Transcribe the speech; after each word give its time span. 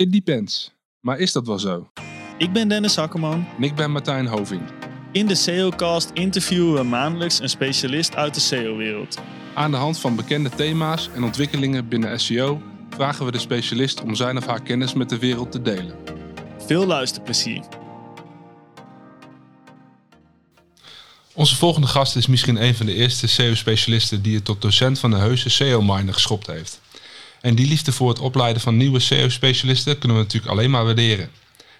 It 0.00 0.12
depends. 0.12 0.72
Maar 1.00 1.18
is 1.18 1.32
dat 1.32 1.46
wel 1.46 1.58
zo? 1.58 1.90
Ik 2.38 2.52
ben 2.52 2.68
Dennis 2.68 2.96
Hakkerman. 2.96 3.46
En 3.56 3.62
ik 3.62 3.74
ben 3.74 3.90
Martijn 3.90 4.26
Hoving. 4.26 4.62
In 5.12 5.26
de 5.26 5.34
SEOcast 5.34 6.10
interviewen 6.14 6.74
we 6.74 6.82
maandelijks 6.82 7.40
een 7.40 7.48
specialist 7.48 8.14
uit 8.14 8.34
de 8.34 8.40
SEO-wereld. 8.40 9.18
Aan 9.54 9.70
de 9.70 9.76
hand 9.76 9.98
van 9.98 10.16
bekende 10.16 10.48
thema's 10.48 11.08
en 11.14 11.24
ontwikkelingen 11.24 11.88
binnen 11.88 12.20
SEO 12.20 12.62
vragen 12.90 13.24
we 13.24 13.32
de 13.32 13.38
specialist 13.38 14.02
om 14.02 14.14
zijn 14.14 14.36
of 14.36 14.46
haar 14.46 14.62
kennis 14.62 14.92
met 14.92 15.08
de 15.08 15.18
wereld 15.18 15.52
te 15.52 15.62
delen. 15.62 15.96
Veel 16.66 16.86
luisterplezier. 16.86 17.64
Onze 21.34 21.56
volgende 21.56 21.86
gast 21.86 22.16
is 22.16 22.26
misschien 22.26 22.62
een 22.62 22.74
van 22.74 22.86
de 22.86 22.94
eerste 22.94 23.28
SEO-specialisten 23.28 24.22
die 24.22 24.34
het 24.34 24.44
tot 24.44 24.62
docent 24.62 24.98
van 24.98 25.10
de 25.10 25.16
heuse 25.16 25.48
SEO-miner 25.50 26.14
geschopt 26.14 26.46
heeft. 26.46 26.80
En 27.40 27.54
die 27.54 27.68
liefde 27.68 27.92
voor 27.92 28.08
het 28.08 28.18
opleiden 28.18 28.62
van 28.62 28.76
nieuwe 28.76 29.00
SEO-specialisten 29.00 29.98
kunnen 29.98 30.16
we 30.16 30.22
natuurlijk 30.22 30.52
alleen 30.52 30.70
maar 30.70 30.84
waarderen. 30.84 31.30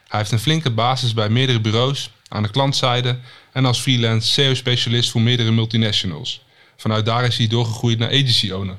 Hij 0.08 0.18
heeft 0.18 0.32
een 0.32 0.38
flinke 0.38 0.70
basis 0.70 1.14
bij 1.14 1.28
meerdere 1.28 1.60
bureaus, 1.60 2.10
aan 2.28 2.42
de 2.42 2.50
klantzijde 2.50 3.18
en 3.52 3.64
als 3.64 3.80
freelance 3.80 4.32
SEO-specialist 4.32 5.10
voor 5.10 5.20
meerdere 5.20 5.50
multinationals. 5.50 6.42
Vanuit 6.76 7.06
daar 7.06 7.24
is 7.24 7.36
hij 7.36 7.46
doorgegroeid 7.46 7.98
naar 7.98 8.08
agency 8.08 8.50
owner. 8.50 8.76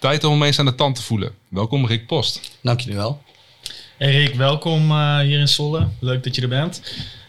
Tijd 0.00 0.24
om 0.24 0.32
hem 0.32 0.42
eens 0.42 0.58
aan 0.58 0.64
de 0.64 0.74
tand 0.74 0.96
te 0.96 1.02
voelen. 1.02 1.34
Welkom 1.48 1.86
Rick 1.86 2.06
Post. 2.06 2.58
Dank 2.62 2.80
jullie 2.80 2.96
wel. 2.96 3.22
Hey 3.98 4.10
Rick, 4.10 4.34
welkom 4.34 4.90
uh, 4.90 5.18
hier 5.18 5.38
in 5.38 5.48
Zolle. 5.48 5.88
Leuk 6.00 6.24
dat 6.24 6.34
je 6.34 6.42
er 6.42 6.48
bent. 6.48 6.82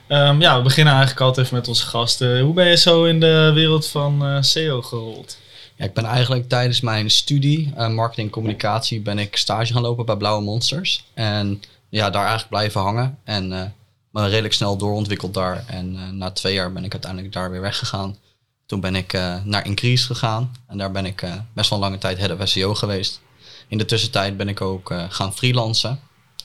Um, 0.08 0.42
ja, 0.42 0.58
we 0.58 0.64
beginnen 0.64 0.94
eigenlijk 0.94 1.22
altijd 1.22 1.46
even 1.46 1.58
met 1.58 1.68
onze 1.68 1.86
gasten. 1.86 2.40
Hoe 2.40 2.54
ben 2.54 2.68
je 2.68 2.78
zo 2.78 3.04
in 3.04 3.20
de 3.20 3.52
wereld 3.54 3.88
van 3.88 4.28
uh, 4.28 4.42
SEO 4.42 4.82
gerold? 4.82 5.38
Ja, 5.76 5.86
ik 5.86 5.94
ben 5.94 6.06
eigenlijk 6.06 6.50
tijdens 6.50 6.82
mijn 6.82 7.10
studie 7.10 7.74
uh, 7.78 7.90
marketing 7.90 8.28
en 8.28 8.34
communicatie 8.34 9.02
ben 9.02 9.20
ik 9.20 9.38
stage 9.38 9.74
gaan 9.74 9.82
lopen 9.82 10.06
bij 10.06 10.16
Blauwe 10.16 10.44
Monsters. 10.44 11.06
En 11.14 11.62
ja, 11.90 12.10
daar 12.10 12.22
eigenlijk 12.22 12.50
blijven 12.50 12.82
hangen. 12.82 13.18
En 13.24 13.52
uh, 13.52 14.28
redelijk 14.30 14.54
snel 14.54 14.78
doorontwikkeld 14.78 15.34
daar. 15.34 15.66
En 15.68 16.18
na 16.18 16.32
twee 16.32 16.54
jaar 16.54 16.74
ben 16.74 16.84
ik 16.84 16.92
uiteindelijk 16.92 17.34
daar 17.34 17.52
weer 17.52 17.62
weggegaan. 17.62 18.18
Toen 18.66 18.80
ben 18.80 18.96
ik 18.96 19.14
naar 19.44 19.66
Increase 19.66 20.06
gegaan. 20.06 20.56
En 20.68 20.78
daar 20.78 20.92
ben 20.92 21.06
ik 21.06 21.24
best 21.54 21.70
wel 21.70 21.80
lange 21.80 21.98
tijd 21.98 22.18
head 22.18 22.40
of 22.40 22.48
SEO 22.50 22.74
geweest. 22.76 23.22
In 23.68 23.78
de 23.78 23.86
tussentijd 23.86 24.38
ben 24.38 24.50
ik 24.50 24.62
ook 24.62 24.94
gaan 25.10 25.34
freelancen. 25.34 26.00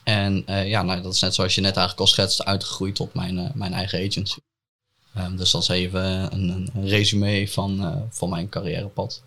En 0.05 0.45
ja, 0.47 0.83
nou, 0.83 1.03
dat 1.03 1.15
is 1.15 1.21
net 1.21 1.35
zoals 1.35 1.55
je 1.55 1.61
net 1.61 1.77
eigenlijk 1.77 2.01
al 2.01 2.13
schetst, 2.13 2.45
uitgegroeid 2.45 2.95
tot 2.95 3.15
mijn, 3.15 3.53
mijn 3.55 3.73
eigen 3.73 4.07
agency. 4.07 4.39
Um, 5.19 5.37
dus 5.37 5.51
dat 5.51 5.63
is 5.63 5.69
even 5.69 6.33
een, 6.33 6.71
een 6.75 6.89
resume 6.89 7.49
van, 7.49 7.81
uh, 7.81 7.97
van 8.11 8.29
mijn 8.29 8.49
carrièrepad. 8.49 9.23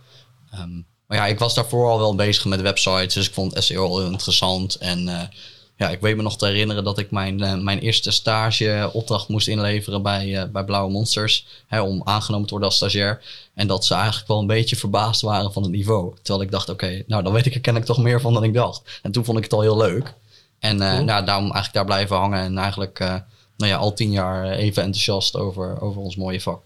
Um, 0.60 0.86
maar 1.08 1.18
ja, 1.18 1.26
ik 1.26 1.40
was 1.40 1.54
daarvoor 1.54 1.90
al 1.90 2.00
wel 2.00 2.16
bezig 2.16 2.46
met 2.46 2.62
websites, 2.62 3.14
dus 3.14 3.28
ik 3.28 3.34
vond 3.34 3.64
SEO 3.64 3.88
al 3.88 4.00
heel 4.00 4.12
interessant. 4.12 4.76
En 4.76 5.30
ja, 5.76 5.90
ik 5.90 6.00
weet 6.00 6.16
me 6.16 6.22
nog 6.22 6.38
te 6.38 6.46
herinneren 6.46 6.84
dat 6.84 6.98
ik 6.98 7.12
mijn, 7.12 7.64
mijn 7.64 7.80
eerste 7.80 8.12
stageopdracht 8.12 9.28
moest 9.28 9.48
inleveren 9.48 10.02
bij, 10.02 10.50
bij 10.52 10.64
Blauwe 10.64 10.92
Monsters. 10.92 11.46
Hè, 11.68 11.82
om 11.82 12.02
aangenomen 12.04 12.46
te 12.46 12.52
worden 12.52 12.70
als 12.70 12.78
stagiair. 12.78 13.22
En 13.54 13.68
dat 13.68 13.86
ze 13.86 13.94
eigenlijk 13.94 14.28
wel 14.28 14.40
een 14.40 14.48
beetje 14.48 14.76
verbaasd 14.76 15.22
waren 15.22 15.54
van 15.54 15.64
het 15.64 15.72
niveau. 15.72 16.14
Terwijl 16.22 16.46
ik 16.46 16.52
dacht, 16.52 16.70
oké, 16.70 16.86
okay, 16.86 17.04
nou 17.08 17.24
dan 17.24 17.34
weet 17.34 17.46
ik 17.46 17.54
er 17.56 17.62
kennelijk 17.62 17.92
toch 17.92 18.04
meer 18.04 18.22
van 18.22 18.34
dan 18.34 18.44
ik 18.44 18.54
dacht. 18.54 19.00
En 19.02 19.12
toen 19.12 19.26
vond 19.26 19.38
ik 19.38 19.44
het 19.44 19.54
al 19.54 19.62
heel 19.62 19.78
leuk. 19.78 20.14
En 20.60 20.78
cool. 20.78 21.04
nou, 21.04 21.26
daarom 21.26 21.44
eigenlijk 21.44 21.74
daar 21.74 21.86
blijven 21.86 22.16
hangen 22.16 22.40
en 22.40 22.58
eigenlijk 22.58 23.24
nou 23.64 23.76
ja, 23.76 23.82
al 23.82 23.94
tien 23.94 24.12
jaar 24.12 24.52
even 24.52 24.84
enthousiast 24.84 25.36
over, 25.36 25.82
over 25.82 26.02
ons 26.02 26.16
mooie 26.16 26.42
vak. 26.42 26.62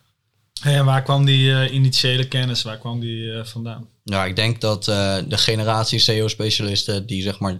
Hey, 0.61 0.75
en 0.75 0.85
waar 0.85 1.03
kwam 1.03 1.25
die 1.25 1.49
uh, 1.49 1.73
initiële 1.73 2.27
kennis, 2.27 2.63
waar 2.63 2.77
kwam 2.77 2.99
die 2.99 3.43
vandaan? 3.43 3.87
Nou, 4.03 4.27
ik 4.27 4.35
denk 4.35 4.61
dat 4.61 4.83
de 4.83 5.37
generatie 5.37 5.99
SEO-specialisten 5.99 7.05
die 7.05 7.21
zeg 7.21 7.39
maar 7.39 7.59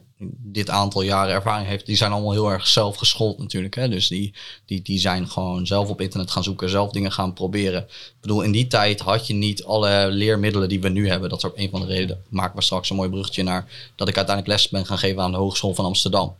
dit 0.58 0.70
aantal 0.70 1.02
jaren 1.02 1.34
ervaring 1.34 1.68
heeft, 1.68 1.86
die 1.86 1.96
zijn 1.96 2.12
allemaal 2.12 2.32
heel 2.32 2.52
erg 2.52 2.68
zelf 2.68 2.96
geschoold 2.96 3.38
natuurlijk. 3.38 3.76
Hè? 3.76 3.90
Dus 3.90 4.08
die, 4.08 4.34
die, 4.66 4.82
die 4.82 5.00
zijn 5.00 5.28
gewoon 5.28 5.68
zelf 5.68 5.90
op 5.90 6.02
internet 6.02 6.32
gaan 6.32 6.44
zoeken, 6.44 6.70
zelf 6.70 6.92
dingen 6.92 7.12
gaan 7.12 7.34
proberen. 7.34 7.82
Ik 7.82 8.18
bedoel, 8.22 8.42
in 8.42 8.52
die 8.52 8.68
tijd 8.68 9.00
had 9.00 9.28
je 9.28 9.34
niet 9.34 9.64
alle 9.64 10.08
leermiddelen 10.12 10.70
die 10.70 10.82
we 10.82 10.90
nu 10.90 11.10
hebben. 11.10 11.30
Dat 11.30 11.38
is 11.38 11.46
ook 11.46 11.58
een 11.58 11.70
van 11.70 11.82
de 11.82 11.88
redenen. 11.88 12.24
Maken 12.30 12.56
we 12.56 12.64
straks 12.64 12.90
een 12.90 12.96
mooi 12.96 13.10
bruggetje 13.10 13.44
naar 13.44 13.92
dat 13.96 14.08
ik 14.08 14.18
uiteindelijk 14.18 14.56
les 14.56 14.70
ben 14.70 14.86
gaan 14.86 14.98
geven 14.98 15.22
aan 15.22 15.32
de 15.32 15.38
Hogeschool 15.38 15.74
van 15.74 15.86
Amsterdam. 15.86 16.36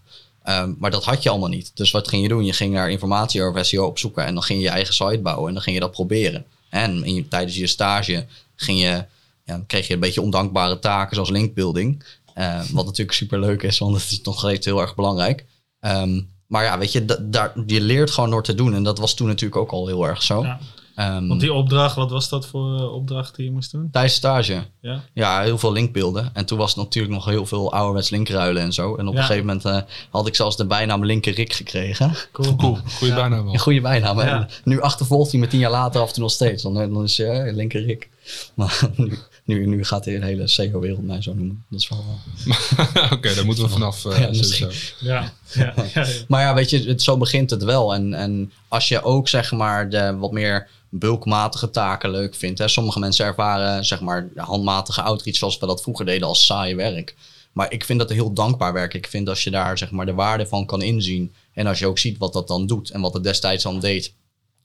Um, 0.50 0.76
maar 0.80 0.92
dat 0.92 1.04
had 1.04 1.24
je 1.24 1.30
allemaal 1.30 1.50
niet. 1.50 1.72
Dus 1.74 1.92
wat 1.92 2.08
ging 2.08 2.22
je 2.22 2.28
doen? 2.28 2.46
Je 2.46 2.54
ging 2.54 2.74
daar 2.74 2.90
informatie 2.90 3.44
over 3.44 3.66
SEO 3.66 3.86
opzoeken 3.86 4.26
en 4.26 4.34
dan 4.34 4.44
ging 4.44 4.60
je 4.60 4.66
je 4.66 4.72
eigen 4.72 4.94
site 4.94 5.20
bouwen 5.20 5.48
en 5.48 5.54
dan 5.54 5.64
ging 5.64 5.76
je 5.76 5.82
dat 5.82 5.92
proberen. 5.92 6.46
En 6.70 7.04
in 7.04 7.16
je, 7.16 7.28
tijdens 7.28 7.58
je 7.58 7.68
stage 7.68 8.26
ging 8.56 8.80
je, 8.80 9.06
ja, 9.46 9.64
kreeg 9.68 9.88
je 9.88 9.94
een 9.94 10.00
beetje 10.00 10.22
ondankbare 10.22 10.80
taken 10.80 11.16
zoals 11.16 11.30
linkbuilding. 11.30 12.04
Uh, 12.38 12.62
wat 12.72 12.86
natuurlijk 12.86 13.18
super 13.18 13.40
leuk 13.40 13.64
is, 13.64 13.78
want 13.78 14.02
het 14.02 14.12
is 14.12 14.22
nog 14.22 14.40
steeds 14.40 14.66
heel 14.66 14.82
erg 14.82 14.96
belangrijk. 14.96 15.46
Um, 15.82 16.30
maar 16.48 16.64
ja, 16.64 16.78
weet 16.78 16.92
je, 16.92 17.06
daar, 17.30 17.54
je 17.66 17.82
leert 17.82 18.12
gewoon 18.12 18.30
door 18.30 18.44
te 18.44 18.56
doen. 18.56 18.74
En 18.74 18.84
dat 18.84 18.98
was 18.98 19.14
toen 19.14 19.28
natuurlijk 19.28 19.62
ook 19.62 19.72
al 19.72 19.88
heel 19.88 20.08
erg 20.08 20.24
zo. 20.24 20.44
Ja. 20.44 20.60
Um, 21.00 21.28
Want 21.28 21.42
die 21.42 21.54
opdracht, 21.54 21.96
wat 21.96 22.12
was 22.12 22.30
dat 22.30 22.48
voor 22.48 22.80
uh, 22.80 22.94
opdracht 22.94 23.36
die 23.36 23.46
je 23.46 23.52
moest 23.52 23.72
doen? 23.72 23.90
Tijdens 23.92 24.14
stage. 24.14 24.64
Ja? 24.82 25.04
ja, 25.14 25.42
heel 25.42 25.58
veel 25.58 25.72
linkbeelden. 25.72 26.30
En 26.34 26.46
toen 26.46 26.58
was 26.58 26.70
het 26.76 26.84
natuurlijk 26.84 27.14
nog 27.14 27.26
heel 27.26 27.46
veel 27.46 27.74
ouderwets 27.74 28.10
linkruilen 28.10 28.62
en 28.62 28.74
zo. 28.74 28.96
En 28.96 29.08
op 29.08 29.14
ja. 29.14 29.20
een 29.20 29.26
gegeven 29.26 29.46
moment 29.46 29.66
uh, 29.66 29.78
had 30.10 30.28
ik 30.28 30.36
zelfs 30.36 30.58
de 30.58 30.66
bijnaam 30.66 31.06
Linker 31.06 31.34
Rick 31.34 31.54
gekregen. 31.54 32.14
Cool, 32.32 32.56
cool. 32.56 32.78
Goeie 32.98 33.14
ja. 33.14 33.20
bijnaam. 33.20 33.48
Een 33.48 33.60
goede 33.60 33.82
bijnaam. 33.82 34.20
Ja. 34.20 34.48
Nu 34.64 34.82
achtervolgt 34.82 35.32
hij 35.32 35.40
me 35.40 35.48
tien 35.48 35.60
jaar 35.60 35.72
later 35.72 36.02
af 36.02 36.08
en 36.08 36.14
toe 36.14 36.24
nog 36.24 36.32
steeds. 36.32 36.64
Dan, 36.64 36.74
dan 36.74 37.04
is 37.04 37.16
je 37.16 37.44
uh, 37.48 37.56
Linker 37.56 37.86
Rick. 37.86 38.10
Maar 38.54 38.90
nu, 38.96 39.18
nu, 39.44 39.66
nu 39.66 39.84
gaat 39.84 40.06
hij 40.06 40.20
de 40.20 40.26
hele 40.26 40.48
SEO-wereld 40.48 41.06
mij 41.06 41.22
zo 41.22 41.34
noemen. 41.34 41.66
Dat 41.70 41.80
is 41.80 41.90
wel... 41.90 42.04
Oké, 43.04 43.14
okay, 43.14 43.36
daar 43.36 43.46
moeten 43.46 43.64
we 43.64 43.70
vanaf. 43.70 44.06
Uh, 44.06 44.20
ja, 44.20 44.34
sowieso. 44.34 44.70
Ja, 45.00 45.34
ja, 45.54 45.74
ja, 45.94 46.08
maar 46.28 46.42
ja, 46.42 46.54
weet 46.54 46.70
je, 46.70 46.84
het, 46.84 47.02
zo 47.02 47.18
begint 47.18 47.50
het 47.50 47.64
wel. 47.64 47.94
En, 47.94 48.14
en 48.14 48.52
als 48.68 48.88
je 48.88 49.04
ook 49.04 49.28
zeg 49.28 49.52
maar 49.52 49.90
de 49.90 50.18
wat 50.18 50.32
meer 50.32 50.68
bulkmatige 50.90 51.70
taken 51.70 52.10
leuk 52.10 52.36
vindt. 52.36 52.60
Hè. 52.60 52.68
Sommige 52.68 53.00
mensen 53.00 53.26
ervaren 53.26 53.86
zeg 53.86 54.02
maar 54.02 54.30
handmatige 54.36 55.02
outreach 55.02 55.38
zoals 55.38 55.58
we 55.58 55.66
dat 55.66 55.82
vroeger 55.82 56.06
deden 56.06 56.28
als 56.28 56.46
saai 56.46 56.76
werk. 56.76 57.16
Maar 57.54 57.72
ik 57.72 57.84
vind 57.84 58.00
dat 58.00 58.10
heel 58.10 58.34
dankbaar 58.34 58.74
werk. 58.74 58.94
Ik 58.94 59.08
vind 59.08 59.30
als 59.30 59.44
je 59.44 59.52
daar 59.52 59.78
zeg 59.78 59.92
maar 59.92 60.06
de 60.06 60.14
waarde 60.14 60.48
van 60.48 60.66
kan 60.66 60.82
inzien. 60.82 61.34
En 61.54 61.68
als 61.68 61.80
je 61.80 61.88
ook 61.88 62.00
ziet 62.00 62.18
wat 62.18 62.34
dat 62.34 62.48
dan 62.48 62.68
doet 62.68 62.90
en 62.90 63.02
wat 63.02 63.14
het 63.14 63.24
destijds 63.24 63.64
dan 63.64 63.80
deed. 63.80 64.14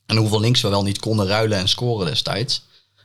En 0.06 0.16
hoeveel 0.16 0.40
links 0.40 0.60
we 0.60 0.68
wel 0.68 0.82
niet 0.82 0.98
konden 0.98 1.26
ruilen 1.26 1.58
en 1.58 1.68
scoren 1.68 2.06
destijds. 2.06 2.62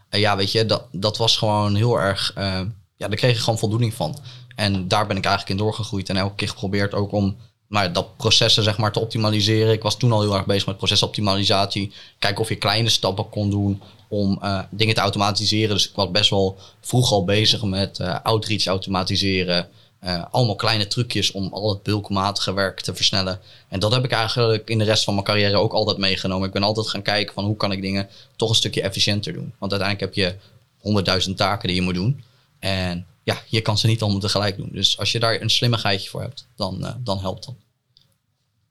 En 0.10 0.20
ja, 0.20 0.36
weet 0.38 0.52
je, 0.52 0.66
dat, 0.66 0.84
dat 0.92 1.18
was 1.18 1.38
gewoon 1.38 1.76
heel 1.76 2.00
erg... 2.00 2.34
Uh, 2.38 2.62
ja, 2.96 3.08
daar 3.08 3.16
kreeg 3.18 3.36
je 3.36 3.44
gewoon 3.44 3.60
voldoening 3.60 3.94
van. 3.94 4.18
En 4.56 4.88
daar 4.88 5.08
ben 5.08 5.18
ik 5.18 5.26
eigenlijk 5.26 5.60
in 5.60 5.66
doorgegroeid. 5.66 6.10
En 6.10 6.18
elke 6.18 6.36
keer 6.36 6.50
geprobeerd 6.50 6.94
ook 6.94 7.12
om 7.12 7.38
maar 7.68 7.94
dat 7.94 8.18
processen 8.18 8.64
zeg 8.64 8.78
maar 8.78 8.92
te 8.92 9.00
optimaliseren. 9.00 9.74
Ik 9.74 9.82
was 9.82 9.98
toen 9.98 10.12
al 10.12 10.22
heel 10.22 10.36
erg 10.36 10.46
bezig 10.46 10.66
met 10.66 10.78
procesoptimalisatie. 10.78 11.92
Kijken 12.20 12.42
of 12.42 12.50
je 12.50 12.56
kleine 12.56 12.90
stappen 12.90 13.30
kon 13.30 13.50
doen 13.50 13.82
om 14.08 14.40
uh, 14.44 14.60
dingen 14.70 14.96
te 14.96 15.02
automatiseren. 15.02 15.76
Dus 15.76 15.90
ik 15.90 15.96
was 15.96 16.12
best 16.12 16.30
wel 16.30 16.58
vroeg 16.82 17.12
al 17.12 17.26
bezig 17.26 17.64
met 17.64 18.00
uh, 18.00 18.20
outreach 18.24 18.66
automatiseren. 18.66 19.70
Uh, 20.04 20.24
allemaal 20.32 20.56
kleine 20.56 20.88
trucjes 20.88 21.32
om 21.32 21.54
al 21.54 21.70
het 21.70 21.84
bulkmatige 21.84 22.54
werk 22.54 22.82
te 22.82 22.96
versnellen. 22.96 23.40
En 23.68 23.80
dat 23.80 23.92
heb 23.92 24.04
ik 24.04 24.12
eigenlijk 24.12 24.70
in 24.70 24.78
de 24.78 24.84
rest 24.84 25.04
van 25.04 25.14
mijn 25.14 25.26
carrière 25.26 25.58
ook 25.58 25.74
altijd 25.74 25.98
meegenomen. 25.98 26.48
Ik 26.48 26.54
ben 26.54 26.64
altijd 26.64 26.88
gaan 26.88 27.02
kijken 27.02 27.34
van 27.34 27.46
hoe 27.46 27.56
kan 27.56 27.72
ik 27.72 27.82
dingen 27.82 28.10
toch 28.36 28.50
een 28.50 28.56
stukje 28.56 28.82
efficiënter 28.82 29.34
doen. 29.34 29.54
Want 29.58 29.72
uiteindelijk 29.72 30.16
heb 30.16 30.26
je 30.26 30.36
honderdduizend 30.82 31.38
taken 31.38 31.68
die 31.68 31.78
je 31.78 31.84
moet 31.84 31.94
doen. 31.94 32.24
En 32.60 33.06
ja, 33.28 33.42
je 33.48 33.62
kan 33.62 33.78
ze 33.78 33.88
niet 33.88 34.02
allemaal 34.02 34.20
tegelijk 34.20 34.58
doen. 34.58 34.70
Dus 34.72 34.98
als 34.98 35.12
je 35.12 35.20
daar 35.20 35.42
een 35.42 35.50
slimmigheidje 35.50 36.10
voor 36.10 36.22
hebt, 36.22 36.48
dan, 36.56 36.78
uh, 36.82 36.92
dan 37.00 37.20
helpt 37.20 37.46
dat. 37.46 37.56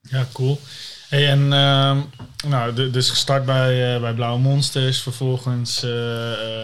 Ja, 0.00 0.26
cool. 0.32 0.60
Hey, 1.08 1.28
en 1.28 1.40
uh, 1.40 1.96
nou, 2.48 2.90
dus 2.90 3.10
gestart 3.10 3.44
bij, 3.44 3.94
uh, 3.94 4.00
bij 4.00 4.14
Blauwe 4.14 4.38
Monsters, 4.38 5.00
vervolgens 5.00 5.84
uh, 5.84 5.90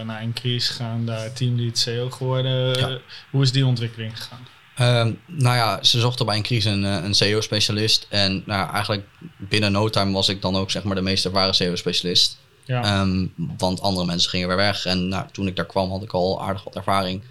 naar 0.03 0.21
Increase 0.21 0.73
gaan, 0.73 1.05
daar 1.05 1.33
teamlead 1.33 1.77
CEO 1.77 2.09
geworden. 2.09 2.79
Ja. 2.79 2.99
hoe 3.31 3.41
is 3.41 3.51
die 3.51 3.65
ontwikkeling 3.65 4.11
gegaan? 4.17 4.47
Um, 5.07 5.19
nou 5.27 5.55
ja, 5.55 5.83
ze 5.83 5.99
zochten 5.99 6.25
bij 6.25 6.35
Increase 6.35 6.69
een, 6.69 6.83
een 6.83 7.13
SEO-specialist. 7.13 8.07
En 8.09 8.43
nou, 8.45 8.71
eigenlijk 8.71 9.07
binnen 9.37 9.71
no 9.71 9.89
time 9.89 10.13
was 10.13 10.29
ik 10.29 10.41
dan 10.41 10.55
ook 10.55 10.71
zeg 10.71 10.83
maar 10.83 10.95
de 10.95 11.01
meest 11.01 11.25
ervaren 11.25 11.55
SEO-specialist. 11.55 12.37
Ja. 12.65 13.01
Um, 13.01 13.33
want 13.57 13.81
andere 13.81 14.05
mensen 14.05 14.29
gingen 14.29 14.47
weer 14.47 14.57
weg. 14.57 14.85
En 14.85 15.07
nou, 15.07 15.25
toen 15.31 15.47
ik 15.47 15.55
daar 15.55 15.65
kwam 15.65 15.91
had 15.91 16.03
ik 16.03 16.13
al 16.13 16.43
aardig 16.43 16.63
wat 16.63 16.75
ervaring. 16.75 17.23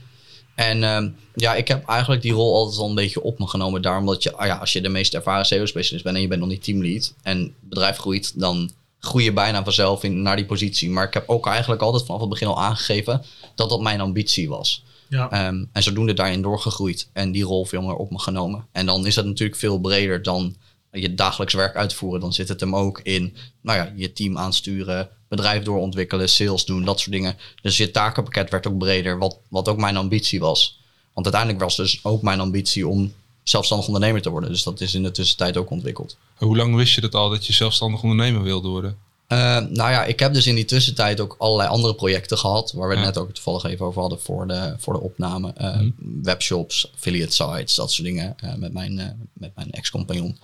En 0.55 0.83
um, 0.83 1.17
ja, 1.35 1.55
ik 1.55 1.69
heb 1.69 1.87
eigenlijk 1.87 2.23
die 2.23 2.33
rol 2.33 2.55
altijd 2.55 2.79
al 2.79 2.89
een 2.89 2.95
beetje 2.95 3.23
op 3.23 3.39
me 3.39 3.47
genomen. 3.47 3.83
Daarom 3.83 4.07
dat 4.07 4.23
je, 4.23 4.37
ah 4.37 4.47
ja, 4.47 4.57
als 4.57 4.73
je 4.73 4.81
de 4.81 4.89
meest 4.89 5.15
ervaren 5.15 5.47
SEO-specialist 5.47 6.05
bent 6.05 6.17
en 6.17 6.23
je 6.23 6.29
bent 6.29 6.41
nog 6.41 6.49
niet 6.49 6.65
teamlead 6.65 7.15
en 7.23 7.39
het 7.39 7.53
bedrijf 7.61 7.97
groeit, 7.97 8.41
dan 8.41 8.71
groei 9.01 9.25
je 9.25 9.33
bijna 9.33 9.65
vanzelf 9.65 10.05
in, 10.05 10.23
naar 10.23 10.37
die 10.37 10.47
positie. 10.47 10.91
Maar 10.91 11.07
ik 11.07 11.15
heb 11.15 11.29
ook 11.29 11.47
eigenlijk 11.47 11.83
altijd 11.83 12.05
vanaf 12.05 12.21
het 12.21 12.31
begin 12.31 12.47
al 12.47 12.63
aangegeven 12.63 13.23
dat 13.55 13.69
dat 13.69 13.81
mijn 13.81 14.01
ambitie 14.01 14.49
was. 14.49 14.85
Ja. 15.09 15.47
Um, 15.47 15.69
en 15.73 15.83
zodoende 15.83 16.15
daarin 16.15 16.43
doorgegroeid 16.43 17.09
en 17.13 17.33
die 17.33 17.45
rol 17.45 17.65
veel 17.65 17.83
meer 17.83 17.95
op 17.95 18.11
me 18.11 18.19
genomen. 18.19 18.67
En 18.73 18.87
dan 18.87 19.07
is 19.07 19.15
dat 19.15 19.25
natuurlijk 19.25 19.59
veel 19.59 19.79
breder 19.79 20.23
dan 20.23 20.57
je 21.01 21.15
dagelijks 21.15 21.55
werk 21.55 21.77
uitvoeren. 21.77 22.21
Dan 22.21 22.33
zit 22.33 22.49
het 22.49 22.61
hem 22.61 22.77
ook 22.77 23.01
in, 23.03 23.37
nou 23.61 23.79
ja, 23.79 23.93
je 23.97 24.13
team 24.13 24.39
aansturen, 24.39 25.09
bedrijf 25.29 25.63
doorontwikkelen, 25.63 26.29
sales 26.29 26.65
doen, 26.65 26.85
dat 26.85 27.01
soort 27.01 27.13
dingen. 27.13 27.37
Dus 27.63 27.77
je 27.77 27.91
takenpakket 27.91 28.51
werd 28.51 28.67
ook 28.67 28.79
breder, 28.79 29.19
wat, 29.19 29.39
wat 29.49 29.69
ook 29.69 29.79
mijn 29.79 29.97
ambitie 29.97 30.41
was. 30.41 30.81
Want 31.13 31.27
uiteindelijk 31.27 31.65
was 31.65 31.77
dus 31.77 32.05
ook 32.05 32.23
mijn 32.23 32.41
ambitie 32.41 32.89
om 32.89 33.13
zelfstandig 33.43 33.87
ondernemer 33.87 34.23
te 34.23 34.31
worden. 34.31 34.51
Dus 34.51 34.63
dat 34.63 34.81
is 34.81 34.95
in 34.95 35.03
de 35.03 35.11
tussentijd 35.11 35.57
ook 35.57 35.71
ontwikkeld. 35.71 36.17
Hoe 36.37 36.57
lang 36.57 36.75
wist 36.75 36.95
je 36.95 37.01
dat 37.01 37.15
al 37.15 37.31
dat 37.31 37.47
je 37.47 37.53
zelfstandig 37.53 38.03
ondernemer 38.03 38.43
wilde 38.43 38.69
worden? 38.69 38.97
Uh, 39.29 39.39
nou 39.59 39.91
ja, 39.91 40.05
ik 40.05 40.21
heb 40.21 40.35
dus 40.35 40.47
in 40.47 40.55
die 40.55 40.65
tussentijd 40.65 41.21
ook 41.21 41.35
allerlei 41.39 41.69
andere 41.69 41.95
projecten 41.95 42.39
gehad. 42.39 42.73
Waar 42.73 42.89
we 42.89 42.95
het 42.95 43.05
net 43.05 43.19
ook 43.19 43.33
toevallig 43.33 43.65
even 43.65 43.87
over 43.87 44.01
hadden 44.01 44.21
voor 44.21 44.47
de, 44.47 44.75
voor 44.79 44.93
de 44.93 45.01
opname. 45.01 45.55
Uh, 45.61 45.81
Webshops, 46.23 46.91
affiliate 46.95 47.33
sites, 47.33 47.75
dat 47.75 47.93
soort 47.93 48.07
dingen. 48.07 48.37
Uh, 48.45 48.55
met 48.55 48.73
mijn, 48.73 48.95
met 49.33 49.51
mijn 49.55 49.71
ex-compagnon. 49.71 50.39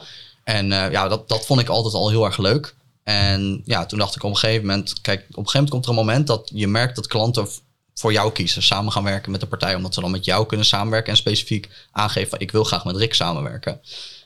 En 0.49 0.69
ja, 0.69 1.09
dat, 1.09 1.29
dat 1.29 1.47
vond 1.47 1.61
ik 1.61 1.69
altijd 1.69 1.95
al 1.95 2.09
heel 2.09 2.25
erg 2.25 2.39
leuk. 2.39 2.75
En 3.03 3.63
ja, 3.65 3.87
toen 3.87 3.99
dacht 3.99 4.17
ik 4.17 4.23
op 4.23 4.31
een 4.31 4.37
gegeven 4.37 4.67
moment... 4.67 5.01
Kijk, 5.01 5.21
op 5.21 5.27
een 5.27 5.35
gegeven 5.35 5.53
moment 5.53 5.71
komt 5.71 5.85
er 5.85 5.91
een 5.91 6.07
moment 6.07 6.27
dat 6.27 6.51
je 6.55 6.67
merkt 6.67 6.97
dat 6.97 7.07
klanten 7.07 7.49
voor 7.95 8.13
jou 8.13 8.33
kiezen. 8.33 8.63
Samen 8.63 8.93
gaan 8.93 9.05
werken 9.05 9.31
met 9.31 9.41
de 9.41 9.47
partij. 9.47 9.75
Omdat 9.75 9.95
ze 9.95 10.01
dan 10.01 10.11
met 10.11 10.25
jou 10.25 10.47
kunnen 10.47 10.67
samenwerken. 10.67 11.11
En 11.11 11.17
specifiek 11.17 11.69
aangeven 11.91 12.31
van 12.31 12.39
ik 12.39 12.51
wil 12.51 12.65
graag 12.65 12.85
met 12.85 12.97
Rick 12.97 13.15
samenwerken. 13.15 13.81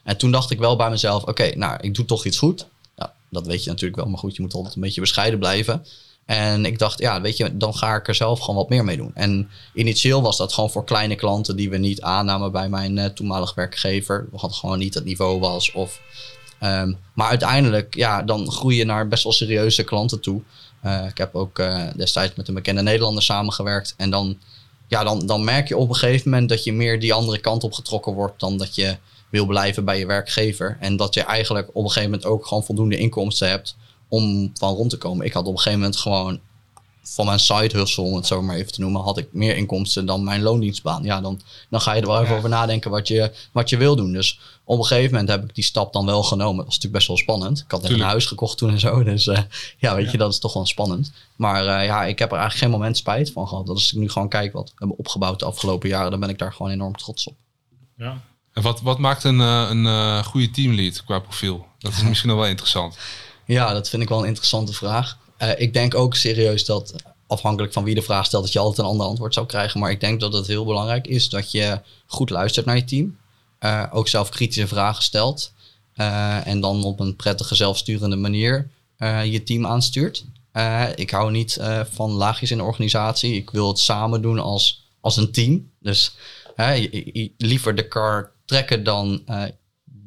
En 0.04 0.16
toen 0.16 0.30
dacht 0.30 0.50
ik 0.50 0.58
wel 0.58 0.76
bij 0.76 0.90
mezelf, 0.90 1.22
oké, 1.22 1.56
nou, 1.56 1.78
ik 1.80 1.94
doe 1.94 2.04
toch 2.04 2.24
iets 2.24 2.38
goed. 2.38 2.66
Nou, 2.96 3.10
dat 3.30 3.46
weet 3.46 3.64
je 3.64 3.70
natuurlijk 3.70 4.00
wel, 4.00 4.08
maar 4.10 4.18
goed, 4.18 4.36
je 4.36 4.42
moet 4.42 4.54
altijd 4.54 4.74
een 4.74 4.82
beetje 4.82 5.00
bescheiden 5.00 5.38
blijven. 5.38 5.86
En 6.24 6.64
ik 6.64 6.78
dacht, 6.78 6.98
ja, 6.98 7.20
weet 7.20 7.36
je, 7.36 7.56
dan 7.56 7.74
ga 7.74 7.94
ik 7.94 8.08
er 8.08 8.14
zelf 8.14 8.40
gewoon 8.40 8.56
wat 8.56 8.68
meer 8.68 8.84
mee 8.84 8.96
doen. 8.96 9.10
En 9.14 9.48
initieel 9.74 10.22
was 10.22 10.36
dat 10.36 10.52
gewoon 10.52 10.70
voor 10.70 10.84
kleine 10.84 11.14
klanten 11.14 11.56
die 11.56 11.70
we 11.70 11.76
niet 11.76 12.00
aannamen 12.00 12.52
bij 12.52 12.68
mijn 12.68 12.96
uh, 12.96 13.04
toenmalige 13.04 13.52
werkgever. 13.54 14.28
We 14.30 14.38
hadden 14.38 14.58
gewoon 14.58 14.78
niet 14.78 14.94
het 14.94 15.04
niveau 15.04 15.40
was. 15.40 15.72
Of, 15.72 16.00
um, 16.62 16.98
maar 17.14 17.28
uiteindelijk, 17.28 17.94
ja, 17.94 18.22
dan 18.22 18.52
groei 18.52 18.76
je 18.76 18.84
naar 18.84 19.08
best 19.08 19.22
wel 19.22 19.32
serieuze 19.32 19.84
klanten 19.84 20.20
toe. 20.20 20.42
Uh, 20.84 21.06
ik 21.08 21.18
heb 21.18 21.34
ook 21.34 21.58
uh, 21.58 21.86
destijds 21.96 22.34
met 22.34 22.48
een 22.48 22.54
bekende 22.54 22.82
Nederlander 22.82 23.22
samengewerkt. 23.22 23.94
En 23.96 24.10
dan, 24.10 24.38
ja, 24.88 25.04
dan, 25.04 25.26
dan 25.26 25.44
merk 25.44 25.68
je 25.68 25.76
op 25.76 25.88
een 25.88 25.94
gegeven 25.94 26.30
moment 26.30 26.48
dat 26.48 26.64
je 26.64 26.72
meer 26.72 27.00
die 27.00 27.12
andere 27.12 27.38
kant 27.38 27.64
op 27.64 27.72
getrokken 27.72 28.12
wordt 28.12 28.40
dan 28.40 28.56
dat 28.56 28.74
je 28.74 28.96
wil 29.30 29.46
blijven 29.46 29.84
bij 29.84 29.98
je 29.98 30.06
werkgever. 30.06 30.76
En 30.80 30.96
dat 30.96 31.14
je 31.14 31.22
eigenlijk 31.22 31.68
op 31.68 31.84
een 31.84 31.90
gegeven 31.90 32.10
moment 32.10 32.28
ook 32.28 32.46
gewoon 32.46 32.64
voldoende 32.64 32.96
inkomsten 32.96 33.48
hebt 33.48 33.76
om 34.12 34.50
van 34.54 34.74
rond 34.74 34.90
te 34.90 34.98
komen. 34.98 35.26
Ik 35.26 35.32
had 35.32 35.46
op 35.46 35.52
een 35.52 35.58
gegeven 35.58 35.78
moment 35.78 35.96
gewoon 35.98 36.40
van 37.02 37.26
mijn 37.26 37.38
side 37.38 37.78
hustle, 37.78 38.04
om 38.04 38.14
het 38.14 38.26
zo 38.26 38.42
maar 38.42 38.56
even 38.56 38.72
te 38.72 38.80
noemen, 38.80 39.00
had 39.00 39.18
ik 39.18 39.28
meer 39.32 39.56
inkomsten 39.56 40.06
dan 40.06 40.24
mijn 40.24 40.42
loondienstbaan. 40.42 41.02
Ja, 41.02 41.20
dan, 41.20 41.40
dan 41.70 41.80
ga 41.80 41.92
je 41.92 42.00
er 42.00 42.06
wel 42.06 42.22
even 42.22 42.36
over 42.36 42.48
nadenken 42.48 42.90
wat 42.90 43.08
je, 43.08 43.32
wat 43.52 43.68
je 43.68 43.76
wil 43.76 43.96
doen. 43.96 44.12
Dus 44.12 44.40
op 44.64 44.78
een 44.78 44.84
gegeven 44.84 45.10
moment 45.10 45.28
heb 45.28 45.44
ik 45.44 45.54
die 45.54 45.64
stap 45.64 45.92
dan 45.92 46.06
wel 46.06 46.22
genomen. 46.22 46.56
Dat 46.56 46.64
was 46.64 46.74
natuurlijk 46.74 46.94
best 46.94 47.06
wel 47.06 47.16
spannend. 47.16 47.58
Ik 47.58 47.70
had 47.70 47.82
net 47.82 47.90
een 47.90 48.00
huis 48.00 48.26
gekocht 48.26 48.58
toen 48.58 48.70
en 48.70 48.80
zo. 48.80 49.02
Dus 49.02 49.26
uh, 49.26 49.38
ja, 49.78 49.94
weet 49.94 50.10
je, 50.10 50.18
dat 50.18 50.32
is 50.32 50.38
toch 50.38 50.52
wel 50.52 50.66
spannend. 50.66 51.12
Maar 51.36 51.64
uh, 51.64 51.86
ja, 51.86 52.04
ik 52.04 52.18
heb 52.18 52.32
er 52.32 52.38
eigenlijk 52.38 52.64
geen 52.64 52.80
moment 52.80 52.96
spijt 52.96 53.32
van 53.32 53.48
gehad. 53.48 53.66
Dat 53.66 53.74
als 53.74 53.92
ik 53.92 53.98
nu 53.98 54.08
gewoon 54.10 54.28
kijk 54.28 54.52
wat 54.52 54.68
we 54.68 54.74
hebben 54.76 54.98
opgebouwd 54.98 55.38
de 55.38 55.44
afgelopen 55.44 55.88
jaren, 55.88 56.10
dan 56.10 56.20
ben 56.20 56.28
ik 56.28 56.38
daar 56.38 56.52
gewoon 56.52 56.72
enorm 56.72 56.96
trots 56.96 57.26
op. 57.26 57.34
Ja. 57.96 58.20
En 58.52 58.62
wat, 58.62 58.80
wat 58.80 58.98
maakt 58.98 59.24
een, 59.24 59.38
uh, 59.38 59.66
een 59.70 60.24
goede 60.24 60.50
teamlead 60.50 61.04
qua 61.04 61.18
profiel? 61.18 61.66
Dat 61.78 61.92
is 61.92 62.02
misschien 62.08 62.28
nog 62.28 62.38
wel 62.38 62.48
interessant. 62.48 62.96
Ja, 63.52 63.72
dat 63.72 63.88
vind 63.88 64.02
ik 64.02 64.08
wel 64.08 64.18
een 64.18 64.26
interessante 64.26 64.72
vraag. 64.72 65.18
ik 65.56 65.72
denk 65.72 65.94
ook 65.94 66.14
serieus 66.14 66.64
dat 66.64 66.94
afhankelijk 67.26 67.72
van 67.72 67.84
wie 67.84 67.94
de 67.94 68.02
vraag 68.02 68.26
stelt, 68.26 68.44
dat 68.44 68.52
je 68.52 68.58
altijd 68.58 68.78
een 68.78 68.92
ander 68.92 69.06
antwoord 69.06 69.34
zou 69.34 69.46
krijgen. 69.46 69.80
Maar 69.80 69.90
ik 69.90 70.00
denk 70.00 70.20
dat 70.20 70.32
het 70.32 70.46
heel 70.46 70.64
belangrijk 70.64 71.06
is 71.06 71.28
dat 71.28 71.50
je 71.50 71.80
goed 72.06 72.30
luistert 72.30 72.66
naar 72.66 72.76
je 72.76 72.84
team. 72.84 73.16
Uh, 73.60 73.84
ook 73.90 74.08
zelf 74.08 74.28
kritische 74.28 74.66
vragen 74.66 75.02
stelt. 75.02 75.52
Uh, 75.96 76.46
en 76.46 76.60
dan 76.60 76.84
op 76.84 77.00
een 77.00 77.16
prettige, 77.16 77.54
zelfsturende 77.54 78.16
manier 78.16 78.70
je 79.24 79.42
team 79.42 79.66
aanstuurt. 79.66 80.24
ik 80.94 81.10
hou 81.10 81.30
niet 81.30 81.58
van 81.92 82.10
laagjes 82.10 82.50
in 82.50 82.56
de 82.56 82.62
organisatie. 82.62 83.34
Ik 83.34 83.50
wil 83.50 83.68
het 83.68 83.78
samen 83.78 84.22
doen 84.22 84.38
als, 84.38 84.88
als 85.00 85.16
een 85.16 85.32
team. 85.32 85.70
Dus 85.80 86.14
liever 87.36 87.74
de 87.74 87.88
kar 87.88 88.32
trekken 88.44 88.84
dan 88.84 89.22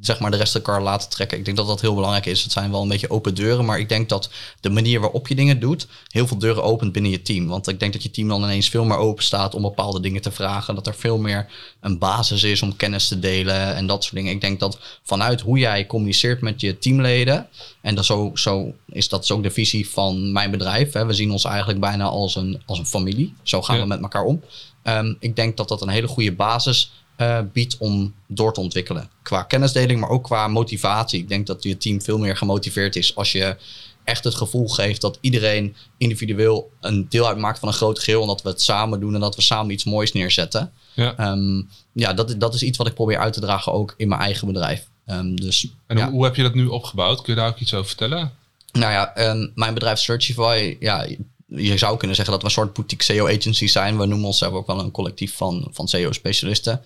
zeg 0.05 0.19
maar 0.19 0.31
de 0.31 0.37
rest 0.37 0.51
van 0.51 0.61
de 0.61 0.67
kar 0.67 0.81
laten 0.81 1.09
trekken. 1.09 1.37
Ik 1.37 1.45
denk 1.45 1.57
dat 1.57 1.67
dat 1.67 1.81
heel 1.81 1.95
belangrijk 1.95 2.25
is. 2.25 2.43
Het 2.43 2.51
zijn 2.51 2.71
wel 2.71 2.81
een 2.81 2.87
beetje 2.87 3.09
open 3.09 3.35
deuren, 3.35 3.65
maar 3.65 3.79
ik 3.79 3.89
denk 3.89 4.09
dat 4.09 4.29
de 4.59 4.69
manier 4.69 4.99
waarop 4.99 5.27
je 5.27 5.35
dingen 5.35 5.59
doet, 5.59 5.87
heel 6.07 6.27
veel 6.27 6.37
deuren 6.37 6.63
opent 6.63 6.91
binnen 6.91 7.11
je 7.11 7.21
team. 7.21 7.47
Want 7.47 7.67
ik 7.67 7.79
denk 7.79 7.93
dat 7.93 8.03
je 8.03 8.11
team 8.11 8.27
dan 8.27 8.43
ineens 8.43 8.69
veel 8.69 8.85
meer 8.85 8.97
open 8.97 9.23
staat 9.23 9.55
om 9.55 9.61
bepaalde 9.61 9.99
dingen 9.99 10.21
te 10.21 10.31
vragen. 10.31 10.75
Dat 10.75 10.87
er 10.87 10.95
veel 10.95 11.17
meer 11.17 11.47
een 11.79 11.97
basis 11.97 12.43
is 12.43 12.61
om 12.61 12.75
kennis 12.75 13.07
te 13.07 13.19
delen 13.19 13.75
en 13.75 13.87
dat 13.87 14.03
soort 14.03 14.15
dingen. 14.15 14.31
Ik 14.31 14.41
denk 14.41 14.59
dat 14.59 14.79
vanuit 15.03 15.41
hoe 15.41 15.57
jij 15.57 15.85
communiceert 15.85 16.41
met 16.41 16.61
je 16.61 16.77
teamleden, 16.77 17.47
en 17.81 17.95
dat 17.95 18.05
zo, 18.05 18.31
zo 18.33 18.73
is 18.85 19.09
dat 19.09 19.31
ook 19.31 19.43
de 19.43 19.51
visie 19.51 19.89
van 19.89 20.31
mijn 20.31 20.51
bedrijf. 20.51 20.93
Hè. 20.93 21.05
We 21.05 21.13
zien 21.13 21.31
ons 21.31 21.43
eigenlijk 21.43 21.79
bijna 21.79 22.03
als 22.03 22.35
een, 22.35 22.61
als 22.65 22.79
een 22.79 22.85
familie. 22.85 23.33
Zo 23.43 23.61
gaan 23.61 23.79
we 23.79 23.85
met 23.85 24.01
elkaar 24.01 24.23
om. 24.23 24.41
Ehm, 24.81 25.13
ik 25.19 25.35
denk 25.35 25.57
dat 25.57 25.67
dat 25.67 25.81
een 25.81 25.89
hele 25.89 26.07
goede 26.07 26.31
basis 26.31 26.91
uh, 27.17 27.39
biedt 27.53 27.77
om 27.77 28.13
door 28.27 28.53
te 28.53 28.59
ontwikkelen. 28.59 29.09
Qua 29.21 29.43
kennisdeling, 29.43 29.99
maar 29.99 30.09
ook 30.09 30.23
qua 30.23 30.47
motivatie. 30.47 31.19
Ik 31.19 31.29
denk 31.29 31.47
dat 31.47 31.63
je 31.63 31.77
team 31.77 32.01
veel 32.01 32.17
meer 32.17 32.37
gemotiveerd 32.37 32.95
is 32.95 33.15
als 33.15 33.31
je 33.31 33.57
echt 34.03 34.23
het 34.23 34.35
gevoel 34.35 34.67
geeft 34.67 35.01
dat 35.01 35.17
iedereen 35.21 35.75
individueel 35.97 36.71
een 36.81 37.05
deel 37.09 37.27
uitmaakt 37.27 37.59
van 37.59 37.67
een 37.67 37.73
groot 37.73 37.99
geheel. 37.99 38.21
En 38.21 38.27
dat 38.27 38.41
we 38.41 38.49
het 38.49 38.61
samen 38.61 38.99
doen 38.99 39.13
en 39.13 39.19
dat 39.19 39.35
we 39.35 39.41
samen 39.41 39.71
iets 39.71 39.83
moois 39.83 40.11
neerzetten. 40.11 40.71
Ja, 40.93 41.31
um, 41.31 41.69
ja 41.93 42.13
dat, 42.13 42.35
dat 42.37 42.53
is 42.53 42.63
iets 42.63 42.77
wat 42.77 42.87
ik 42.87 42.93
probeer 42.93 43.17
uit 43.17 43.33
te 43.33 43.39
dragen 43.39 43.71
ook 43.73 43.93
in 43.97 44.07
mijn 44.07 44.21
eigen 44.21 44.47
bedrijf. 44.47 44.87
Um, 45.07 45.35
dus, 45.35 45.67
en 45.87 46.01
hoe, 46.01 46.11
hoe 46.11 46.23
heb 46.23 46.35
je 46.35 46.43
dat 46.43 46.53
nu 46.53 46.65
opgebouwd? 46.65 47.21
Kun 47.21 47.33
je 47.33 47.39
daar 47.39 47.49
ook 47.49 47.59
iets 47.59 47.73
over 47.73 47.87
vertellen? 47.87 48.31
Nou 48.71 48.91
ja, 48.91 49.29
um, 49.29 49.51
mijn 49.55 49.73
bedrijf 49.73 49.99
Searchify, 49.99 50.77
ja, 50.79 51.07
je 51.45 51.77
zou 51.77 51.97
kunnen 51.97 52.15
zeggen 52.15 52.33
dat 52.33 52.43
we 52.43 52.49
een 52.49 52.55
soort 52.55 52.73
boutique 52.73 53.03
SEO-agency 53.03 53.67
zijn. 53.67 53.97
We 53.97 54.05
noemen 54.05 54.27
onszelf 54.27 54.53
ook 54.53 54.67
wel 54.67 54.79
een 54.79 54.91
collectief 54.91 55.35
van, 55.35 55.67
van 55.71 55.87
SEO-specialisten. 55.87 56.81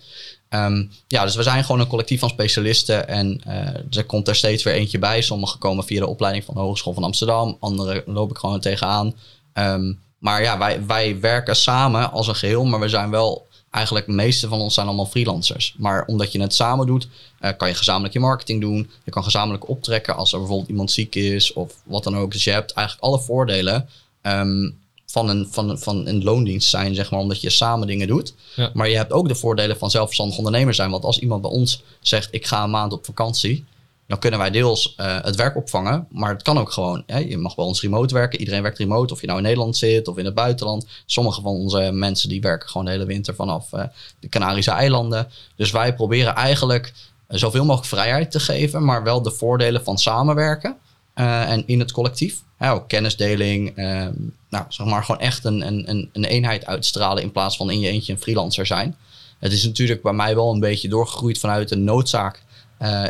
Um, 0.48 0.90
ja, 1.06 1.24
dus 1.24 1.34
we 1.34 1.42
zijn 1.42 1.64
gewoon 1.64 1.80
een 1.80 1.86
collectief 1.86 2.20
van 2.20 2.28
specialisten. 2.28 3.08
En 3.08 3.40
uh, 3.46 3.96
er 3.96 4.04
komt 4.06 4.28
er 4.28 4.36
steeds 4.36 4.62
weer 4.62 4.74
eentje 4.74 4.98
bij. 4.98 5.22
Sommigen 5.22 5.58
komen 5.58 5.84
via 5.84 6.00
de 6.00 6.06
opleiding 6.06 6.44
van 6.44 6.54
de 6.54 6.60
Hogeschool 6.60 6.94
van 6.94 7.04
Amsterdam. 7.04 7.56
Andere 7.60 8.02
loop 8.06 8.30
ik 8.30 8.38
gewoon 8.38 8.60
tegenaan. 8.60 9.14
Um, 9.54 10.00
maar 10.18 10.42
ja, 10.42 10.58
wij, 10.58 10.86
wij 10.86 11.20
werken 11.20 11.56
samen 11.56 12.12
als 12.12 12.26
een 12.26 12.36
geheel. 12.36 12.64
Maar 12.64 12.80
we 12.80 12.88
zijn 12.88 13.10
wel 13.10 13.46
eigenlijk 13.70 14.06
de 14.06 14.12
meeste 14.12 14.48
van 14.48 14.60
ons 14.60 14.74
zijn 14.74 14.86
allemaal 14.86 15.06
freelancers. 15.06 15.74
Maar 15.78 16.04
omdat 16.04 16.32
je 16.32 16.40
het 16.40 16.54
samen 16.54 16.86
doet, 16.86 17.08
uh, 17.40 17.50
kan 17.56 17.68
je 17.68 17.74
gezamenlijk 17.74 18.12
je 18.12 18.20
marketing 18.20 18.60
doen. 18.60 18.90
Je 19.04 19.10
kan 19.10 19.24
gezamenlijk 19.24 19.68
optrekken 19.68 20.16
als 20.16 20.32
er 20.32 20.38
bijvoorbeeld 20.38 20.68
iemand 20.70 20.90
ziek 20.90 21.14
is 21.14 21.52
of 21.52 21.72
wat 21.84 22.04
dan 22.04 22.16
ook. 22.16 22.32
Dus 22.32 22.44
je 22.44 22.50
hebt 22.50 22.72
eigenlijk 22.72 23.06
alle 23.06 23.20
voordelen 23.20 23.88
um, 24.22 24.78
van, 25.06 25.28
een, 25.28 25.48
van, 25.50 25.78
van 25.78 26.06
een 26.06 26.24
loondienst 26.24 26.68
zijn, 26.68 26.94
zeg 26.94 27.10
maar, 27.10 27.20
omdat 27.20 27.40
je 27.40 27.50
samen 27.50 27.86
dingen 27.86 28.06
doet. 28.06 28.34
Maar 28.74 28.88
je 28.88 28.96
hebt 28.96 29.12
ook 29.12 29.28
de 29.28 29.34
voordelen 29.34 29.78
van 29.78 29.90
zelfstandig 29.90 30.36
ondernemer 30.36 30.74
zijn. 30.74 30.90
Want 30.90 31.04
als 31.04 31.18
iemand 31.18 31.42
bij 31.42 31.50
ons 31.50 31.82
zegt, 32.00 32.28
ik 32.30 32.46
ga 32.46 32.62
een 32.62 32.70
maand 32.70 32.92
op 32.92 33.04
vakantie, 33.04 33.64
dan 34.10 34.18
kunnen 34.18 34.38
wij 34.38 34.50
deels 34.50 34.94
uh, 35.00 35.22
het 35.22 35.36
werk 35.36 35.56
opvangen. 35.56 36.06
Maar 36.10 36.32
het 36.32 36.42
kan 36.42 36.58
ook 36.58 36.70
gewoon. 36.72 37.02
Hè? 37.06 37.18
Je 37.18 37.38
mag 37.38 37.54
bij 37.54 37.64
ons 37.64 37.80
remote 37.80 38.14
werken. 38.14 38.38
Iedereen 38.38 38.62
werkt 38.62 38.78
remote. 38.78 39.12
Of 39.12 39.20
je 39.20 39.26
nou 39.26 39.38
in 39.38 39.44
Nederland 39.44 39.76
zit 39.76 40.08
of 40.08 40.18
in 40.18 40.24
het 40.24 40.34
buitenland. 40.34 40.86
Sommige 41.06 41.40
van 41.40 41.52
onze 41.52 41.90
mensen 41.92 42.28
die 42.28 42.40
werken 42.40 42.68
gewoon 42.68 42.86
de 42.86 42.92
hele 42.92 43.04
winter 43.04 43.34
vanaf 43.34 43.72
uh, 43.72 43.82
de 44.20 44.28
Canarische 44.28 44.70
eilanden. 44.70 45.28
Dus 45.56 45.70
wij 45.70 45.94
proberen 45.94 46.34
eigenlijk 46.34 46.92
zoveel 47.28 47.64
mogelijk 47.64 47.88
vrijheid 47.88 48.30
te 48.30 48.40
geven. 48.40 48.84
Maar 48.84 49.02
wel 49.02 49.22
de 49.22 49.30
voordelen 49.30 49.84
van 49.84 49.98
samenwerken. 49.98 50.76
Uh, 51.14 51.50
en 51.50 51.62
in 51.66 51.78
het 51.78 51.92
collectief 51.92 52.42
ja, 52.58 52.72
ook 52.72 52.88
kennisdeling. 52.88 53.76
Ehm, 53.76 54.14
nou, 54.48 54.64
zeg 54.68 54.86
maar 54.86 55.04
gewoon 55.04 55.20
echt 55.20 55.44
een, 55.44 55.66
een, 55.66 56.10
een 56.12 56.24
eenheid 56.24 56.66
uitstralen 56.66 57.22
in 57.22 57.32
plaats 57.32 57.56
van 57.56 57.70
in 57.70 57.80
je 57.80 57.88
eentje 57.88 58.12
een 58.12 58.20
freelancer 58.20 58.66
zijn. 58.66 58.96
Het 59.38 59.52
is 59.52 59.64
natuurlijk 59.64 60.02
bij 60.02 60.12
mij 60.12 60.34
wel 60.34 60.52
een 60.52 60.60
beetje 60.60 60.88
doorgegroeid 60.88 61.38
vanuit 61.38 61.70
een 61.70 61.84
noodzaak. 61.84 62.42
Uh, 62.82 63.06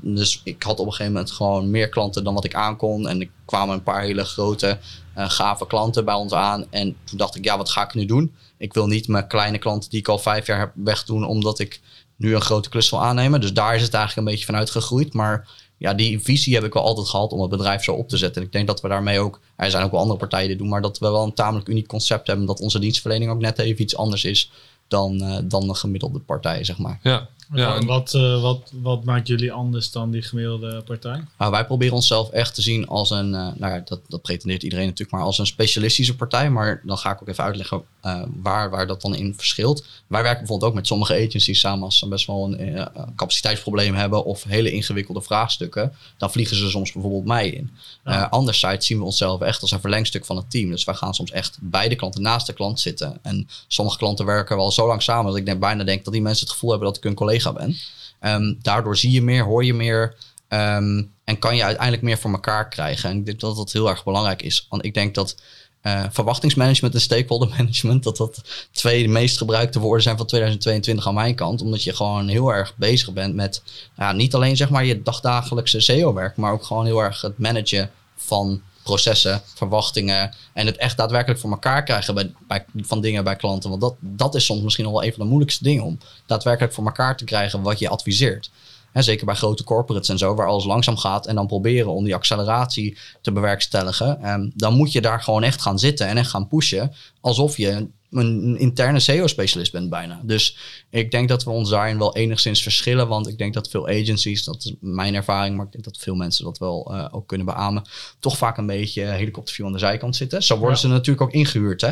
Dus 0.00 0.40
ik 0.44 0.62
had 0.62 0.78
op 0.78 0.86
een 0.86 0.92
gegeven 0.92 1.12
moment 1.12 1.30
gewoon 1.30 1.70
meer 1.70 1.88
klanten 1.88 2.24
dan 2.24 2.34
wat 2.34 2.44
ik 2.44 2.54
aankon. 2.54 3.08
En 3.08 3.20
er 3.20 3.28
kwamen 3.44 3.74
een 3.74 3.82
paar 3.82 4.02
hele 4.02 4.24
grote, 4.24 4.78
uh, 5.18 5.30
gave 5.30 5.66
klanten 5.66 6.04
bij 6.04 6.14
ons 6.14 6.32
aan. 6.32 6.66
En 6.70 6.96
toen 7.04 7.18
dacht 7.18 7.34
ik, 7.34 7.44
ja, 7.44 7.56
wat 7.56 7.70
ga 7.70 7.84
ik 7.84 7.94
nu 7.94 8.04
doen? 8.04 8.34
Ik 8.56 8.72
wil 8.72 8.86
niet 8.86 9.08
mijn 9.08 9.26
kleine 9.26 9.58
klanten 9.58 9.90
die 9.90 9.98
ik 9.98 10.08
al 10.08 10.18
vijf 10.18 10.46
jaar 10.46 10.58
heb 10.58 10.72
wegdoen, 10.74 11.24
omdat 11.26 11.58
ik 11.58 11.80
nu 12.16 12.34
een 12.34 12.40
grote 12.40 12.68
klus 12.68 12.90
wil 12.90 13.02
aannemen. 13.02 13.40
Dus 13.40 13.52
daar 13.52 13.74
is 13.74 13.82
het 13.82 13.94
eigenlijk 13.94 14.26
een 14.26 14.32
beetje 14.32 14.46
vanuit 14.46 14.70
gegroeid. 14.70 15.12
Maar 15.12 15.48
ja, 15.82 15.94
die 15.94 16.20
visie 16.20 16.54
heb 16.54 16.64
ik 16.64 16.72
wel 16.72 16.82
altijd 16.82 17.08
gehad 17.08 17.32
om 17.32 17.40
het 17.40 17.50
bedrijf 17.50 17.82
zo 17.82 17.92
op 17.92 18.08
te 18.08 18.16
zetten. 18.16 18.40
En 18.40 18.46
ik 18.46 18.52
denk 18.52 18.66
dat 18.66 18.80
we 18.80 18.88
daarmee 18.88 19.20
ook, 19.20 19.40
er 19.56 19.70
zijn 19.70 19.84
ook 19.84 19.90
wel 19.90 20.00
andere 20.00 20.18
partijen 20.18 20.48
die 20.48 20.56
doen, 20.56 20.68
maar 20.68 20.82
dat 20.82 20.98
we 20.98 21.10
wel 21.10 21.22
een 21.22 21.34
tamelijk 21.34 21.68
uniek 21.68 21.86
concept 21.86 22.26
hebben. 22.26 22.46
Dat 22.46 22.60
onze 22.60 22.78
dienstverlening 22.78 23.30
ook 23.30 23.40
net 23.40 23.58
even 23.58 23.82
iets 23.82 23.96
anders 23.96 24.24
is 24.24 24.50
dan, 24.88 25.22
uh, 25.22 25.38
dan 25.44 25.68
een 25.68 25.76
gemiddelde 25.76 26.18
partij, 26.18 26.64
zeg 26.64 26.78
maar. 26.78 26.98
Ja, 27.02 27.28
ja, 27.54 27.76
en 27.76 27.86
wat, 27.86 28.14
uh, 28.14 28.42
wat, 28.42 28.72
wat 28.82 29.04
maakt 29.04 29.26
jullie 29.26 29.52
anders 29.52 29.90
dan 29.90 30.10
die 30.10 30.22
gemiddelde 30.22 30.82
partij? 30.82 31.24
Nou, 31.38 31.50
wij 31.50 31.66
proberen 31.66 31.94
onszelf 31.94 32.30
echt 32.30 32.54
te 32.54 32.62
zien 32.62 32.88
als 32.88 33.10
een, 33.10 33.26
uh, 33.26 33.32
nou 33.32 33.72
ja, 33.72 33.82
dat, 33.84 34.00
dat 34.08 34.22
pretendeert 34.22 34.62
iedereen 34.62 34.84
natuurlijk, 34.84 35.10
maar 35.10 35.22
als 35.22 35.38
een 35.38 35.46
specialistische 35.46 36.16
partij. 36.16 36.50
Maar 36.50 36.80
dan 36.84 36.98
ga 36.98 37.12
ik 37.12 37.22
ook 37.22 37.28
even 37.28 37.44
uitleggen 37.44 37.82
uh, 38.04 38.22
waar, 38.42 38.70
waar 38.70 38.86
dat 38.86 39.02
dan 39.02 39.14
in 39.14 39.34
verschilt. 39.34 39.86
Wij 40.06 40.22
werken 40.22 40.38
bijvoorbeeld 40.38 40.70
ook 40.70 40.76
met 40.76 40.86
sommige 40.86 41.26
agencies 41.26 41.60
samen 41.60 41.84
als 41.84 41.98
ze 41.98 42.08
best 42.08 42.26
wel 42.26 42.44
een 42.44 42.88
capaciteitsprobleem 43.16 43.94
hebben 43.94 44.24
of 44.24 44.44
hele 44.44 44.70
ingewikkelde 44.70 45.22
vraagstukken. 45.22 45.92
Dan 46.16 46.30
vliegen 46.30 46.56
ze 46.56 46.70
soms 46.70 46.92
bijvoorbeeld 46.92 47.24
mij 47.24 47.48
in. 47.48 47.70
Ja. 48.04 48.24
anderzijds 48.24 48.86
zien 48.86 48.98
we 48.98 49.04
onszelf 49.04 49.40
echt 49.40 49.62
als 49.62 49.70
een 49.70 49.80
verlengstuk 49.80 50.24
van 50.24 50.36
het 50.36 50.50
team. 50.50 50.70
Dus 50.70 50.84
wij 50.84 50.94
gaan 50.94 51.14
soms 51.14 51.30
echt 51.30 51.58
bij 51.60 51.88
de 51.88 51.96
klanten 51.96 52.22
naast 52.22 52.46
de 52.46 52.52
klant 52.52 52.80
zitten. 52.80 53.18
En 53.22 53.48
sommige 53.66 53.98
klanten 53.98 54.26
werken 54.26 54.56
wel 54.56 54.70
zo 54.70 54.86
lang 54.86 55.02
samen 55.02 55.32
dat 55.32 55.48
ik 55.48 55.60
bijna 55.60 55.84
denk 55.84 56.04
dat 56.04 56.12
die 56.12 56.22
mensen 56.22 56.44
het 56.44 56.52
gevoel 56.52 56.70
hebben 56.70 56.88
dat 56.88 56.96
ik 56.96 57.04
een 57.04 57.14
collega 57.14 57.41
ben. 57.42 57.76
Ehm, 58.20 58.54
daardoor 58.62 58.96
zie 58.96 59.10
je 59.10 59.22
meer, 59.22 59.44
hoor 59.44 59.64
je 59.64 59.74
meer. 59.74 60.14
ehm, 60.48 61.02
en 61.24 61.38
kan 61.38 61.56
je 61.56 61.64
uiteindelijk 61.64 62.02
meer 62.02 62.18
voor 62.18 62.30
elkaar 62.30 62.68
krijgen. 62.68 63.10
En 63.10 63.18
ik 63.18 63.24
denk 63.24 63.40
dat 63.40 63.56
dat 63.56 63.72
heel 63.72 63.88
erg 63.88 64.04
belangrijk 64.04 64.42
is. 64.42 64.66
Want 64.68 64.84
ik 64.84 64.94
denk 64.94 65.14
dat 65.14 65.36
eh, 65.82 66.04
verwachtingsmanagement 66.10 66.94
en 66.94 67.00
stakeholder 67.00 67.48
management, 67.58 68.02
dat 68.02 68.16
dat 68.16 68.42
twee 68.70 69.02
de 69.02 69.08
meest 69.08 69.38
gebruikte 69.38 69.78
woorden 69.78 70.02
zijn 70.02 70.16
van 70.16 70.26
2022 70.26 71.06
aan 71.06 71.14
mijn 71.14 71.34
kant. 71.34 71.62
Omdat 71.62 71.82
je 71.82 71.94
gewoon 71.94 72.28
heel 72.28 72.52
erg 72.52 72.76
bezig 72.76 73.12
bent 73.12 73.34
met 73.34 73.62
ja, 73.96 74.12
niet 74.12 74.34
alleen 74.34 74.56
zeg 74.56 74.70
maar 74.70 74.84
je 74.84 75.02
dagdagelijkse 75.02 75.80
SEO-werk, 75.80 76.36
maar 76.36 76.52
ook 76.52 76.64
gewoon 76.64 76.84
heel 76.84 77.02
erg 77.02 77.20
het 77.20 77.38
managen 77.38 77.90
van 78.16 78.62
processen, 78.82 79.42
verwachtingen 79.54 80.34
en 80.52 80.66
het 80.66 80.76
echt 80.76 80.96
daadwerkelijk 80.96 81.40
voor 81.40 81.50
elkaar 81.50 81.84
krijgen 81.84 82.34
bij, 82.46 82.64
van 82.76 83.00
dingen 83.00 83.24
bij 83.24 83.36
klanten. 83.36 83.70
Want 83.70 83.82
dat, 83.82 83.94
dat 84.00 84.34
is 84.34 84.44
soms 84.44 84.62
misschien 84.62 84.84
wel 84.84 85.04
een 85.04 85.12
van 85.12 85.22
de 85.22 85.28
moeilijkste 85.28 85.64
dingen 85.64 85.84
om 85.84 85.98
daadwerkelijk 86.26 86.74
voor 86.74 86.84
elkaar 86.84 87.16
te 87.16 87.24
krijgen 87.24 87.62
wat 87.62 87.78
je 87.78 87.88
adviseert. 87.88 88.50
Hè, 88.92 89.02
zeker 89.02 89.26
bij 89.26 89.34
grote 89.34 89.64
corporates 89.64 90.08
en 90.08 90.18
zo, 90.18 90.34
waar 90.34 90.46
alles 90.46 90.64
langzaam 90.64 90.96
gaat. 90.96 91.26
En 91.26 91.34
dan 91.34 91.46
proberen 91.46 91.92
om 91.92 92.04
die 92.04 92.14
acceleratie 92.14 92.98
te 93.20 93.32
bewerkstelligen. 93.32 94.22
Ehm, 94.22 94.50
dan 94.54 94.74
moet 94.74 94.92
je 94.92 95.00
daar 95.00 95.22
gewoon 95.22 95.42
echt 95.42 95.62
gaan 95.62 95.78
zitten 95.78 96.06
en 96.06 96.16
echt 96.16 96.30
gaan 96.30 96.48
pushen. 96.48 96.92
Alsof 97.20 97.56
je 97.56 97.88
een, 98.12 98.58
interne 98.58 99.00
SEO-specialist 99.00 99.72
bent 99.72 99.90
bijna. 99.90 100.20
Dus 100.24 100.56
ik 100.90 101.10
denk 101.10 101.28
dat 101.28 101.44
we 101.44 101.50
ons 101.50 101.70
daarin 101.70 101.98
wel 101.98 102.16
enigszins 102.16 102.62
verschillen. 102.62 103.08
Want 103.08 103.28
ik 103.28 103.38
denk 103.38 103.54
dat 103.54 103.68
veel 103.68 103.88
agencies, 103.88 104.44
dat 104.44 104.56
is 104.64 104.74
mijn 104.80 105.14
ervaring, 105.14 105.56
maar 105.56 105.66
ik 105.66 105.72
denk 105.72 105.84
dat 105.84 105.98
veel 105.98 106.14
mensen 106.14 106.44
dat 106.44 106.58
wel 106.58 106.94
eh, 106.94 107.08
ook 107.10 107.26
kunnen 107.26 107.46
beamen. 107.46 107.82
Toch 108.20 108.36
vaak 108.36 108.56
een 108.56 108.66
beetje 108.66 109.02
helikopterview 109.02 109.66
aan 109.66 109.72
de 109.72 109.78
zijkant 109.78 110.16
zitten. 110.16 110.42
Zo 110.42 110.54
worden 110.56 110.74
Ja. 110.74 110.80
ze 110.80 110.88
natuurlijk 110.88 111.20
ook 111.20 111.32
ingehuurd, 111.32 111.80
hè? 111.80 111.90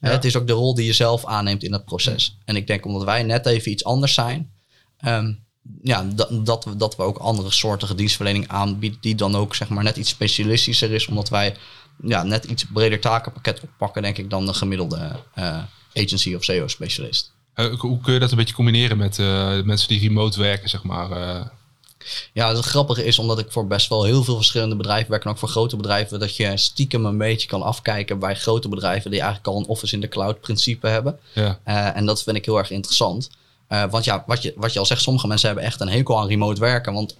Het 0.00 0.24
is 0.24 0.36
ook 0.36 0.46
de 0.46 0.52
rol 0.52 0.74
die 0.74 0.86
je 0.86 0.92
zelf 0.92 1.24
aanneemt 1.24 1.62
in 1.62 1.70
dat 1.70 1.84
proces. 1.84 2.38
En 2.44 2.56
ik 2.56 2.66
denk 2.66 2.84
omdat 2.86 3.04
wij 3.04 3.22
net 3.22 3.46
even 3.46 3.70
iets 3.70 3.84
anders 3.84 4.14
zijn, 4.14 4.50
ehm, 4.96 5.32
ja, 5.82 6.04
dat, 6.14 6.46
dat, 6.46 6.64
we, 6.64 6.76
dat 6.76 6.96
we 6.96 7.02
ook 7.02 7.16
andere 7.18 7.50
soorten 7.50 7.96
dienstverlening 7.96 8.48
aanbieden, 8.48 8.98
die 9.00 9.14
dan 9.14 9.36
ook 9.36 9.54
zeg 9.54 9.68
maar 9.68 9.84
net 9.84 9.96
iets 9.96 10.08
specialistischer 10.08 10.92
is, 10.92 11.06
omdat 11.06 11.28
wij 11.28 11.56
ja, 12.02 12.22
net 12.22 12.44
iets 12.44 12.64
breder 12.72 13.00
takenpakket 13.00 13.60
oppakken, 13.62 14.02
denk 14.02 14.18
ik, 14.18 14.30
dan 14.30 14.46
de 14.46 14.54
gemiddelde 14.54 15.10
eh, 15.34 15.58
agency 15.94 16.34
of 16.34 16.44
SEO-specialist. 16.44 17.32
Eh, 17.54 17.74
hoe 17.78 18.00
kun 18.00 18.12
je 18.12 18.18
dat 18.18 18.30
een 18.30 18.36
beetje 18.36 18.54
combineren 18.54 18.96
met 18.96 19.18
eh, 19.18 19.60
mensen 19.62 19.88
die 19.88 20.00
remote 20.00 20.40
werken, 20.40 20.68
zeg 20.68 20.82
maar? 20.82 21.50
Ja, 22.32 22.54
het 22.54 22.64
grappige 22.64 23.04
is 23.04 23.18
omdat 23.18 23.38
ik 23.38 23.52
voor 23.52 23.66
best 23.66 23.88
wel 23.88 24.04
heel 24.04 24.24
veel 24.24 24.36
verschillende 24.36 24.76
bedrijven 24.76 25.10
werk 25.10 25.24
en 25.24 25.30
ook 25.30 25.38
voor 25.38 25.48
grote 25.48 25.76
bedrijven, 25.76 26.20
dat 26.20 26.36
je 26.36 26.56
stiekem 26.56 27.04
een 27.04 27.18
beetje 27.18 27.48
kan 27.48 27.62
afkijken 27.62 28.18
bij 28.18 28.34
grote 28.34 28.68
bedrijven 28.68 29.10
die 29.10 29.20
eigenlijk 29.20 29.48
al 29.48 29.60
een 29.60 29.66
office 29.66 29.94
in 29.94 30.00
de 30.00 30.08
cloud 30.08 30.40
principe 30.40 30.86
hebben. 30.86 31.18
ja. 31.32 31.58
En 31.94 32.06
dat 32.06 32.22
vind 32.22 32.36
ik 32.36 32.44
heel 32.44 32.58
erg 32.58 32.70
interessant. 32.70 33.30
Want 33.68 34.04
ja, 34.04 34.24
wat 34.26 34.42
je, 34.42 34.52
wat 34.56 34.72
je 34.72 34.78
al 34.78 34.86
zegt, 34.86 35.02
sommige 35.02 35.26
mensen 35.26 35.46
hebben 35.46 35.64
echt 35.66 35.80
een 35.80 35.88
hekel 35.88 36.18
aan 36.18 36.26
remote 36.26 36.60
werken. 36.60 36.92
Want 36.92 37.16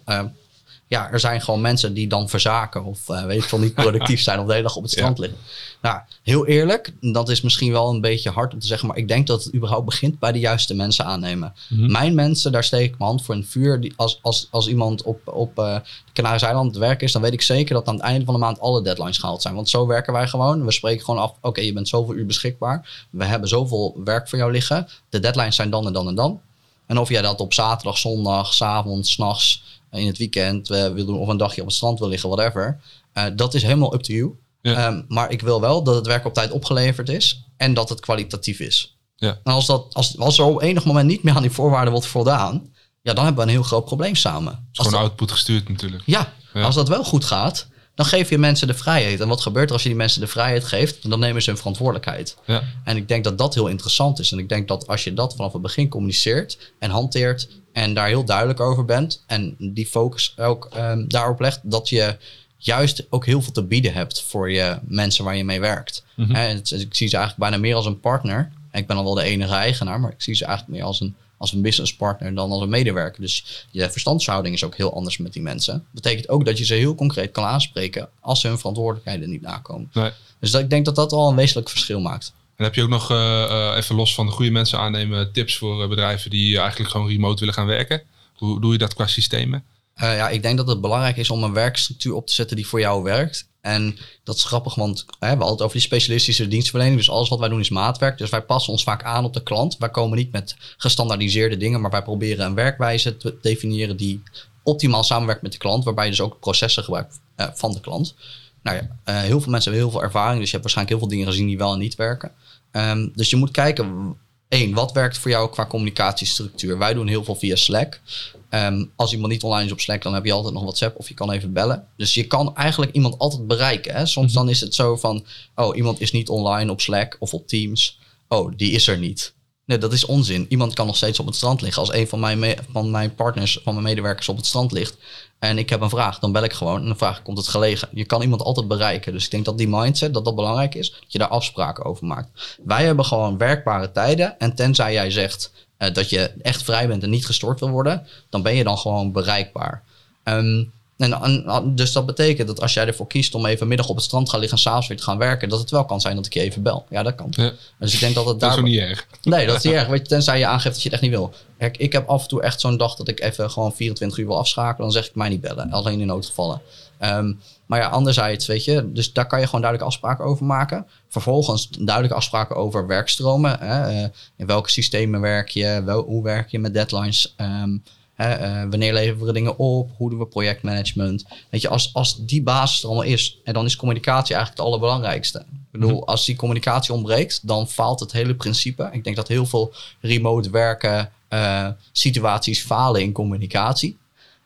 ja, 0.93 1.11
er 1.11 1.21
zijn 1.21 1.41
gewoon 1.41 1.61
mensen 1.61 1.95
die 1.95 2.09
dan 2.09 2.29
verzaken 2.29 2.85
of 2.85 3.09
eh, 3.09 3.25
weet 3.25 3.43
ik 3.43 3.49
veel, 3.49 3.59
niet 3.59 3.75
productief 3.75 4.21
zijn 4.29 4.39
of 4.39 4.47
de 4.47 4.53
hele 4.53 4.65
dag 4.65 4.77
op 4.77 4.83
het 4.83 4.93
strand 4.93 5.19
liggen. 5.19 5.39
Nou, 5.83 6.01
heel 6.23 6.47
eerlijk, 6.47 6.93
dat 7.01 7.29
is 7.29 7.41
misschien 7.41 7.73
wel 7.73 7.91
een 7.91 8.01
beetje 8.01 8.31
hard 8.31 8.53
om 8.53 8.59
te 8.59 8.67
zeggen, 8.67 8.89
maar 8.89 8.97
ik 8.97 9.09
denk 9.09 9.27
dat 9.27 9.45
het 9.45 9.55
überhaupt 9.55 9.85
begint 9.85 10.19
bij 10.19 10.33
de 10.33 10.39
juiste 10.39 10.75
mensen 10.75 11.05
aannemen. 11.05 11.55
Mijn 11.69 12.15
mensen, 12.15 12.53
daar 12.53 12.65
steek 12.65 12.85
ik 12.85 12.99
mijn 12.99 13.11
hand 13.11 13.23
voor 13.23 13.35
in 13.35 13.41
het 13.41 13.51
vuur. 13.51 13.81
Die, 13.81 13.93
als, 13.97 14.19
als, 14.23 14.49
als 14.51 14.69
iemand 14.69 15.03
op, 15.03 15.21
op 15.29 15.59
eh, 15.59 15.75
de 15.75 16.13
Canarische 16.13 16.47
eilanden 16.47 16.73
het 16.73 16.83
werk 16.83 17.03
is, 17.03 17.13
dan 17.13 17.23
weet 17.23 17.33
ik 17.33 17.43
zeker 17.43 17.75
dat 17.75 17.89
aan 17.89 17.95
het 17.95 18.03
einde 18.03 18.25
van 18.25 18.35
de 18.35 18.41
maand 18.41 18.61
alle 18.61 18.83
deadlines 18.83 19.19
gehaald 19.19 19.43
zijn. 19.43 19.55
Want 19.55 19.69
zo 19.69 19.87
werken 19.87 20.13
wij 20.13 20.29
gewoon. 20.29 20.65
We 20.65 20.73
spreken 20.73 21.05
gewoon 21.05 21.21
af, 21.21 21.35
oké, 21.41 21.61
je 21.61 21.73
bent 21.73 21.89
zoveel 21.89 22.15
uur 22.15 22.27
beschikbaar. 22.27 23.07
We 23.11 23.25
hebben 23.25 23.49
zoveel 23.49 24.01
werk 24.05 24.29
voor 24.29 24.39
jou 24.39 24.53
liggen. 24.53 24.89
De 25.09 25.21
deadlines 25.21 25.57
zijn 25.57 25.71
dan 25.71 25.87
en 25.87 25.93
dan 25.93 26.09
en 26.09 26.15
dan. 26.15 26.41
En 26.87 26.99
of 26.99 27.09
jij 27.09 27.23
dat 27.23 27.41
op 27.41 27.55
zaterdag, 27.55 27.99
zondag, 27.99 28.55
's 28.55 28.63
avonds, 28.63 29.13
's 29.13 29.17
nachts, 29.17 29.63
in 29.93 30.07
het 30.07 30.19
weekend 30.19 30.69
wil 30.69 30.95
doen 31.07 31.19
of 31.19 31.29
een 31.29 31.37
dagje 31.37 31.61
op 31.61 31.67
het 31.67 31.77
strand 31.77 31.99
wil 31.99 32.09
liggen, 32.09 32.29
whatever. 32.29 32.81
eh, 33.13 33.25
dat 33.37 33.55
is 33.55 33.63
helemaal 33.63 33.95
up 33.95 34.01
to 34.03 34.13
you. 34.15 34.31
Ja. 34.63 34.75
Ehm, 34.87 35.03
maar 35.09 35.31
ik 35.31 35.41
wil 35.41 35.61
wel 35.61 35.83
dat 35.83 35.95
het 35.95 36.07
werk 36.07 36.25
op 36.27 36.35
tijd 36.35 36.51
opgeleverd 36.51 37.09
is 37.09 37.45
en 37.57 37.75
dat 37.75 37.89
het 37.89 38.01
kwalitatief 38.01 38.61
is. 38.61 38.97
Ja. 39.17 39.39
En 39.45 39.53
als, 39.53 39.67
dat, 39.67 39.87
als, 39.95 40.19
als 40.19 40.39
er 40.39 40.45
op 40.45 40.63
enig 40.63 40.85
moment 40.85 41.09
niet 41.09 41.23
meer 41.23 41.35
aan 41.35 41.43
die 41.43 41.51
voorwaarden 41.51 41.93
wordt 41.93 42.07
voldaan, 42.07 42.73
ja, 43.03 43.13
dan 43.13 43.25
hebben 43.25 43.45
we 43.45 43.51
een 43.51 43.57
heel 43.57 43.67
groot 43.67 43.85
probleem 43.85 44.15
samen. 44.15 44.53
Het 44.53 44.61
is 44.73 44.79
Als 44.79 44.87
gewoon 44.87 45.03
dat- 45.03 45.11
output 45.11 45.31
gestuurd 45.31 45.69
natuurlijk. 45.69 46.03
ja, 46.07 46.33
Ja. 46.55 46.63
als 46.63 46.75
dat 46.75 46.89
wel 46.89 47.05
goed 47.05 47.25
gaat, 47.25 47.67
dan 47.95 48.07
geef 48.07 48.31
je 48.31 48.39
mensen 48.39 48.67
de 48.67 48.75
vrijheid. 48.75 49.21
En 49.21 49.29
wat 49.29 49.41
gebeurt 49.41 49.67
er 49.67 49.73
als 49.73 49.83
je 49.83 49.89
die 49.89 49.99
mensen 49.99 50.21
de 50.21 50.27
vrijheid 50.27 50.65
geeft? 50.65 51.11
Dan 51.11 51.19
nemen 51.19 51.43
ze 51.43 51.49
hun 51.51 51.59
verantwoordelijkheid. 51.59 52.37
Ja. 52.47 52.63
En 52.85 52.97
ik 52.97 53.09
denk 53.09 53.25
dat 53.25 53.39
dat 53.39 53.55
heel 53.55 53.67
interessant 53.67 54.19
is. 54.19 54.33
En 54.33 54.39
ik 54.39 54.49
denk 54.49 54.69
dat 54.69 54.87
als 54.87 55.05
je 55.05 55.15
dat 55.15 55.35
vanaf 55.37 55.53
het 55.53 55.63
begin 55.63 55.89
communiceert 55.89 56.73
en 56.79 56.91
hanteert 56.91 57.49
en 57.73 57.95
daar 57.95 58.07
heel 58.07 58.25
duidelijk 58.25 58.61
over 58.61 58.85
bent 58.85 59.23
en 59.27 59.55
die 59.59 59.87
focus 59.87 60.35
ook 60.39 60.69
ehm, 60.73 61.05
daarop 61.09 61.41
legt, 61.41 61.61
dat 61.63 61.89
je 61.89 62.17
juist 62.57 63.07
ook 63.11 63.27
heel 63.27 63.43
veel 63.43 63.53
te 63.53 63.63
bieden 63.65 63.93
hebt 63.93 64.23
voor 64.23 64.51
je 64.51 64.79
mensen 64.83 65.25
waar 65.25 65.37
je 65.37 65.45
mee 65.45 65.61
werkt. 65.61 66.05
Mhm. 66.17 66.35
En 66.35 66.57
het- 66.57 66.71
ik 66.71 66.95
zie 66.95 67.09
ze 67.09 67.17
eigenlijk 67.17 67.51
bijna 67.51 67.63
meer 67.65 67.75
als 67.75 67.87
een 67.87 68.01
partner. 68.01 68.53
Ik 68.73 68.87
ben 68.87 68.97
al 68.97 69.05
wel 69.05 69.15
de 69.15 69.23
enige 69.23 69.55
eigenaar, 69.55 70.01
maar 70.01 70.11
ik 70.13 70.23
zie 70.23 70.35
ze 70.35 70.45
eigenlijk 70.45 70.77
meer 70.79 70.87
als 70.87 71.01
een, 71.01 71.15
als 71.37 71.53
een 71.53 71.63
businesspartner 71.63 72.35
dan 72.35 72.51
als 72.51 72.63
een 72.63 72.69
medewerker. 72.69 73.21
Dus 73.21 73.67
je 73.71 73.91
verstandshouding 73.91 74.55
is 74.55 74.65
ook 74.65 74.77
heel 74.77 74.95
anders 74.95 75.19
met 75.19 75.33
die 75.33 75.43
mensen. 75.43 75.85
Betekent 75.91 76.29
ook 76.29 76.45
dat 76.45 76.59
je 76.59 76.65
ze 76.65 76.75
heel 76.75 76.95
concreet 76.95 77.31
kan 77.33 77.45
aanspreken 77.45 78.09
als 78.21 78.41
ze 78.41 78.49
hun 78.49 78.59
verantwoordelijkheden 78.59 79.31
niet 79.31 79.43
nakomen. 79.43 79.91
Nee. 79.93 80.11
Dus 80.39 80.51
dat, 80.51 80.61
ik 80.61 80.71
denk 80.71 80.85
dat 80.85 80.95
dat 80.97 81.13
al 81.13 81.29
een 81.29 81.37
wezenlijk 81.37 81.69
verschil 81.69 82.01
maakt. 82.01 82.33
En 82.57 82.65
heb 82.65 82.75
je 82.75 82.83
ook 82.83 82.89
nog, 82.89 83.11
eh, 83.11 83.43
eh, 83.43 83.77
even 83.77 83.95
los 83.95 84.15
van 84.15 84.27
de 84.27 84.33
goede 84.33 84.51
mensen 84.51 84.79
aannemen, 84.79 85.33
tips 85.33 85.57
voor 85.57 85.83
eh, 85.83 85.89
bedrijven 85.89 86.31
die 86.31 86.59
eigenlijk 86.59 86.91
gewoon 86.91 87.09
remote 87.09 87.39
willen 87.39 87.55
gaan 87.55 87.67
werken? 87.67 88.03
Hoe 88.35 88.61
doe 88.61 88.73
je 88.73 88.79
dat 88.79 88.95
qua 88.95 89.07
systemen? 89.07 89.65
Ja, 89.97 90.29
ik 90.29 90.43
denk 90.43 90.57
dat 90.57 90.69
het 90.69 90.81
belangrijk 90.81 91.17
is 91.17 91.31
om 91.31 91.43
een 91.43 91.53
werkstructuur 91.53 92.15
op 92.15 92.27
te 92.27 92.33
zetten 92.33 92.57
die 92.57 92.67
voor 92.67 92.81
jou 92.81 93.03
werkt. 93.03 93.49
En 93.61 93.99
dat 94.25 94.37
is 94.37 94.45
grappig, 94.45 94.75
want 94.75 95.05
we 95.19 95.27
hebben 95.27 95.47
altijd 95.47 95.63
over 95.63 95.77
die 95.77 95.87
specialistische 95.87 96.49
dienstverlening. 96.49 96.97
Dus 96.97 97.11
alles 97.11 97.29
wat 97.29 97.39
wij 97.39 97.49
doen 97.49 97.61
is 97.61 97.71
maatwerk. 97.71 98.19
Dus 98.19 98.31
wij 98.31 98.43
passen 98.43 98.73
ons 98.73 98.83
vaak 98.83 99.03
aan 99.03 99.25
op 99.25 99.33
de 99.33 99.43
klant. 99.43 99.77
Wij 99.79 99.91
komen 99.91 100.19
niet 100.19 100.33
met 100.33 100.57
gestandaardiseerde 100.77 101.57
dingen, 101.57 101.81
maar 101.81 101.91
wij 101.91 102.03
proberen 102.03 102.47
een 102.47 102.55
werkwijze 102.55 103.17
te 103.17 103.39
definiëren 103.43 103.97
die 103.97 104.23
optimaal 104.63 105.05
samenwerkt 105.05 105.43
met 105.43 105.53
de 105.53 105.59
klant. 105.59 105.85
Waarbij 105.85 106.05
je 106.05 106.11
dus 106.11 106.21
ook 106.21 106.41
processen 106.41 106.85
gebruikt 106.85 107.21
van 107.37 107.73
de 107.73 107.81
klant. 107.81 108.15
Nou 108.63 108.77
ja, 108.77 109.13
heel 109.13 109.41
veel 109.41 109.51
mensen 109.51 109.73
hebben 109.73 109.91
heel 109.91 109.91
veel 109.91 110.03
ervaring. 110.03 110.41
Dus 110.41 110.51
je 110.51 110.57
hebt 110.57 110.63
waarschijnlijk 110.63 110.99
heel 110.99 111.09
veel 111.09 111.17
dingen 111.17 111.33
gezien 111.33 111.47
die 111.47 111.59
wel 111.59 111.73
en 111.73 111.79
niet 111.79 111.95
werken. 111.95 112.33
Ehm, 112.73 113.09
dus 113.15 113.31
je 113.31 113.37
moet 113.37 113.51
kijken, 113.51 114.17
één, 114.49 114.75
wat 114.75 114.93
werkt 114.93 115.19
voor 115.19 115.31
jou 115.31 115.51
qua 115.51 115.67
communicatiestructuur? 115.67 116.79
Wij 116.79 116.95
doen 116.95 117.07
heel 117.07 117.25
veel 117.25 117.35
via 117.35 117.57
Slack. 117.57 118.01
Ehm, 118.49 118.85
als 118.97 119.13
iemand 119.13 119.33
niet 119.33 119.43
online 119.43 119.65
is 119.65 119.73
op 119.73 119.81
Slack, 119.81 120.03
dan 120.03 120.15
heb 120.15 120.25
je 120.25 120.33
altijd 120.33 120.55
nog 120.55 120.63
WhatsApp 120.63 120.99
of 120.99 121.09
je 121.09 121.15
kan 121.15 121.31
even 121.31 121.53
bellen. 121.53 121.87
Dus 121.97 122.15
je 122.15 122.27
kan 122.27 122.57
eigenlijk 122.57 122.93
iemand 122.93 123.19
altijd 123.19 123.47
bereiken. 123.47 123.95
Hè? 123.95 124.07
Soms 124.07 124.33
dan 124.33 124.49
is 124.49 124.61
het 124.61 124.75
zo 124.75 124.97
van, 124.97 125.25
oh, 125.55 125.77
iemand 125.77 126.01
is 126.01 126.13
niet 126.13 126.29
online 126.29 126.71
op 126.71 126.81
Slack 126.81 127.17
of 127.19 127.35
op 127.35 127.49
Teams. 127.49 127.99
Oh, 128.29 128.53
die 128.57 128.71
is 128.71 128.89
er 128.89 128.99
niet. 128.99 129.35
Nee, 129.65 129.79
dat 129.79 129.93
is 129.93 130.05
onzin. 130.05 130.47
Iemand 130.49 130.75
kan 130.75 130.87
nog 130.87 130.97
steeds 130.97 131.19
op 131.19 131.27
het 131.27 131.35
strand 131.35 131.61
liggen. 131.61 131.83
Als 131.83 131.93
een 131.93 132.09
van 132.09 132.21
mijn, 132.21 132.57
van 132.73 132.91
mijn 132.91 133.15
partners, 133.15 133.59
van 133.63 133.73
mijn 133.73 133.87
medewerkers 133.87 134.29
op 134.29 134.37
het 134.37 134.47
strand 134.47 134.73
ligt 134.73 134.97
en 135.43 135.59
ik 135.59 135.71
heb 135.71 135.81
een 135.81 135.91
vraag, 135.91 136.19
dan 136.19 136.33
bel 136.33 136.43
ik 136.45 136.53
gewoon 136.53 136.81
en 136.81 136.87
dan 136.87 136.97
vraag 136.97 137.19
ik, 137.19 137.25
komt 137.25 137.39
het 137.39 137.49
gelegen? 137.49 137.89
Je 137.93 138.05
kan 138.05 138.23
iemand 138.23 138.43
altijd 138.43 138.69
bereiken. 138.69 139.13
Dus 139.13 139.25
ik 139.25 139.31
denk 139.31 139.45
dat 139.45 139.59
die 139.59 139.69
mindset, 139.69 140.15
dat 140.15 140.25
dat 140.25 140.35
belangrijk 140.35 140.75
is, 140.75 140.91
dat 140.91 141.13
je 141.13 141.19
daar 141.19 141.29
afspraken 141.29 141.85
over 141.85 142.07
maakt. 142.07 142.59
Wij 142.65 142.85
hebben 142.85 143.05
gewoon 143.05 143.39
werkbare 143.39 143.93
tijden 143.93 144.39
en 144.39 144.55
tenzij 144.55 144.93
jij 144.93 145.11
zegt 145.11 145.53
eh, 145.77 145.95
dat 145.95 146.11
je 146.11 146.33
echt 146.43 146.63
vrij 146.63 146.89
bent 146.89 147.03
en 147.03 147.11
niet 147.11 147.27
gestoord 147.27 147.61
wil 147.61 147.69
worden, 147.69 148.07
dan 148.29 148.43
ben 148.43 148.55
je 148.55 148.65
dan 148.65 148.79
gewoon 148.79 149.13
bereikbaar. 149.13 149.83
Ehm, 150.23 150.65
en, 151.03 151.45
en- 151.47 151.75
dus 151.75 151.93
dat 151.93 152.07
betekent 152.07 152.49
dat 152.49 152.61
als 152.61 152.75
jij 152.75 152.87
ervoor 152.87 153.07
kiest 153.07 153.35
om 153.35 153.47
even 153.47 153.69
middag 153.69 153.89
op 153.89 153.97
het 153.97 154.05
strand 154.05 154.25
te 154.25 154.31
gaan 154.31 154.41
liggen 154.41 154.59
en 154.59 154.65
s'avonds 154.65 154.89
weer 154.89 154.97
te 154.97 155.03
gaan 155.03 155.19
werken, 155.19 155.49
dat 155.49 155.59
het 155.61 155.71
wel 155.71 155.85
kan 155.85 156.01
zijn 156.01 156.17
dat 156.17 156.27
ik 156.27 156.35
je 156.35 156.41
even 156.41 156.63
bel. 156.63 156.87
Ja, 156.91 157.03
dat 157.03 157.15
kan. 157.15 157.27
Ja. 157.31 157.53
Dus 157.79 157.95
ik 157.95 158.01
denk 158.01 158.15
dat 158.15 158.27
het 158.27 158.41
Dat 158.41 158.49
is 158.51 158.57
daar... 158.57 158.65
ook 158.65 158.71
niet 158.71 158.81
erg. 158.81 159.07
Nee, 159.23 159.47
dat 159.47 159.57
is 159.57 159.63
niet 159.63 159.75
erg. 159.81 159.87
Weet 159.89 160.01
je, 160.01 160.07
tenzij 160.07 160.39
je 160.39 160.47
aangeeft 160.47 160.75
dat 160.75 160.83
je 160.83 160.89
het 160.89 160.93
echt 160.93 161.03
niet 161.03 161.11
wil. 161.11 161.33
Kijk, 161.59 161.77
ik 161.77 161.93
heb 161.93 162.09
af 162.09 162.23
en 162.23 162.29
toe 162.29 162.43
echt 162.43 162.61
zo'n 162.61 162.77
dag 162.77 162.95
dat 162.95 163.09
ik 163.09 163.21
even 163.21 163.51
gewoon 163.51 163.73
24 163.75 164.19
uur 164.19 164.27
wil 164.27 164.39
afschakelen. 164.39 164.77
Dan 164.91 164.93
zeg 165.03 165.09
ik 165.09 165.15
mij 165.15 165.29
niet 165.29 165.41
bellen. 165.41 165.71
Alleen 165.71 166.01
in 166.01 166.07
noodgevallen. 166.07 166.61
Ehm, 166.99 167.33
maar 167.67 167.81
ja, 167.81 167.89
anderzijds, 167.89 168.47
weet 168.47 168.65
je, 168.65 168.93
dus 168.93 169.13
daar 169.13 169.27
kan 169.27 169.39
je 169.41 169.45
gewoon 169.47 169.61
duidelijke 169.61 169.95
afspraken 169.95 170.25
over 170.25 170.45
maken. 170.47 170.87
Vervolgens 171.09 171.69
duidelijke 171.69 172.17
afspraken 172.17 172.57
over 172.57 172.87
werkstromen. 172.87 173.59
Hè, 173.61 174.03
eh, 174.03 174.09
in 174.37 174.47
welke 174.47 174.71
systemen 174.71 175.21
werk 175.21 175.49
je? 175.49 175.83
Wel, 175.85 176.03
hoe 176.03 176.23
werk 176.23 176.51
je 176.51 176.59
met 176.59 176.75
deadlines? 176.75 177.35
Ehm, 177.37 177.77
hè, 178.23 178.33
eh, 178.33 178.71
wanneer 178.71 178.93
leveren 178.93 179.27
we 179.27 179.33
dingen 179.33 179.59
op? 179.59 179.91
Hoe 179.97 180.11
doen 180.11 180.19
we 180.19 180.27
projectmanagement? 180.27 181.25
Weet 181.51 181.61
je, 181.61 181.69
als, 181.69 181.91
als 181.93 182.27
die 182.27 182.43
basis 182.43 182.83
er 182.83 182.89
allemaal 182.89 183.05
is, 183.05 183.39
en 183.45 183.53
dan 183.53 183.65
is 183.65 183.77
communicatie 183.77 184.35
eigenlijk 184.35 184.59
het 184.63 184.67
allerbelangrijkste. 184.67 185.39
Ik 185.39 185.81
bedoel, 185.81 186.07
als 186.07 186.25
die 186.25 186.37
communicatie 186.37 186.95
ontbreekt, 186.95 187.47
dan 187.47 187.69
faalt 187.69 188.01
het 188.01 188.13
hele 188.13 188.35
principe. 188.35 188.89
Ik 188.93 189.05
denk 189.05 189.17
dat 189.17 189.29
heel 189.29 189.47
veel 189.47 189.75
remote 190.01 190.51
werken 190.51 191.11
eh, 191.29 191.69
situaties 191.93 192.63
falen 192.63 193.03
in 193.03 193.13
communicatie. 193.13 193.99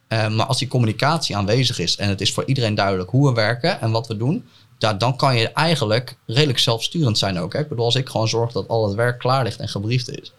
Eh, 0.09 0.28
maar 0.28 0.47
als 0.47 0.59
die 0.59 0.68
communicatie 0.68 1.37
aanwezig 1.37 1.78
is 1.78 1.97
en 1.97 2.09
het 2.09 2.21
is 2.21 2.33
voor 2.33 2.45
iedereen 2.47 2.75
duidelijk 2.75 3.11
hoe 3.11 3.28
we 3.28 3.35
werken 3.35 3.80
en 3.80 3.90
wat 3.90 4.06
we 4.06 4.16
doen, 4.16 4.45
dan 4.78 5.16
kan 5.16 5.37
je 5.37 5.49
eigenlijk 5.49 6.16
redelijk 6.26 6.59
zelfsturend 6.59 7.18
zijn 7.18 7.38
ook. 7.38 7.52
Hè? 7.52 7.61
Ik 7.61 7.68
bedoel, 7.68 7.85
als 7.85 7.95
ik 7.95 8.09
gewoon 8.09 8.28
zorg 8.28 8.52
dat 8.52 8.68
al 8.68 8.87
het 8.87 8.95
werk 8.95 9.18
klaar 9.18 9.45
ligt 9.45 9.61
en 9.61 9.68
gebriefd 9.68 10.21
is, 10.21 10.33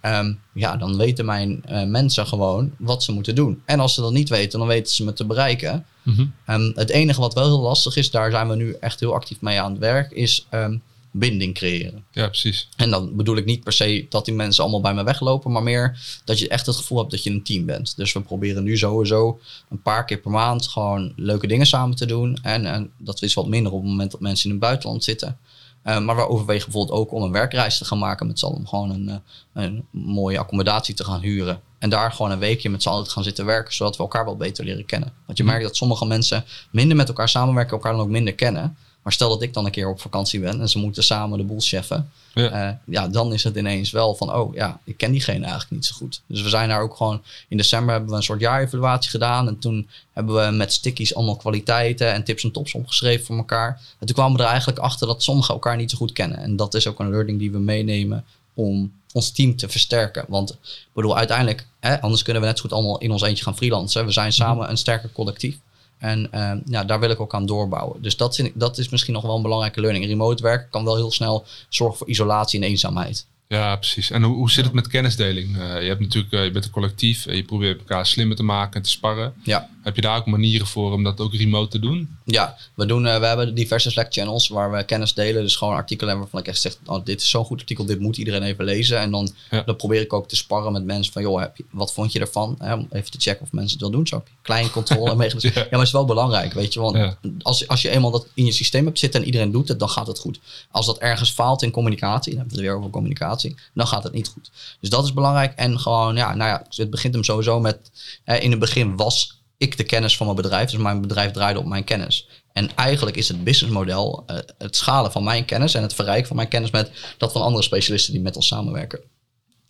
Ehm, 0.00 0.32
ja, 0.52 0.76
dan 0.76 0.96
weten 0.96 1.24
mijn 1.24 1.64
eh, 1.64 1.84
mensen 1.84 2.26
gewoon 2.26 2.72
wat 2.78 3.02
ze 3.02 3.12
moeten 3.12 3.34
doen. 3.34 3.62
En 3.64 3.80
als 3.80 3.94
ze 3.94 4.00
dat 4.00 4.12
niet 4.12 4.28
weten, 4.28 4.58
dan 4.58 4.68
weten 4.68 4.94
ze 4.94 5.04
me 5.04 5.12
te 5.12 5.24
bereiken. 5.24 5.86
Mhm. 6.02 6.26
Ehm, 6.46 6.70
het 6.74 6.90
enige 6.90 7.20
wat 7.20 7.34
wel 7.34 7.44
heel 7.44 7.60
lastig 7.60 7.96
is, 7.96 8.10
daar 8.10 8.30
zijn 8.30 8.48
we 8.48 8.56
nu 8.56 8.76
echt 8.80 9.00
heel 9.00 9.14
actief 9.14 9.40
mee 9.40 9.60
aan 9.60 9.70
het 9.70 9.80
werk, 9.80 10.10
is 10.10 10.46
ehm, 10.48 10.76
binding 11.10 11.54
creëren. 11.54 12.04
Ja, 12.10 12.26
precies. 12.26 12.68
En 12.76 12.90
dan 12.90 13.16
bedoel 13.16 13.36
ik 13.36 13.44
niet 13.44 13.64
per 13.64 13.72
se 13.72 14.06
dat 14.08 14.24
die 14.24 14.34
mensen 14.34 14.62
allemaal 14.62 14.80
bij 14.80 14.94
me 14.94 15.04
weglopen, 15.04 15.52
maar 15.52 15.62
meer 15.62 15.98
dat 16.24 16.38
je 16.38 16.48
echt 16.48 16.66
het 16.66 16.76
gevoel 16.76 16.98
hebt 16.98 17.10
dat 17.10 17.22
je 17.22 17.30
een 17.30 17.42
team 17.42 17.66
bent. 17.66 17.96
Dus 17.96 18.12
we 18.12 18.20
proberen 18.20 18.62
nu 18.62 18.76
sowieso 18.76 19.40
een 19.70 19.82
paar 19.82 20.04
keer 20.04 20.18
per 20.18 20.30
maand 20.30 20.66
gewoon 20.66 21.12
leuke 21.16 21.46
dingen 21.46 21.66
samen 21.66 21.96
te 21.96 22.06
doen. 22.06 22.38
En, 22.42 22.66
en 22.66 22.90
dat 22.96 23.22
is 23.22 23.34
wat 23.34 23.46
minder 23.46 23.72
op 23.72 23.80
het 23.80 23.90
moment 23.90 24.10
dat 24.10 24.20
mensen 24.20 24.44
in 24.44 24.50
het 24.50 24.60
buitenland 24.60 25.04
zitten. 25.04 25.38
Uh, 25.84 25.98
maar 26.00 26.16
we 26.16 26.28
overwegen 26.28 26.70
bijvoorbeeld 26.70 26.98
ook 26.98 27.12
om 27.12 27.22
een 27.22 27.32
werkreis 27.32 27.78
te 27.78 27.84
gaan 27.84 27.98
maken 27.98 28.26
met 28.26 28.38
z'n 28.38 28.46
allen. 28.46 28.58
Om 28.58 28.66
gewoon 28.66 28.90
een, 28.90 29.08
uh, 29.08 29.64
een, 29.64 29.86
mooie 29.90 30.38
accommodatie 30.38 30.94
te 30.94 31.04
gaan 31.04 31.20
huren. 31.20 31.60
En 31.78 31.90
daar 31.90 32.12
gewoon 32.12 32.30
een 32.30 32.38
weekje 32.38 32.70
met 32.70 32.82
z'n 32.82 32.88
allen 32.88 33.04
te 33.04 33.10
gaan 33.10 33.22
zitten 33.22 33.46
werken. 33.46 33.74
Zodat 33.74 33.96
we 33.96 34.02
elkaar 34.02 34.24
wel 34.24 34.36
beter 34.36 34.64
leren 34.64 34.86
kennen. 34.86 35.12
Want 35.26 35.38
je 35.38 35.44
merkt 35.44 35.62
dat 35.62 35.76
sommige 35.76 36.06
mensen 36.06 36.44
minder 36.72 36.96
met 36.96 37.08
elkaar 37.08 37.28
samenwerken. 37.28 37.72
Elkaar 37.72 37.92
dan 37.92 38.00
ook 38.00 38.08
minder 38.08 38.34
kennen. 38.34 38.76
Maar 39.02 39.12
stel 39.12 39.28
dat 39.28 39.42
ik 39.42 39.54
dan 39.54 39.64
een 39.64 39.70
keer 39.70 39.88
op 39.88 40.00
vakantie 40.00 40.40
ben 40.40 40.60
en 40.60 40.68
ze 40.68 40.78
moeten 40.78 41.02
samen 41.02 41.38
de 41.38 41.44
boel 41.44 41.60
cheffen. 41.60 42.10
Ja. 42.34 42.68
Uh, 42.68 42.74
ja, 42.84 43.08
dan 43.08 43.32
is 43.32 43.44
het 43.44 43.56
ineens 43.56 43.90
wel 43.90 44.14
van, 44.14 44.34
oh 44.34 44.54
ja, 44.54 44.80
ik 44.84 44.96
ken 44.96 45.12
diegene 45.12 45.42
eigenlijk 45.42 45.70
niet 45.70 45.86
zo 45.86 45.94
goed. 45.96 46.22
Dus 46.26 46.42
we 46.42 46.48
zijn 46.48 46.68
daar 46.68 46.80
ook 46.80 46.96
gewoon, 46.96 47.22
in 47.48 47.56
december 47.56 47.90
hebben 47.92 48.10
we 48.10 48.16
een 48.16 48.22
soort 48.22 48.40
jaarevaluatie 48.40 49.10
gedaan. 49.10 49.48
En 49.48 49.58
toen 49.58 49.88
hebben 50.12 50.46
we 50.46 50.56
met 50.56 50.72
stickies 50.72 51.14
allemaal 51.14 51.36
kwaliteiten 51.36 52.12
en 52.12 52.24
tips 52.24 52.44
en 52.44 52.50
tops 52.50 52.74
opgeschreven 52.74 53.26
voor 53.26 53.36
elkaar. 53.36 53.80
En 53.98 54.06
toen 54.06 54.14
kwamen 54.14 54.36
we 54.36 54.42
er 54.42 54.48
eigenlijk 54.48 54.78
achter 54.78 55.06
dat 55.06 55.22
sommigen 55.22 55.54
elkaar 55.54 55.76
niet 55.76 55.90
zo 55.90 55.96
goed 55.96 56.12
kennen. 56.12 56.38
En 56.38 56.56
dat 56.56 56.74
is 56.74 56.86
ook 56.86 56.98
een 56.98 57.10
learning 57.10 57.38
die 57.38 57.50
we 57.50 57.58
meenemen 57.58 58.24
om 58.54 58.92
ons 59.12 59.30
team 59.30 59.56
te 59.56 59.68
versterken. 59.68 60.24
Want 60.28 60.50
ik 60.50 60.88
bedoel, 60.92 61.16
uiteindelijk, 61.16 61.66
hè, 61.80 62.00
anders 62.00 62.22
kunnen 62.22 62.42
we 62.42 62.48
net 62.48 62.56
zo 62.56 62.62
goed 62.62 62.72
allemaal 62.72 62.98
in 62.98 63.10
ons 63.10 63.22
eentje 63.22 63.44
gaan 63.44 63.56
freelancen. 63.56 64.06
We 64.06 64.12
zijn 64.12 64.32
samen 64.32 64.70
een 64.70 64.76
sterker 64.76 65.12
collectief. 65.12 65.56
En 66.00 66.28
uh, 66.34 66.52
ja, 66.64 66.84
daar 66.84 67.00
wil 67.00 67.10
ik 67.10 67.20
ook 67.20 67.34
aan 67.34 67.46
doorbouwen. 67.46 68.02
Dus 68.02 68.16
dat, 68.16 68.38
ik, 68.38 68.52
dat 68.54 68.78
is 68.78 68.88
misschien 68.88 69.14
nog 69.14 69.22
wel 69.22 69.36
een 69.36 69.42
belangrijke 69.42 69.80
learning. 69.80 70.06
Remote 70.06 70.42
werken 70.42 70.70
kan 70.70 70.84
wel 70.84 70.96
heel 70.96 71.10
snel 71.10 71.46
zorgen 71.68 71.98
voor 71.98 72.08
isolatie 72.08 72.60
en 72.60 72.68
eenzaamheid. 72.68 73.26
Ja, 73.48 73.76
precies. 73.76 74.10
En 74.10 74.22
hoe, 74.22 74.36
hoe 74.36 74.50
zit 74.50 74.64
het 74.64 74.74
met 74.74 74.88
kennisdeling? 74.88 75.56
Uh, 75.56 75.82
je, 75.82 75.88
hebt 75.88 76.00
natuurlijk, 76.00 76.32
uh, 76.32 76.44
je 76.44 76.50
bent 76.50 76.64
een 76.64 76.70
collectief 76.70 77.26
en 77.26 77.36
je 77.36 77.42
probeert 77.42 77.78
elkaar 77.78 78.06
slimmer 78.06 78.36
te 78.36 78.42
maken 78.42 78.74
en 78.74 78.82
te 78.82 78.90
sparren. 78.90 79.32
Ja. 79.42 79.68
Heb 79.82 79.94
je 79.94 80.00
daar 80.00 80.16
ook 80.16 80.26
manieren 80.26 80.66
voor 80.66 80.92
om 80.92 81.02
dat 81.02 81.20
ook 81.20 81.34
remote 81.34 81.70
te 81.70 81.78
doen? 81.78 82.16
Ja, 82.24 82.56
we, 82.74 82.86
doen, 82.86 83.06
uh, 83.06 83.18
we 83.18 83.26
hebben 83.26 83.54
diverse 83.54 83.90
Slack 83.90 84.12
channels 84.12 84.48
waar 84.48 84.72
we 84.72 84.84
kennis 84.84 85.14
delen. 85.14 85.42
Dus 85.42 85.56
gewoon 85.56 85.74
artikelen 85.74 86.08
hebben 86.08 86.22
waarvan 86.22 86.40
ik 86.40 86.46
echt 86.46 86.60
zeg, 86.60 86.76
oh, 86.86 87.04
dit 87.04 87.20
is 87.20 87.30
zo'n 87.30 87.44
goed 87.44 87.60
artikel, 87.60 87.84
dit 87.84 88.00
moet 88.00 88.16
iedereen 88.16 88.42
even 88.42 88.64
lezen. 88.64 88.98
En 88.98 89.10
dan, 89.10 89.30
ja. 89.50 89.62
dan 89.62 89.76
probeer 89.76 90.00
ik 90.00 90.12
ook 90.12 90.28
te 90.28 90.36
sparren 90.36 90.72
met 90.72 90.84
mensen 90.84 91.12
van, 91.12 91.22
joh, 91.22 91.40
heb 91.40 91.56
je, 91.56 91.64
wat 91.70 91.92
vond 91.92 92.12
je 92.12 92.20
ervan? 92.20 92.58
om 92.60 92.86
even 92.90 93.10
te 93.10 93.20
checken 93.20 93.42
of 93.42 93.52
mensen 93.52 93.72
het 93.72 93.80
wel 93.80 93.90
doen. 93.90 94.06
Zo 94.06 94.22
kleine 94.42 94.70
controle 94.80 95.14
meegedeeld. 95.14 95.54
ja. 95.54 95.60
ja, 95.60 95.66
maar 95.70 95.78
het 95.78 95.86
is 95.86 95.92
wel 95.92 96.04
belangrijk, 96.04 96.52
weet 96.52 96.72
je. 96.72 96.80
Want 96.80 96.96
ja. 96.96 97.18
als, 97.42 97.68
als 97.68 97.82
je 97.82 97.88
eenmaal 97.88 98.10
dat 98.10 98.26
in 98.34 98.44
je 98.44 98.52
systeem 98.52 98.84
hebt 98.84 98.98
zitten 98.98 99.20
en 99.20 99.26
iedereen 99.26 99.52
doet 99.52 99.68
het, 99.68 99.78
dan 99.78 99.88
gaat 99.88 100.06
het 100.06 100.18
goed. 100.18 100.40
Als 100.70 100.86
dat 100.86 100.98
ergens 100.98 101.30
faalt 101.30 101.62
in 101.62 101.70
communicatie, 101.70 102.32
dan 102.32 102.40
hebben 102.40 102.56
we 102.56 102.62
het 102.62 102.70
weer 102.70 102.80
over 102.80 102.90
communicatie, 102.90 103.56
dan 103.74 103.86
gaat 103.86 104.02
het 104.02 104.12
niet 104.12 104.28
goed. 104.28 104.50
Dus 104.80 104.90
dat 104.90 105.04
is 105.04 105.12
belangrijk. 105.12 105.52
En 105.56 105.80
gewoon, 105.80 106.16
ja, 106.16 106.34
nou 106.34 106.50
ja, 106.50 106.66
het 106.68 106.90
begint 106.90 107.14
hem 107.14 107.24
sowieso 107.24 107.60
met, 107.60 107.90
eh, 108.24 108.42
in 108.42 108.50
het 108.50 108.60
begin 108.60 108.96
was 108.96 109.38
ik 109.60 109.76
de 109.76 109.84
kennis 109.84 110.16
van 110.16 110.26
mijn 110.26 110.38
bedrijf. 110.38 110.70
Dus 110.70 110.80
mijn 110.80 111.00
bedrijf 111.00 111.30
draaide 111.30 111.58
op 111.58 111.66
mijn 111.66 111.84
kennis. 111.84 112.28
En 112.52 112.76
eigenlijk 112.76 113.16
is 113.16 113.28
het 113.28 113.44
businessmodel 113.44 114.24
uh, 114.26 114.36
het 114.58 114.76
schalen 114.76 115.12
van 115.12 115.24
mijn 115.24 115.44
kennis 115.44 115.74
en 115.74 115.82
het 115.82 115.94
verrijken 115.94 116.26
van 116.26 116.36
mijn 116.36 116.48
kennis 116.48 116.70
met 116.70 116.90
dat 117.18 117.32
van 117.32 117.42
andere 117.42 117.62
specialisten 117.62 118.12
die 118.12 118.22
met 118.22 118.36
ons 118.36 118.46
samenwerken. 118.46 119.00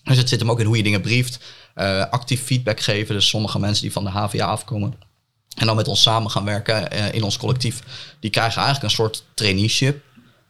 Dus 0.02 0.16
het 0.16 0.28
zit 0.28 0.40
hem 0.40 0.50
ook 0.50 0.60
in 0.60 0.66
hoe 0.66 0.76
je 0.76 0.82
dingen 0.82 1.00
brieft, 1.00 1.38
uh, 1.76 2.06
actief 2.10 2.42
feedback 2.42 2.80
geven. 2.80 3.14
Dus 3.14 3.28
sommige 3.28 3.58
mensen 3.58 3.82
die 3.82 3.92
van 3.92 4.04
de 4.04 4.10
HVA 4.10 4.46
afkomen 4.46 4.94
en 5.56 5.66
dan 5.66 5.76
met 5.76 5.88
ons 5.88 6.02
samen 6.02 6.30
gaan 6.30 6.44
werken 6.44 6.94
uh, 6.94 7.14
in 7.14 7.22
ons 7.22 7.36
collectief, 7.36 7.82
die 8.20 8.30
krijgen 8.30 8.62
eigenlijk 8.62 8.84
een 8.84 8.96
soort 8.96 9.24
traineeship. 9.34 10.02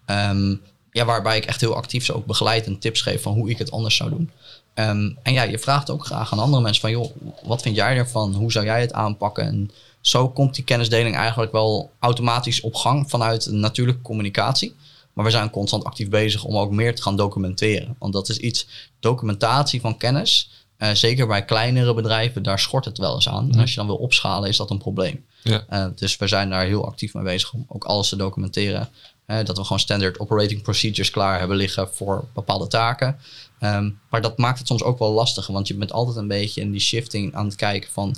Um, 0.07 0.61
ja, 0.91 1.05
waarbij 1.05 1.37
ik 1.37 1.45
echt 1.45 1.61
heel 1.61 1.77
actief 1.77 2.05
ze 2.05 2.14
ook 2.14 2.27
begeleid 2.27 2.67
en 2.67 2.79
tips 2.79 3.03
geef 3.03 3.23
van 3.23 3.33
hoe 3.33 3.51
ik 3.51 3.59
het 3.59 3.71
anders 3.71 3.97
zou 3.97 4.11
doen. 4.11 4.31
Um, 4.75 5.19
en 5.23 5.33
ja, 5.33 5.43
je 5.43 5.59
vraagt 5.59 5.91
ook 5.91 6.05
graag 6.05 6.33
aan 6.33 6.39
andere 6.39 6.63
mensen 6.63 6.81
van, 6.81 6.91
joh, 6.91 7.11
wat 7.43 7.63
vind 7.63 7.77
jij 7.77 7.97
ervan? 7.97 8.35
Hoe 8.35 8.53
zou 8.53 8.65
jij 8.65 8.81
het 8.81 8.93
aanpakken? 8.93 9.45
En 9.45 9.71
zo 10.01 10.29
komt 10.29 10.55
die 10.55 10.65
kennisdeling 10.65 11.17
eigenlijk 11.17 11.53
wel 11.53 11.91
automatisch 11.99 12.61
op 12.61 12.75
gang 12.75 13.11
vanuit 13.11 13.47
een 13.47 13.61
natuurlijke 13.61 14.03
communicatie. 14.03 14.75
Maar 15.13 15.25
we 15.25 15.31
zijn 15.31 15.51
constant 15.51 15.85
actief 15.85 16.09
bezig 16.09 16.45
om 16.45 16.57
ook 16.57 16.71
meer 16.71 16.95
te 16.95 17.03
gaan 17.03 17.17
documenteren. 17.17 17.97
Want 17.99 18.13
dat 18.13 18.29
is 18.29 18.39
iets, 18.39 18.67
documentatie 19.01 19.81
van 19.81 19.97
kennis, 19.97 20.51
uh, 20.79 20.91
zeker 20.91 21.27
bij 21.27 21.45
kleinere 21.45 21.95
bedrijven, 21.95 22.43
daar 22.43 22.59
schort 22.59 22.85
het 22.85 22.99
wel 22.99 23.15
eens 23.15 23.29
aan. 23.29 23.53
En 23.53 23.61
als 23.61 23.71
je 23.71 23.77
dan 23.77 23.87
wil 23.87 23.97
opschalen, 23.97 24.49
is 24.49 24.57
dat 24.57 24.71
een 24.71 24.79
probleem. 24.79 25.25
Ja. 25.43 25.65
Uh, 25.71 25.87
dus 25.95 26.17
we 26.17 26.29
zijn 26.29 26.51
daar 26.51 26.65
heel 26.65 26.87
actief 26.87 27.15
mee 27.15 27.25
bezig 27.25 27.53
om 27.53 27.65
ook 27.69 27.85
alles 27.85 28.09
te 28.09 28.17
documenteren. 28.17 28.89
Dat 29.31 29.57
we 29.57 29.62
gewoon 29.62 29.79
standard 29.81 30.19
operating 30.19 30.62
procedures 30.62 31.11
klaar 31.11 31.38
hebben 31.38 31.57
liggen 31.57 31.88
voor 31.93 32.25
bepaalde 32.35 32.66
taken. 32.66 33.19
Um, 33.61 34.01
maar 34.11 34.21
dat 34.21 34.38
maakt 34.38 34.59
het 34.59 34.66
soms 34.66 34.83
ook 34.83 34.99
wel 34.99 35.12
lastiger, 35.12 35.53
want 35.53 35.69
je 35.69 35.75
bent 35.75 35.93
altijd 35.93 36.16
een 36.16 36.29
beetje 36.29 36.61
in 36.61 36.71
die 36.71 36.81
shifting 36.81 37.35
aan 37.35 37.45
het 37.45 37.55
kijken 37.55 37.90
van 37.93 38.16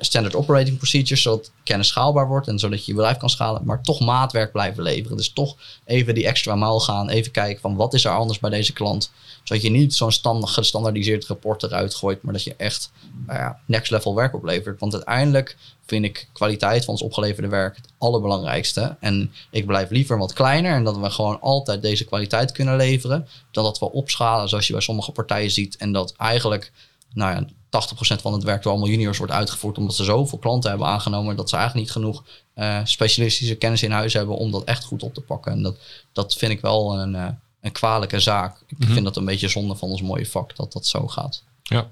standard 0.00 0.34
operating 0.34 0.76
procedures, 0.76 1.22
zodat 1.22 1.50
kennis 1.62 1.88
schaalbaar 1.88 2.28
wordt 2.28 2.48
en 2.48 2.58
zodat 2.58 2.78
je 2.78 2.90
je 2.90 2.96
bedrijf 2.96 3.16
kan 3.16 3.30
schalen, 3.30 3.64
maar 3.64 3.82
toch 3.82 4.00
maatwerk 4.00 4.52
blijven 4.52 4.82
leveren. 4.82 5.16
Dus 5.16 5.32
toch 5.32 5.56
even 5.84 6.14
die 6.14 6.26
extra 6.26 6.54
maal 6.54 6.80
gaan, 6.80 7.08
even 7.08 7.32
kijken 7.32 7.60
van 7.60 7.76
wat 7.76 7.94
is 7.94 8.04
er 8.04 8.10
anders 8.10 8.38
bij 8.38 8.50
deze 8.50 8.72
klant, 8.72 9.10
zodat 9.42 9.62
je 9.62 9.70
niet 9.70 9.94
zo'n 9.94 10.12
stand, 10.12 10.48
gestandardiseerd 10.48 11.26
rapport 11.26 11.62
eruit 11.62 11.94
gooit, 11.94 12.22
maar 12.22 12.32
dat 12.32 12.44
je 12.44 12.54
echt 12.56 12.90
nou 13.26 13.54
next 13.64 13.90
level 13.90 14.14
werk 14.14 14.34
oplevert. 14.34 14.80
Want 14.80 14.94
uiteindelijk 14.94 15.56
vind 15.86 16.04
ik 16.04 16.28
kwaliteit 16.32 16.84
van 16.84 16.94
ons 16.94 17.02
opgeleverde 17.02 17.48
werk 17.48 17.76
het 17.76 17.88
allerbelangrijkste. 17.98 18.96
En 19.00 19.32
ik 19.50 19.66
blijf 19.66 19.90
liever 19.90 20.18
wat 20.18 20.32
kleiner 20.32 20.74
en 20.74 20.84
dat 20.84 20.98
we 20.98 21.10
gewoon 21.10 21.40
altijd 21.40 21.82
deze 21.82 22.04
kwaliteit 22.04 22.52
kunnen 22.52 22.76
leveren, 22.76 23.28
dan 23.50 23.64
dat 23.64 23.78
we 23.78 23.92
opschalen 23.92 24.48
zoals 24.48 24.66
je 24.66 24.72
bij 24.72 24.82
sommige 24.82 25.12
partijen 25.12 25.50
ziet 25.50 25.76
en 25.76 25.92
dat 25.92 26.14
eigenlijk 26.16 26.72
nou 27.14 27.34
ja, 27.34 27.46
80% 27.68 28.20
van 28.20 28.32
het 28.32 28.42
werk 28.42 28.62
door 28.62 28.72
allemaal 28.72 28.90
juniors 28.90 29.18
wordt 29.18 29.32
uitgevoerd 29.32 29.78
omdat 29.78 29.94
ze 29.94 30.04
zoveel 30.04 30.38
klanten 30.38 30.70
hebben 30.70 30.88
aangenomen 30.88 31.36
dat 31.36 31.48
ze 31.48 31.56
eigenlijk 31.56 31.86
niet 31.86 31.94
genoeg 31.96 32.24
uh, 32.54 32.80
specialistische 32.84 33.54
kennis 33.54 33.82
in 33.82 33.90
huis 33.90 34.12
hebben 34.12 34.36
om 34.36 34.50
dat 34.50 34.64
echt 34.64 34.84
goed 34.84 35.02
op 35.02 35.14
te 35.14 35.20
pakken. 35.20 35.52
En 35.52 35.62
dat, 35.62 35.76
dat 36.12 36.34
vind 36.34 36.52
ik 36.52 36.60
wel 36.60 36.98
een, 36.98 37.14
uh, 37.14 37.28
een 37.60 37.72
kwalijke 37.72 38.20
zaak. 38.20 38.60
Ik 38.66 38.78
mm-hmm. 38.78 38.92
vind 38.92 39.04
dat 39.04 39.16
een 39.16 39.24
beetje 39.24 39.48
zonde 39.48 39.76
van 39.76 39.88
ons 39.88 40.02
mooie 40.02 40.26
vak 40.26 40.56
dat 40.56 40.72
dat 40.72 40.86
zo 40.86 41.06
gaat. 41.06 41.42
Ja. 41.62 41.88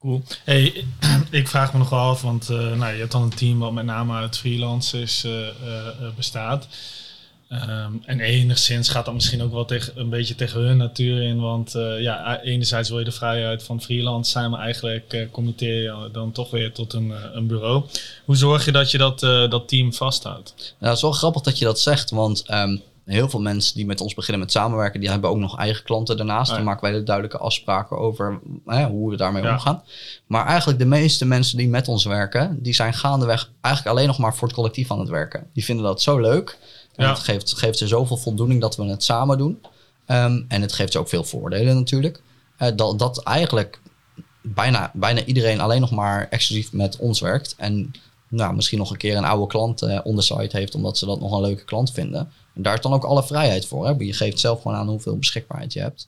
Cool. 0.00 0.22
Hey, 0.44 0.84
ik 1.30 1.48
vraag 1.48 1.72
me 1.72 1.78
nog 1.78 1.88
wel 1.88 1.98
af, 1.98 2.22
want 2.22 2.50
uh, 2.50 2.58
nou, 2.58 2.92
je 2.92 2.98
hebt 2.98 3.12
dan 3.12 3.22
een 3.22 3.34
team 3.34 3.58
wat 3.58 3.72
met 3.72 3.84
name 3.84 4.14
uit 4.14 4.38
freelancers 4.38 5.26
bestaat. 6.16 6.66
Um, 7.52 8.02
en 8.04 8.20
enigszins 8.20 8.88
gaat 8.88 9.04
dat 9.04 9.14
misschien 9.14 9.42
ook 9.42 9.52
wel 9.52 9.64
tegen, 9.64 9.92
een 9.96 10.08
beetje 10.08 10.34
tegen 10.34 10.60
hun 10.60 10.76
natuur 10.76 11.22
in. 11.22 11.40
Want 11.40 11.74
uh, 11.74 12.00
ja, 12.00 12.40
enerzijds 12.40 12.88
wil 12.88 12.98
je 12.98 13.04
de 13.04 13.12
vrijheid 13.12 13.62
van 13.62 13.82
freelance 13.82 14.30
zijn, 14.30 14.50
maar 14.50 14.60
eigenlijk 14.60 15.12
uh, 15.12 15.26
committeer 15.30 15.82
je 15.82 16.08
dan 16.12 16.32
toch 16.32 16.50
weer 16.50 16.72
tot 16.72 16.92
een, 16.92 17.06
uh, 17.08 17.16
een 17.32 17.46
bureau. 17.46 17.84
Hoe 18.24 18.36
zorg 18.36 18.64
je 18.64 18.72
dat 18.72 18.90
je 18.90 18.98
dat, 18.98 19.20
dat 19.50 19.68
team 19.68 19.92
vasthoudt? 19.92 20.54
Nou, 20.56 20.74
het 20.78 20.96
is 20.96 21.02
wel 21.02 21.12
grappig 21.12 21.42
dat 21.42 21.58
je 21.58 21.64
dat 21.64 21.80
zegt, 21.80 22.10
want 22.10 22.50
um, 22.50 22.82
heel 23.04 23.28
veel 23.28 23.40
mensen 23.40 23.74
die 23.74 23.86
met 23.86 24.00
ons 24.00 24.14
beginnen 24.14 24.40
met 24.40 24.52
samenwerken, 24.52 25.00
die 25.00 25.10
hebben 25.10 25.30
ook 25.30 25.38
nog 25.38 25.58
eigen 25.58 25.84
klanten 25.84 26.16
daarnaast. 26.16 26.50
Ja. 26.50 26.56
Dan 26.56 26.64
maken 26.64 26.82
wij 26.82 26.92
de 26.92 27.02
duidelijke 27.02 27.38
afspraken 27.38 27.98
over 27.98 28.40
hoe 28.64 29.10
we 29.10 29.16
daarmee 29.16 29.42
ja. 29.42 29.52
omgaan. 29.52 29.82
Maar 30.26 30.46
eigenlijk 30.46 30.78
de 30.78 30.84
meeste 30.84 31.24
mensen 31.24 31.56
die 31.56 31.68
met 31.68 31.88
ons 31.88 32.04
werken, 32.04 32.62
die 32.62 32.74
zijn 32.74 32.94
gaandeweg 32.94 33.50
eigenlijk 33.60 33.96
alleen 33.96 34.06
nog 34.08 34.18
maar 34.18 34.34
voor 34.34 34.48
het 34.48 34.56
collectief 34.56 34.90
aan 34.90 35.00
het 35.00 35.08
werken. 35.08 35.46
Die 35.52 35.64
vinden 35.64 35.84
dat 35.84 36.02
zo 36.02 36.20
leuk. 36.20 36.58
Het 36.96 37.18
geeft, 37.18 37.58
geeft 37.58 37.78
ze 37.78 37.86
zoveel 37.86 38.16
voldoening 38.16 38.60
dat 38.60 38.76
we 38.76 38.84
het 38.84 39.04
samen 39.04 39.38
doen. 39.38 39.60
Um, 40.06 40.44
en 40.48 40.62
het 40.62 40.72
geeft 40.72 40.92
ze 40.92 40.98
ook 40.98 41.08
veel 41.08 41.24
voordelen 41.24 41.74
natuurlijk. 41.74 42.22
Uh, 42.58 42.68
dat, 42.76 42.98
dat 42.98 43.22
eigenlijk 43.22 43.80
bijna, 44.42 44.90
bijna 44.94 45.24
iedereen 45.24 45.60
alleen 45.60 45.80
nog 45.80 45.90
maar 45.90 46.28
exclusief 46.28 46.72
met 46.72 46.96
ons 46.96 47.20
werkt. 47.20 47.54
En 47.56 47.90
nou, 48.28 48.54
misschien 48.54 48.78
nog 48.78 48.90
een 48.90 48.96
keer 48.96 49.16
een 49.16 49.24
oude 49.24 49.46
klant 49.46 49.82
uh, 49.82 50.00
on 50.02 50.16
the 50.16 50.22
site 50.22 50.56
heeft, 50.56 50.74
omdat 50.74 50.98
ze 50.98 51.06
dat 51.06 51.20
nog 51.20 51.32
een 51.32 51.40
leuke 51.40 51.64
klant 51.64 51.92
vinden. 51.92 52.32
En 52.54 52.62
daar 52.62 52.74
is 52.74 52.80
dan 52.80 52.92
ook 52.92 53.04
alle 53.04 53.22
vrijheid 53.22 53.66
voor. 53.66 53.86
Hè? 53.86 53.94
Je 53.98 54.12
geeft 54.12 54.40
zelf 54.40 54.62
gewoon 54.62 54.76
aan 54.76 54.88
hoeveel 54.88 55.16
beschikbaarheid 55.16 55.72
je 55.72 55.80
hebt. 55.80 56.06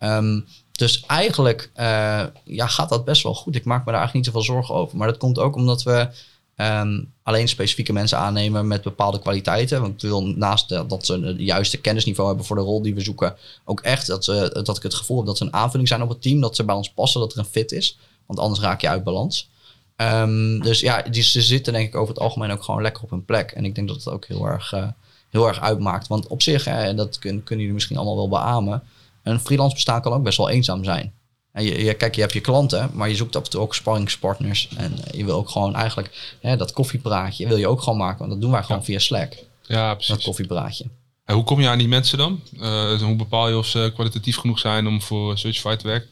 Um, 0.00 0.46
dus 0.72 1.04
eigenlijk 1.06 1.70
uh, 1.76 2.24
ja, 2.44 2.66
gaat 2.66 2.88
dat 2.88 3.04
best 3.04 3.22
wel 3.22 3.34
goed. 3.34 3.54
Ik 3.54 3.64
maak 3.64 3.84
me 3.84 3.92
daar 3.92 4.00
eigenlijk 4.00 4.26
niet 4.26 4.34
zoveel 4.34 4.54
zorgen 4.54 4.74
over. 4.74 4.96
Maar 4.96 5.08
dat 5.08 5.16
komt 5.16 5.38
ook 5.38 5.56
omdat 5.56 5.82
we 5.82 6.08
Um, 6.56 7.12
alleen 7.22 7.48
specifieke 7.48 7.92
mensen 7.92 8.18
aannemen 8.18 8.66
met 8.66 8.82
bepaalde 8.82 9.18
kwaliteiten. 9.18 9.80
Want 9.80 10.02
ik 10.02 10.08
wil 10.08 10.26
naast 10.26 10.68
dat 10.68 11.06
ze 11.06 11.20
het 11.20 11.38
juiste 11.38 11.80
kennisniveau 11.80 12.28
hebben 12.28 12.46
voor 12.46 12.56
de 12.56 12.62
rol 12.62 12.82
die 12.82 12.94
we 12.94 13.00
zoeken, 13.00 13.36
ook 13.64 13.80
echt 13.80 14.06
dat, 14.06 14.24
ze, 14.24 14.60
dat 14.62 14.76
ik 14.76 14.82
het 14.82 14.94
gevoel 14.94 15.16
heb 15.16 15.26
dat 15.26 15.36
ze 15.36 15.44
een 15.44 15.52
aanvulling 15.52 15.88
zijn 15.88 16.02
op 16.02 16.08
het 16.08 16.22
team, 16.22 16.40
dat 16.40 16.56
ze 16.56 16.64
bij 16.64 16.74
ons 16.74 16.90
passen, 16.90 17.20
dat 17.20 17.32
er 17.32 17.38
een 17.38 17.44
fit 17.44 17.72
is. 17.72 17.98
Want 18.26 18.38
anders 18.38 18.60
raak 18.60 18.80
je 18.80 18.88
uit 18.88 19.04
balans. 19.04 19.48
Um, 19.96 20.62
dus 20.62 20.80
ja, 20.80 21.02
die, 21.02 21.22
ze 21.22 21.42
zitten 21.42 21.72
denk 21.72 21.88
ik 21.88 21.94
over 21.94 22.14
het 22.14 22.22
algemeen 22.22 22.50
ook 22.50 22.62
gewoon 22.62 22.82
lekker 22.82 23.02
op 23.02 23.10
hun 23.10 23.24
plek. 23.24 23.50
En 23.50 23.64
ik 23.64 23.74
denk 23.74 23.88
dat 23.88 23.96
het 23.96 24.08
ook 24.08 24.26
heel 24.26 24.46
erg, 24.46 24.72
uh, 24.72 24.88
heel 25.30 25.48
erg 25.48 25.60
uitmaakt. 25.60 26.06
Want 26.06 26.26
op 26.26 26.42
zich, 26.42 26.64
hè, 26.64 26.94
dat 26.94 27.18
kun, 27.18 27.42
kunnen 27.42 27.58
jullie 27.58 27.72
misschien 27.72 27.96
allemaal 27.96 28.16
wel 28.16 28.28
beamen, 28.28 28.82
een 29.22 29.40
freelance 29.40 29.74
bestaan 29.74 30.02
kan 30.02 30.12
ook 30.12 30.22
best 30.22 30.38
wel 30.38 30.50
eenzaam 30.50 30.84
zijn. 30.84 31.12
En 31.54 31.64
je, 31.64 31.84
je, 31.84 31.94
kijk, 31.94 32.14
je 32.14 32.20
hebt 32.20 32.32
je 32.32 32.40
klanten, 32.40 32.90
maar 32.92 33.08
je 33.08 33.14
zoekt 33.14 33.36
af 33.36 33.44
en 33.44 33.50
toe 33.50 33.60
ook 33.60 33.74
sparringspartners. 33.74 34.68
En 34.76 34.94
je 35.12 35.24
wil 35.24 35.36
ook 35.36 35.50
gewoon 35.50 35.74
eigenlijk 35.74 36.36
hè, 36.40 36.56
dat 36.56 36.72
koffiepraatje 36.72 37.48
wil 37.48 37.56
je 37.56 37.68
ook 37.68 37.82
gewoon 37.82 37.98
maken. 37.98 38.18
Want 38.18 38.30
dat 38.30 38.40
doen 38.40 38.50
wij 38.50 38.62
gewoon 38.62 38.84
via 38.84 38.98
Slack. 38.98 39.32
Ja, 39.62 39.88
Dat 39.88 39.96
precies. 39.96 40.24
koffiepraatje. 40.24 40.84
En 41.24 41.34
hoe 41.34 41.44
kom 41.44 41.60
je 41.60 41.68
aan 41.68 41.78
die 41.78 41.88
mensen 41.88 42.18
dan? 42.18 42.40
Eh, 42.60 43.00
hoe 43.02 43.16
bepaal 43.16 43.48
je 43.48 43.56
of 43.56 43.66
ze 43.66 43.90
kwalitatief 43.94 44.36
genoeg 44.36 44.58
zijn 44.58 44.86
om 44.86 45.02
voor 45.02 45.38
Searchify 45.38 45.76
te 45.76 45.86
werken? 45.86 46.08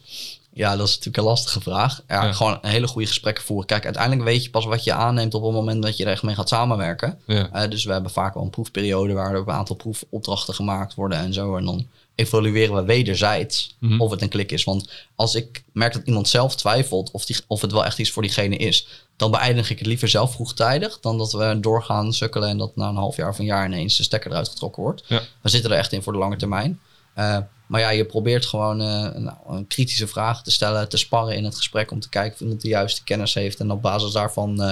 Ja, 0.54 0.76
dat 0.76 0.86
is 0.86 0.90
natuurlijk 0.90 1.16
een 1.16 1.24
lastige 1.24 1.60
vraag. 1.60 2.02
Ja, 2.08 2.24
Ja. 2.24 2.32
Gewoon 2.32 2.58
een 2.62 2.70
hele 2.70 2.86
goede 2.86 3.06
gesprekken 3.06 3.44
voeren. 3.44 3.66
Kijk, 3.66 3.84
uiteindelijk 3.84 4.24
weet 4.24 4.44
je 4.44 4.50
pas 4.50 4.64
wat 4.64 4.84
je 4.84 4.92
aanneemt 4.92 5.34
op 5.34 5.42
het 5.42 5.52
moment 5.52 5.82
dat 5.82 5.96
je 5.96 6.04
er 6.04 6.10
echt 6.10 6.22
mee 6.22 6.34
gaat 6.34 6.48
samenwerken. 6.48 7.18
Ja. 7.26 7.48
Eh, 7.52 7.70
dus 7.70 7.84
we 7.84 7.92
hebben 7.92 8.10
vaak 8.10 8.34
wel 8.34 8.42
een 8.42 8.50
proefperiode 8.50 9.12
waar 9.12 9.30
er 9.34 9.40
een 9.40 9.50
aantal 9.50 9.76
proefopdrachten 9.76 10.54
gemaakt 10.54 10.94
worden 10.94 11.18
en 11.18 11.32
zo. 11.32 11.56
En 11.56 11.64
dan 11.64 11.86
evalueren 12.14 12.74
we 12.74 12.82
wederzijds 12.82 13.76
Mhm. 13.78 14.00
of 14.00 14.10
het 14.10 14.22
een 14.22 14.28
klik 14.28 14.52
is. 14.52 14.64
Want 14.64 14.90
als 15.14 15.34
ik 15.34 15.64
merk 15.72 15.92
dat 15.92 16.06
iemand 16.06 16.28
zelf 16.28 16.56
twijfelt 16.56 17.10
of, 17.10 17.24
die, 17.24 17.36
of 17.46 17.60
het 17.60 17.72
wel 17.72 17.84
echt 17.84 17.98
iets 17.98 18.10
voor 18.10 18.22
diegene 18.22 18.56
is, 18.56 18.86
dan 19.16 19.30
beëindig 19.30 19.70
ik 19.70 19.78
het 19.78 19.86
liever 19.86 20.08
zelf 20.08 20.32
vroegtijdig 20.32 21.00
dan 21.00 21.18
dat 21.18 21.32
we 21.32 21.58
doorgaan 21.60 22.12
sukkelen 22.12 22.48
en 22.48 22.58
dat 22.58 22.76
na 22.76 22.88
een 22.88 22.96
half 22.96 23.16
jaar 23.16 23.28
of 23.28 23.38
een 23.38 23.44
jaar 23.44 23.66
ineens 23.66 23.96
de 23.96 24.02
stekker 24.02 24.30
eruit 24.30 24.48
getrokken 24.48 24.82
wordt. 24.82 25.02
Ja. 25.06 25.20
We 25.42 25.48
zitten 25.48 25.70
er 25.70 25.78
echt 25.78 25.92
in 25.92 26.02
voor 26.02 26.12
de 26.12 26.18
lange 26.18 26.36
termijn. 26.36 26.80
Eh, 27.14 27.38
maar 27.66 27.80
ja, 27.80 27.90
je 27.90 28.04
probeert 28.04 28.46
gewoon 28.46 28.80
eh, 28.80 29.14
nou, 29.14 29.36
een 29.46 29.66
kritische 29.66 30.06
vraag 30.06 30.42
te 30.42 30.50
stellen, 30.50 30.88
te 30.88 30.96
sparren 30.96 31.36
in 31.36 31.44
het 31.44 31.56
gesprek 31.56 31.90
om 31.90 32.00
te 32.00 32.08
kijken 32.08 32.34
of 32.34 32.40
iemand 32.40 32.60
de 32.60 32.68
juiste 32.68 33.04
kennis 33.04 33.34
heeft 33.34 33.60
en 33.60 33.70
op 33.70 33.82
basis 33.82 34.12
daarvan 34.12 34.62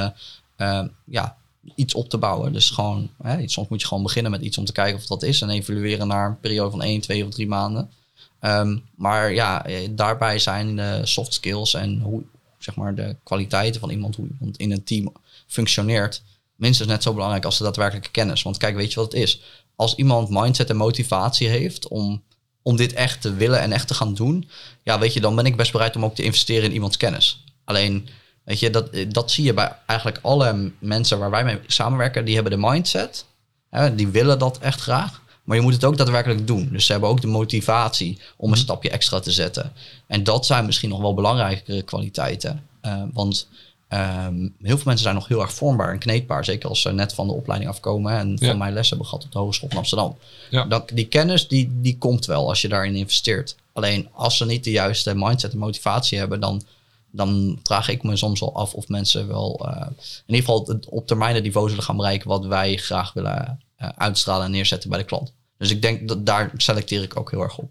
eh, 0.57 0.83
ja, 1.05 1.37
iets 1.75 1.95
op 1.95 2.09
te 2.09 2.19
bouwen. 2.19 2.53
Dus 2.53 2.71
gewoon, 2.71 3.11
hè, 3.23 3.49
soms 3.49 3.69
moet 3.69 3.81
je 3.81 3.87
gewoon 3.87 4.03
beginnen 4.03 4.31
met 4.31 4.43
iets 4.43 4.59
om 4.59 4.65
te 4.65 4.73
kijken 4.73 4.99
of 4.99 5.07
dat 5.07 5.23
is 5.23 5.41
en 5.41 5.51
evalueren 5.51 6.07
naar 6.07 6.29
een 6.29 6.41
periode 6.41 6.71
van 6.71 6.83
1, 6.83 7.01
2 7.01 7.27
of 7.27 7.31
3 7.31 7.49
maanden. 7.49 7.91
Ehm, 8.41 8.79
maar 8.97 9.33
ja, 9.33 9.65
eh, 9.65 9.89
daarbij 9.91 10.39
zijn 10.39 10.77
de 10.77 11.01
soft 11.05 11.33
skills 11.33 11.75
en 11.75 12.01
hoe, 12.01 12.23
zeg 12.59 12.75
maar, 12.75 12.95
de 12.95 13.17
kwaliteiten 13.23 13.81
van 13.81 13.91
iemand, 13.91 14.17
hoe 14.17 14.29
iemand 14.29 14.57
in 14.57 14.73
een 14.73 14.85
team 14.85 15.13
functioneert, 15.47 16.23
minstens 16.57 16.89
net 16.89 17.03
zo 17.03 17.13
belangrijk 17.13 17.45
als 17.45 17.59
de 17.59 17.65
daadwerkelijke 17.65 18.11
kennis. 18.11 18.43
Want 18.43 18.57
kijk, 18.57 18.77
weet 18.77 18.93
je 18.93 19.01
wat 19.01 19.13
het 19.13 19.23
is? 19.23 19.41
Als 19.77 19.95
iemand 19.95 20.31
mindset 20.31 20.71
en 20.71 20.77
motivatie 20.77 21.49
heeft 21.49 21.89
om, 21.89 22.23
om 22.63 22.77
dit 22.77 22.93
echt 22.93 23.21
te 23.21 23.35
willen 23.35 23.61
en 23.61 23.73
echt 23.73 23.89
te 23.89 23.95
gaan 23.95 24.15
doen, 24.15 24.49
ja, 24.83 24.99
weet 24.99 25.13
je, 25.13 25.21
dan 25.21 25.35
ben 25.35 25.47
ik 25.47 25.57
best 25.57 25.73
bereid 25.73 25.97
om 25.97 26.05
ook 26.05 26.15
te 26.15 26.23
investeren 26.23 26.65
in 26.65 26.73
iemands 26.73 26.97
kennis. 26.97 27.45
Alleen, 27.65 28.09
weet 28.51 28.61
je, 28.61 28.71
dat, 28.71 28.89
dat 29.09 29.31
zie 29.31 29.45
je 29.45 29.55
bij 29.55 29.77
eigenlijk 29.87 30.19
alle 30.23 30.71
mensen 30.79 31.19
waar 31.19 31.31
wij 31.31 31.45
mee 31.45 31.59
samenwerken, 31.67 32.25
die 32.25 32.35
hebben 32.35 32.53
de 32.53 32.67
mindset, 32.69 33.25
hè, 33.71 33.95
die 33.95 34.09
willen 34.09 34.39
dat 34.39 34.59
echt 34.59 34.81
graag. 34.81 35.23
Maar 35.45 35.57
je 35.57 35.63
moet 35.63 35.73
het 35.73 35.85
ook 35.85 35.97
daadwerkelijk 35.97 36.47
doen. 36.47 36.69
Dus 36.73 36.87
ze 36.87 36.93
hebben 36.93 37.11
ook 37.11 37.21
de 37.21 37.27
motivatie 37.27 38.19
om 38.37 38.51
een 38.51 38.57
stapje 38.57 38.91
extra 38.91 39.21
te 39.21 39.31
zetten. 39.31 39.73
En 40.07 40.25
dat 40.25 40.47
zijn 40.47 40.67
misschien 40.67 40.89
nog 40.89 41.01
wel 41.01 41.15
belangrijkere 41.15 41.83
kwaliteiten. 41.83 42.63
Eh, 42.81 43.03
want 43.13 43.49
ehm, 43.89 44.39
heel 44.41 44.77
veel 44.77 44.85
mensen 44.85 44.99
zijn 44.99 45.15
nog 45.15 45.29
heel 45.29 45.41
erg 45.41 45.53
vormbaar 45.53 45.93
en 45.93 45.99
kneedbaar. 45.99 46.45
Zeker 46.45 46.69
als 46.69 46.81
ze 46.81 46.93
net 46.93 47.15
van 47.15 47.27
de 47.27 47.33
opleiding 47.33 47.71
afkomen 47.71 48.19
en 48.19 48.37
Ja. 48.39 48.49
van 48.49 48.59
mijn 48.59 48.73
les 48.73 48.89
hebben 48.89 49.07
gehad 49.07 49.25
op 49.25 49.33
de 49.33 49.39
Hogeschool 49.39 49.69
van 49.69 49.79
Amsterdam. 49.79 50.17
Ja. 50.51 50.85
Die 50.95 51.07
kennis 51.07 51.49
die, 51.49 51.69
die 51.81 51.99
komt 51.99 52.27
wel 52.27 52.49
als 52.49 52.61
je 52.61 52.69
daarin 52.69 52.95
investeert. 52.97 53.57
Alleen 53.73 54.09
als 54.13 54.37
ze 54.37 54.47
niet 54.47 54.65
de 54.65 54.71
juiste 54.71 55.15
mindset 55.15 55.53
en 55.53 55.59
motivatie 55.59 56.19
hebben, 56.19 56.41
dan, 56.41 56.63
dan 57.13 57.59
vraag 57.63 57.89
ik 57.89 58.03
me 58.03 58.17
soms 58.17 58.41
wel 58.41 58.55
af 58.57 58.75
of 58.75 58.89
mensen 58.89 59.29
wel 59.29 59.67
eh, 59.69 59.87
in 60.27 60.35
ieder 60.35 60.45
geval 60.45 60.67
het 60.67 60.89
op 60.89 61.07
termijn 61.07 61.35
het 61.35 61.45
niveau 61.45 61.69
zullen 61.69 61.85
gaan 61.85 61.97
bereiken 61.97 62.29
wat 62.29 62.47
wij 62.47 62.77
graag 62.77 63.13
willen 63.13 63.61
eh, 63.77 63.89
uitstralen 63.97 64.45
en 64.45 64.51
neerzetten 64.51 64.91
bij 64.91 64.99
de 64.99 65.05
klant. 65.05 65.33
Dus 65.59 65.71
ik 65.71 65.83
denk 65.83 66.09
dat 66.09 66.27
daar 66.27 66.51
selecteer 66.57 67.03
ik 67.03 67.19
ook 67.19 67.31
heel 67.31 67.43
erg 67.43 67.59
op. 67.59 67.71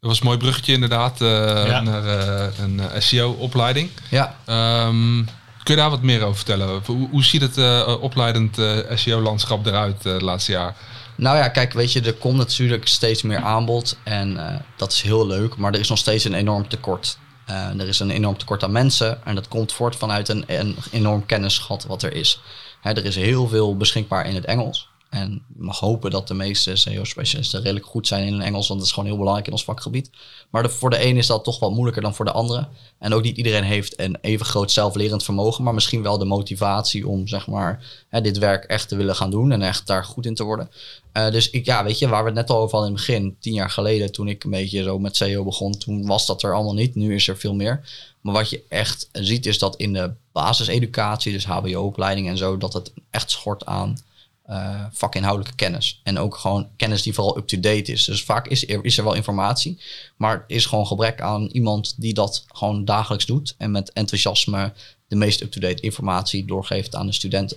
Dat 0.00 0.12
was 0.12 0.20
een 0.20 0.26
mooi 0.26 0.38
bruggetje 0.38 0.72
inderdaad 0.72 1.20
eh, 1.20 1.28
Ja. 1.66 1.80
naar 1.80 2.06
eh, 2.06 2.58
een 2.58 2.80
eh, 2.80 3.00
SEO-opleiding. 3.00 3.90
Ja, 4.10 4.36
Ehm, 4.44 5.24
kun 5.62 5.74
je 5.74 5.80
daar 5.80 5.90
wat 5.90 6.02
meer 6.02 6.22
over 6.22 6.36
vertellen? 6.36 6.82
Hoe, 6.86 7.08
hoe 7.10 7.24
ziet 7.24 7.40
het 7.40 7.58
eh, 7.58 7.96
opleidend 8.00 8.58
eh, 8.58 8.78
SEO-landschap 8.96 9.66
eruit 9.66 10.06
eh, 10.06 10.18
de 10.18 10.24
laatste 10.24 10.52
jaar? 10.52 10.76
Nou 11.16 11.36
ja, 11.36 11.48
kijk, 11.48 11.72
weet 11.72 11.92
je, 11.92 12.00
er 12.00 12.14
komt 12.14 12.36
natuurlijk 12.36 12.88
steeds 12.88 13.22
meer 13.22 13.38
aanbod 13.42 13.96
en 14.04 14.48
eh, 14.48 14.60
dat 14.76 14.92
is 14.92 15.02
heel 15.02 15.26
leuk, 15.26 15.56
maar 15.56 15.72
er 15.72 15.80
is 15.80 15.88
nog 15.88 15.98
steeds 15.98 16.24
een 16.24 16.34
enorm 16.34 16.68
tekort. 16.68 17.18
Eh, 17.46 17.80
er 17.80 17.88
is 17.88 17.98
een 17.98 18.10
enorm 18.10 18.38
tekort 18.38 18.62
aan 18.62 18.72
mensen 18.72 19.24
en 19.24 19.34
dat 19.34 19.48
komt 19.48 19.72
voort 19.72 19.96
vanuit 19.96 20.28
een, 20.28 20.44
een 20.46 20.76
enorm 20.90 21.26
kennisgat 21.26 21.84
wat 21.84 22.02
er 22.02 22.12
is. 22.12 22.40
Hè, 22.80 22.90
er 22.90 23.04
is 23.04 23.16
heel 23.16 23.48
veel 23.48 23.76
beschikbaar 23.76 24.26
in 24.26 24.34
het 24.34 24.44
Engels. 24.44 24.88
En 25.14 25.42
mag 25.56 25.78
hopen 25.78 26.10
dat 26.10 26.28
de 26.28 26.34
meeste 26.34 26.76
SEO-specialisten 26.76 27.60
redelijk 27.60 27.86
goed 27.86 28.06
zijn 28.06 28.26
in 28.26 28.40
Engels, 28.40 28.68
want 28.68 28.80
dat 28.80 28.88
is 28.88 28.94
gewoon 28.94 29.08
heel 29.08 29.18
belangrijk 29.18 29.46
in 29.46 29.52
ons 29.52 29.64
vakgebied. 29.64 30.10
Maar 30.50 30.70
voor 30.70 30.90
de 30.90 31.04
een 31.04 31.16
is 31.16 31.26
dat 31.26 31.44
toch 31.44 31.58
wat 31.58 31.70
moeilijker 31.70 32.02
dan 32.02 32.14
voor 32.14 32.24
de 32.24 32.32
andere. 32.32 32.68
En 32.98 33.14
ook 33.14 33.22
niet 33.22 33.36
iedereen 33.36 33.62
heeft 33.62 34.00
een 34.00 34.18
even 34.20 34.46
groot 34.46 34.72
zelflerend 34.72 35.24
vermogen, 35.24 35.64
maar 35.64 35.74
misschien 35.74 36.02
wel 36.02 36.18
de 36.18 36.24
motivatie 36.24 37.08
om 37.08 37.28
zeg 37.28 37.46
maar, 37.46 38.04
hè, 38.08 38.20
dit 38.20 38.38
werk 38.38 38.64
echt 38.64 38.88
te 38.88 38.96
willen 38.96 39.16
gaan 39.16 39.30
doen 39.30 39.52
en 39.52 39.62
echt 39.62 39.86
daar 39.86 40.04
goed 40.04 40.26
in 40.26 40.34
te 40.34 40.44
worden. 40.44 40.70
Eh, 41.12 41.30
dus 41.30 41.50
ik, 41.50 41.64
ja, 41.64 41.84
weet 41.84 41.98
je, 41.98 42.08
waar 42.08 42.22
we 42.22 42.28
het 42.28 42.38
net 42.38 42.50
al 42.50 42.58
over 42.58 42.76
hadden 42.76 42.90
in 42.90 42.96
het 42.96 43.06
begin, 43.06 43.36
tien 43.40 43.54
jaar 43.54 43.70
geleden, 43.70 44.12
toen 44.12 44.28
ik 44.28 44.44
een 44.44 44.50
beetje 44.50 44.82
zo 44.82 44.98
met 44.98 45.16
SEO 45.16 45.44
begon, 45.44 45.78
toen 45.78 46.06
was 46.06 46.26
dat 46.26 46.42
er 46.42 46.54
allemaal 46.54 46.74
niet. 46.74 46.94
Nu 46.94 47.14
is 47.14 47.28
er 47.28 47.36
veel 47.36 47.54
meer. 47.54 47.88
Maar 48.20 48.34
wat 48.34 48.50
je 48.50 48.62
echt 48.68 49.08
ziet, 49.12 49.46
is 49.46 49.58
dat 49.58 49.76
in 49.76 49.92
de 49.92 50.12
basiseducatie, 50.32 51.32
dus 51.32 51.46
HBO-opleiding 51.46 52.28
en 52.28 52.36
zo, 52.36 52.56
dat 52.56 52.72
het 52.72 52.92
echt 53.10 53.30
schort 53.30 53.66
aan 53.66 53.96
eh, 54.44 54.84
vakinhoudelijke 54.92 55.56
kennis. 55.56 56.00
En 56.02 56.18
ook 56.18 56.36
gewoon 56.36 56.68
kennis 56.76 57.02
die 57.02 57.14
vooral 57.14 57.38
up-to-date 57.38 57.92
is. 57.92 58.04
Dus 58.04 58.24
vaak 58.24 58.46
is 58.46 58.68
er, 58.68 58.84
is 58.84 58.98
er 58.98 59.04
wel 59.04 59.14
informatie, 59.14 59.80
maar 60.16 60.34
er 60.34 60.44
is 60.46 60.66
gewoon 60.66 60.86
gebrek 60.86 61.20
aan 61.20 61.46
iemand 61.46 61.94
die 61.96 62.14
dat 62.14 62.44
gewoon 62.48 62.84
dagelijks 62.84 63.26
doet 63.26 63.54
en 63.58 63.70
met 63.70 63.92
enthousiasme 63.92 64.72
de 65.08 65.16
meest 65.16 65.40
up-to-date 65.40 65.82
informatie 65.82 66.44
doorgeeft 66.44 66.94
aan 66.94 67.06
de 67.06 67.12
studenten. 67.12 67.56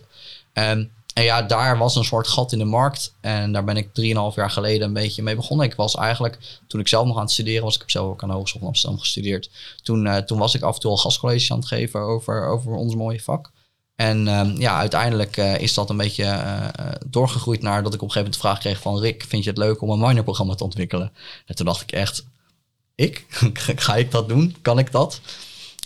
Ehm, 0.53 0.85
en 1.13 1.23
ja, 1.23 1.41
daar 1.41 1.77
was 1.77 1.95
een 1.95 2.03
soort 2.03 2.27
gat 2.27 2.51
in 2.51 2.57
de 2.57 2.65
markt. 2.65 3.13
En 3.21 3.51
daar 3.51 3.63
ben 3.63 3.77
ik 3.77 3.93
3,5 3.93 4.35
jaar 4.35 4.51
geleden 4.51 4.87
een 4.87 4.93
beetje 4.93 5.23
mee 5.23 5.35
begonnen. 5.35 5.65
Ik 5.65 5.75
was 5.75 5.95
eigenlijk, 5.95 6.59
toen 6.67 6.79
ik 6.79 6.87
zelf 6.87 7.05
nog 7.07 7.15
aan 7.15 7.21
het 7.21 7.31
studeren 7.31 7.63
was, 7.63 7.73
ik 7.73 7.79
heb 7.79 7.89
zelf 7.89 8.09
ook 8.09 8.23
aan 8.23 8.29
de 8.29 8.35
Hogeschool 8.35 8.59
van 8.59 8.69
Amsterdam 8.69 8.99
gestudeerd. 8.99 9.49
Toen, 9.83 10.07
eh, 10.07 10.17
toen 10.17 10.37
was 10.37 10.55
ik 10.55 10.61
af 10.61 10.75
en 10.75 10.81
toe 10.81 10.91
al 10.91 10.97
gastcolleges 10.97 11.51
aan 11.51 11.57
het 11.57 11.67
geven 11.67 11.99
over, 11.99 12.47
over 12.47 12.71
ons 12.71 12.95
mooie 12.95 13.21
vak. 13.21 13.51
En 13.97 14.27
ehm, 14.27 14.55
ja, 14.57 14.77
uiteindelijk 14.77 15.37
eh, 15.37 15.59
is 15.59 15.73
dat 15.73 15.89
een 15.89 15.97
beetje 15.97 16.23
eh, 16.23 16.63
eh, 16.63 16.69
doorgegroeid 17.05 17.61
naar 17.61 17.83
dat 17.83 17.93
ik 17.93 18.01
op 18.01 18.07
een 18.07 18.13
gegeven 18.13 18.31
moment 18.31 18.33
de 18.33 18.47
vraag 18.47 18.59
kreeg 18.59 18.81
van 18.81 18.99
Rick, 18.99 19.25
vind 19.27 19.43
je 19.43 19.49
het 19.49 19.59
leuk 19.59 19.81
om 19.81 19.89
een 19.89 19.99
minerprogramma 19.99 20.55
te 20.55 20.63
ontwikkelen? 20.63 21.11
En 21.45 21.55
toen 21.55 21.65
dacht 21.65 21.81
ik 21.81 21.91
echt, 21.91 22.25
ik? 22.95 23.25
Ga 23.75 23.95
ik 23.95 24.11
dat 24.11 24.29
doen? 24.29 24.55
Kan 24.61 24.79
ik 24.79 24.91
dat? 24.91 25.21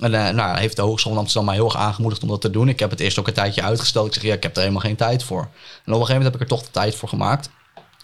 En 0.01 0.11
nou, 0.11 0.57
heeft 0.57 0.75
de 0.75 0.81
Hogeschool 0.81 1.11
van 1.11 1.21
Amsterdam 1.21 1.49
mij 1.49 1.55
heel 1.55 1.65
erg 1.65 1.75
aangemoedigd 1.75 2.23
om 2.23 2.29
dat 2.29 2.41
te 2.41 2.49
doen. 2.49 2.69
Ik 2.69 2.79
heb 2.79 2.89
het 2.89 2.99
eerst 2.99 3.19
ook 3.19 3.27
een 3.27 3.33
tijdje 3.33 3.61
uitgesteld. 3.61 4.07
Ik 4.07 4.13
zeg, 4.13 4.23
ja, 4.23 4.33
ik 4.33 4.43
heb 4.43 4.55
er 4.55 4.61
helemaal 4.61 4.81
geen 4.81 4.95
tijd 4.95 5.23
voor. 5.23 5.41
En 5.41 5.47
op 5.47 5.85
een 5.85 5.93
gegeven 5.93 6.07
moment 6.07 6.23
heb 6.23 6.35
ik 6.35 6.41
er 6.41 6.55
toch 6.55 6.63
de 6.65 6.71
tijd 6.71 6.95
voor 6.95 7.09
gemaakt. 7.09 7.49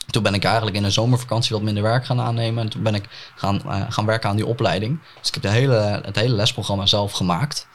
Toen 0.09 0.23
ben 0.23 0.33
ik 0.33 0.43
eigenlijk 0.43 0.75
in 0.75 0.83
de 0.83 0.91
zomervakantie 0.91 1.55
wat 1.55 1.63
minder 1.63 1.83
werk 1.83 2.05
gaan 2.05 2.21
aannemen. 2.21 2.63
En 2.63 2.69
toen 2.69 2.83
ben 2.83 2.95
ik 2.95 3.09
gaan, 3.35 3.61
gaan 3.89 4.05
werken 4.05 4.29
aan 4.29 4.35
die 4.35 4.45
opleiding. 4.45 4.99
Dus 5.19 5.27
ik 5.27 5.33
heb 5.33 5.43
de 5.43 5.49
hele, 5.49 6.01
het 6.05 6.15
hele 6.15 6.35
lesprogramma 6.35 6.85
zelf 6.85 7.11
gemaakt. 7.11 7.67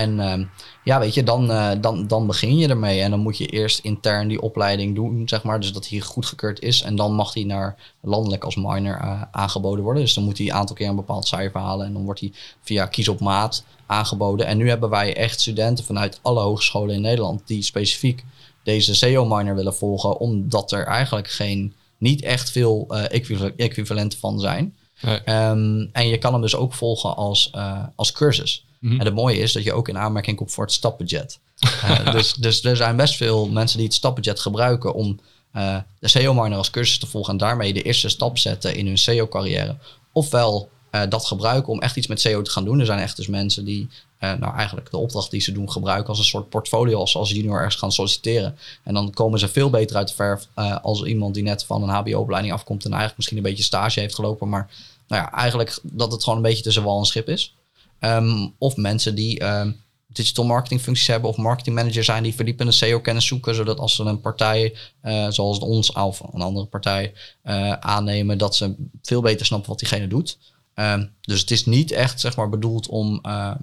En 0.00 0.20
ehm, 0.20 0.44
ja, 0.84 0.98
weet 0.98 1.14
je, 1.14 1.22
dan, 1.22 1.50
eh, 1.50 1.70
dan, 1.80 2.06
dan 2.06 2.26
begin 2.26 2.58
je 2.58 2.68
ermee. 2.68 3.00
En 3.00 3.10
dan 3.10 3.20
moet 3.20 3.38
je 3.38 3.46
eerst 3.46 3.78
intern 3.78 4.28
die 4.28 4.40
opleiding 4.40 4.94
doen, 4.94 5.28
zeg 5.28 5.42
maar. 5.42 5.60
Dus 5.60 5.72
dat 5.72 5.88
hij 5.88 6.00
goedgekeurd 6.00 6.60
is. 6.60 6.82
En 6.82 6.96
dan 6.96 7.12
mag 7.14 7.34
hij 7.34 7.44
naar 7.44 7.76
landelijk 8.00 8.44
als 8.44 8.56
minor 8.56 8.96
eh, 8.96 9.22
aangeboden 9.30 9.84
worden. 9.84 10.02
Dus 10.02 10.14
dan 10.14 10.24
moet 10.24 10.38
hij 10.38 10.46
een 10.46 10.52
aantal 10.52 10.76
keer 10.76 10.88
een 10.88 10.96
bepaald 10.96 11.26
cijfer 11.26 11.60
halen. 11.60 11.86
En 11.86 11.92
dan 11.92 12.04
wordt 12.04 12.20
hij 12.20 12.32
via 12.62 12.86
kies 12.86 13.08
op 13.08 13.20
maat 13.20 13.64
aangeboden. 13.86 14.46
En 14.46 14.56
nu 14.56 14.68
hebben 14.68 14.90
wij 14.90 15.16
echt 15.16 15.40
studenten 15.40 15.84
vanuit 15.84 16.18
alle 16.22 16.40
hogescholen 16.40 16.94
in 16.94 17.00
Nederland... 17.00 17.42
die 17.46 17.62
specifiek 17.62 18.24
deze 18.62 18.94
SEO-minor 18.94 19.54
willen 19.54 19.74
volgen. 19.74 20.18
Omdat 20.18 20.72
er 20.72 20.86
eigenlijk 20.86 21.30
geen, 21.30 21.74
niet 21.98 22.22
echt 22.22 22.50
veel 22.50 22.84
eh, 22.88 23.04
equival- 23.08 23.50
equivalenten 23.56 24.18
van 24.18 24.40
zijn. 24.40 24.76
Nee. 25.00 25.20
Ehm, 25.20 25.86
en 25.92 26.08
je 26.08 26.18
kan 26.18 26.32
hem 26.32 26.42
dus 26.42 26.56
ook 26.56 26.74
volgen 26.74 27.16
als, 27.16 27.52
als 27.96 28.12
cursus. 28.12 28.66
Mhm. 28.78 29.00
En 29.00 29.04
het 29.04 29.14
mooie 29.14 29.38
is 29.38 29.52
dat 29.52 29.62
je 29.62 29.72
ook 29.72 29.88
in 29.88 29.98
aanmerking 29.98 30.36
komt 30.36 30.52
voor 30.52 30.64
het 30.64 30.72
stapbudget. 30.72 31.38
Eh, 31.58 32.12
dus, 32.16 32.34
dus 32.34 32.64
er 32.64 32.76
zijn 32.76 32.96
best 32.96 33.16
veel 33.16 33.48
mensen 33.48 33.76
die 33.76 33.86
het 33.86 33.96
stapbudget 33.96 34.40
gebruiken 34.40 34.94
om 34.94 35.20
eh, 35.52 35.76
de 35.98 36.08
SEO-minor 36.08 36.58
als 36.58 36.70
cursus 36.70 36.98
te 36.98 37.06
volgen 37.06 37.32
en 37.32 37.38
daarmee 37.38 37.72
de 37.72 37.82
eerste 37.82 38.08
stap 38.08 38.38
zetten 38.38 38.74
in 38.74 38.86
hun 38.86 38.98
SEO-carrière. 38.98 39.76
Ofwel 40.12 40.68
eh, 40.90 41.02
dat 41.08 41.26
gebruiken 41.26 41.72
om 41.72 41.80
echt 41.80 41.96
iets 41.96 42.06
met 42.06 42.20
SEO 42.20 42.42
te 42.42 42.50
gaan 42.50 42.64
doen. 42.64 42.80
Er 42.80 42.86
zijn 42.86 42.98
echt 42.98 43.16
dus 43.16 43.26
mensen 43.26 43.64
die 43.64 43.88
nou 44.20 44.54
eigenlijk 44.54 44.90
de 44.90 44.96
opdracht 44.96 45.30
die 45.30 45.40
ze 45.40 45.52
doen 45.52 45.70
gebruiken 45.70 46.08
als 46.08 46.18
een 46.18 46.24
soort 46.24 46.48
portfolio 46.48 46.98
als 46.98 47.10
ze 47.10 47.18
als 47.18 47.30
junior 47.30 47.56
ergens 47.56 47.74
gaan 47.74 47.92
solliciteren. 47.92 48.58
En 48.84 48.94
dan 48.94 49.10
komen 49.10 49.38
ze 49.38 49.48
veel 49.48 49.70
beter 49.70 49.96
uit 49.96 50.08
de 50.08 50.14
verf 50.14 50.48
als 50.82 51.02
iemand 51.02 51.34
die 51.34 51.42
net 51.42 51.64
van 51.64 51.82
een 51.82 51.88
HBO-opleiding 51.88 52.54
afkomt 52.54 52.84
en 52.84 52.88
eigenlijk 52.88 53.16
misschien 53.16 53.36
een 53.36 53.42
beetje 53.42 53.62
stage 53.62 54.00
heeft 54.00 54.14
gelopen, 54.14 54.48
maar 54.48 54.70
nou 55.08 55.22
ja, 55.22 55.32
eigenlijk 55.32 55.78
dat 55.82 56.12
het 56.12 56.22
gewoon 56.22 56.38
een 56.38 56.44
beetje 56.44 56.62
tussen 56.62 56.82
wal 56.82 56.98
en 56.98 57.04
schip 57.04 57.28
is. 57.28 57.54
Ehm, 57.98 58.48
of 58.58 58.76
mensen 58.76 59.14
die 59.14 59.38
ehm, 59.38 59.70
digital 60.06 60.44
marketing 60.44 60.80
functies 60.80 61.06
hebben 61.06 61.30
of 61.30 61.36
marketing 61.36 61.76
manager 61.76 62.04
zijn 62.04 62.22
die 62.22 62.34
verdiepende 62.34 62.72
SEO-kennis 62.72 63.26
zoeken, 63.26 63.54
zodat 63.54 63.78
als 63.78 63.94
ze 63.94 64.02
een 64.02 64.20
partij 64.20 64.76
eh, 65.00 65.26
zoals 65.28 65.58
ons 65.58 65.92
of 65.92 66.20
een 66.32 66.40
andere 66.40 66.66
partij 66.66 67.12
eh, 67.42 67.72
aannemen, 67.72 68.38
dat 68.38 68.56
ze 68.56 68.74
veel 69.02 69.20
beter 69.20 69.46
snappen 69.46 69.70
wat 69.70 69.78
diegene 69.78 70.08
doet. 70.08 70.38
Ehm, 70.74 71.06
dus 71.20 71.40
het 71.40 71.50
is 71.50 71.66
niet 71.66 71.92
echt 71.92 72.20
zeg 72.20 72.36
maar, 72.36 72.48
bedoeld 72.48 72.88
om 72.88 73.18
uh, 73.26 73.54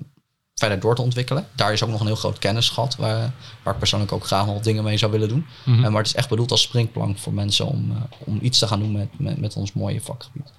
verder 0.54 0.80
door 0.80 0.96
te 0.96 1.02
ontwikkelen. 1.02 1.48
Daar 1.56 1.74
is 1.74 1.84
ook 1.84 1.90
nog 1.90 2.00
een 2.00 2.06
heel 2.06 2.16
groot 2.16 2.40
kennisgat 2.40 2.96
waar, 2.96 3.34
waar 3.64 3.74
ik 3.74 3.80
persoonlijk 3.80 4.12
ook 4.12 4.26
graag 4.26 4.46
nog 4.46 4.62
dingen 4.62 4.84
mee 4.84 4.98
zou 4.98 5.12
willen 5.12 5.30
doen. 5.30 5.46
Mhm. 5.66 5.82
Maar 5.82 5.98
het 6.02 6.08
is 6.08 6.16
echt 6.16 6.30
bedoeld 6.30 6.52
als 6.52 6.62
springplank 6.62 7.18
voor 7.18 7.34
mensen 7.34 7.66
om, 7.66 8.08
om 8.20 8.40
iets 8.42 8.60
te 8.60 8.68
gaan 8.68 8.80
doen 8.80 8.92
met, 8.92 9.20
met, 9.20 9.40
met 9.40 9.56
ons 9.56 9.74
mooie 9.74 10.02
vakgebied. 10.02 10.52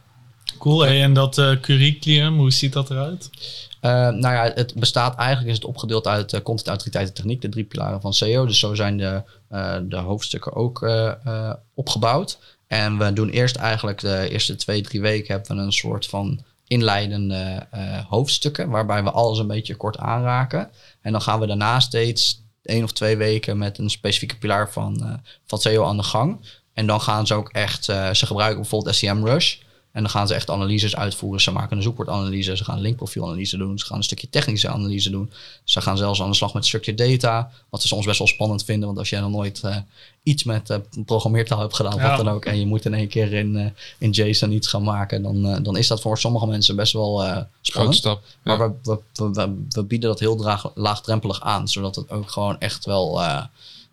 Cool. 0.58 0.86
En 0.86 1.12
dat 1.12 1.34
curriculum, 1.60 2.38
hoe 2.38 2.50
ziet 2.50 2.72
dat 2.72 2.90
eruit? 2.90 3.30
Uh, 3.86 3.92
nou 3.92 4.34
ja, 4.34 4.52
het 4.54 4.74
bestaat 4.74 5.16
eigenlijk, 5.16 5.48
is 5.48 5.54
het 5.54 5.64
opgedeeld 5.64 6.06
uit 6.06 6.32
uh, 6.32 6.40
content, 6.40 6.68
autoriteit 6.68 7.08
en 7.08 7.14
techniek, 7.14 7.40
de 7.40 7.48
drie 7.48 7.64
pilaren 7.64 8.00
van 8.00 8.14
SEO. 8.14 8.46
Dus 8.46 8.58
zo 8.58 8.74
zijn 8.74 8.96
de, 8.96 9.22
de 9.88 9.96
hoofdstukken 9.96 10.54
ook 10.54 10.90
opgebouwd. 11.74 12.38
En 12.66 12.98
we 12.98 13.12
doen 13.12 13.28
eerst 13.28 13.56
eigenlijk 13.56 14.00
de 14.00 14.28
eerste 14.30 14.56
twee, 14.56 14.82
drie 14.82 15.00
weken 15.00 15.34
hebben 15.34 15.56
we 15.56 15.62
een 15.62 15.72
soort 15.72 16.06
van 16.06 16.40
inleidende 16.66 17.66
hoofdstukken, 18.08 18.70
waarbij 18.70 19.02
we 19.02 19.10
alles 19.10 19.38
een 19.38 19.46
beetje 19.46 19.76
kort 19.76 19.98
aanraken. 19.98 20.70
En 21.00 21.12
dan 21.12 21.22
gaan 21.22 21.40
we 21.40 21.46
daarna 21.46 21.80
steeds 21.80 22.42
één 22.62 22.84
of 22.84 22.92
twee 22.92 23.16
weken 23.16 23.58
met 23.58 23.78
een 23.78 23.90
specifieke 23.90 24.38
pilaar 24.38 24.72
van, 24.72 25.20
van 25.46 25.58
SEO 25.58 25.84
aan 25.84 25.96
de 25.96 26.02
gang. 26.02 26.40
En 26.74 26.86
dan 26.86 27.00
gaan 27.00 27.26
ze 27.26 27.34
ook 27.34 27.48
echt, 27.48 27.84
ze 27.84 28.26
gebruiken 28.26 28.60
bijvoorbeeld 28.60 28.94
SEM 28.94 29.26
Rush. 29.26 29.56
En 29.96 30.02
dan 30.02 30.10
gaan 30.10 30.26
ze 30.26 30.34
echt 30.34 30.50
analyses 30.50 30.96
uitvoeren. 30.96 31.40
Ze 31.40 31.50
maken 31.50 31.76
een 31.76 31.82
zoekwoordanalyse, 31.82 32.56
ze 32.56 32.64
gaan 32.64 32.76
een 32.76 32.82
linkprofielanalyse 32.82 33.56
doen, 33.56 33.78
ze 33.78 33.86
gaan 33.86 33.96
een 33.96 34.02
stukje 34.02 34.28
technische 34.30 34.68
analyse 34.68 35.10
doen. 35.10 35.32
Ze 35.64 35.80
gaan 35.80 35.96
zelfs 35.96 36.22
aan 36.22 36.30
de 36.30 36.36
slag 36.36 36.52
met 36.52 36.62
een 36.62 36.68
stukje 36.68 36.94
data, 36.94 37.50
wat 37.70 37.82
ze 37.82 37.86
soms 37.86 38.06
best 38.06 38.18
wel 38.18 38.26
spannend 38.26 38.64
vinden. 38.64 38.86
Want 38.86 38.98
als 38.98 39.08
jij 39.08 39.20
nog 39.20 39.30
nooit 39.30 39.62
uh, 39.64 39.76
iets 40.22 40.44
met 40.44 40.70
uh, 40.70 40.76
programmeertaal 41.04 41.60
hebt 41.60 41.74
gedaan, 41.74 41.96
ja. 41.96 42.08
wat 42.08 42.24
dan 42.24 42.34
ook, 42.34 42.44
en 42.44 42.58
je 42.58 42.66
moet 42.66 42.84
in 42.84 42.94
één 42.94 43.08
keer 43.08 43.32
in, 43.32 43.56
uh, 43.56 43.66
in 43.98 44.10
JSON 44.10 44.52
iets 44.52 44.68
gaan 44.68 44.82
maken, 44.82 45.22
dan, 45.22 45.62
dan 45.62 45.76
is 45.76 45.86
dat 45.86 46.00
voor 46.00 46.18
sommige 46.18 46.46
mensen 46.46 46.76
best 46.76 46.92
wel 46.92 47.44
spannend. 47.60 47.96
Stap, 47.96 48.22
ja. 48.44 48.56
Maar 48.56 48.74
we, 48.82 48.98
we, 49.14 49.30
we, 49.32 49.64
we, 49.68 49.84
bieden 49.84 50.08
dat 50.08 50.20
heel 50.20 50.36
draag, 50.36 50.70
laagdrempelig 50.74 51.40
aan, 51.40 51.68
zodat 51.68 51.96
het 51.96 52.10
ook 52.10 52.30
gewoon 52.30 52.58
echt 52.58 52.84
wel 52.84 53.20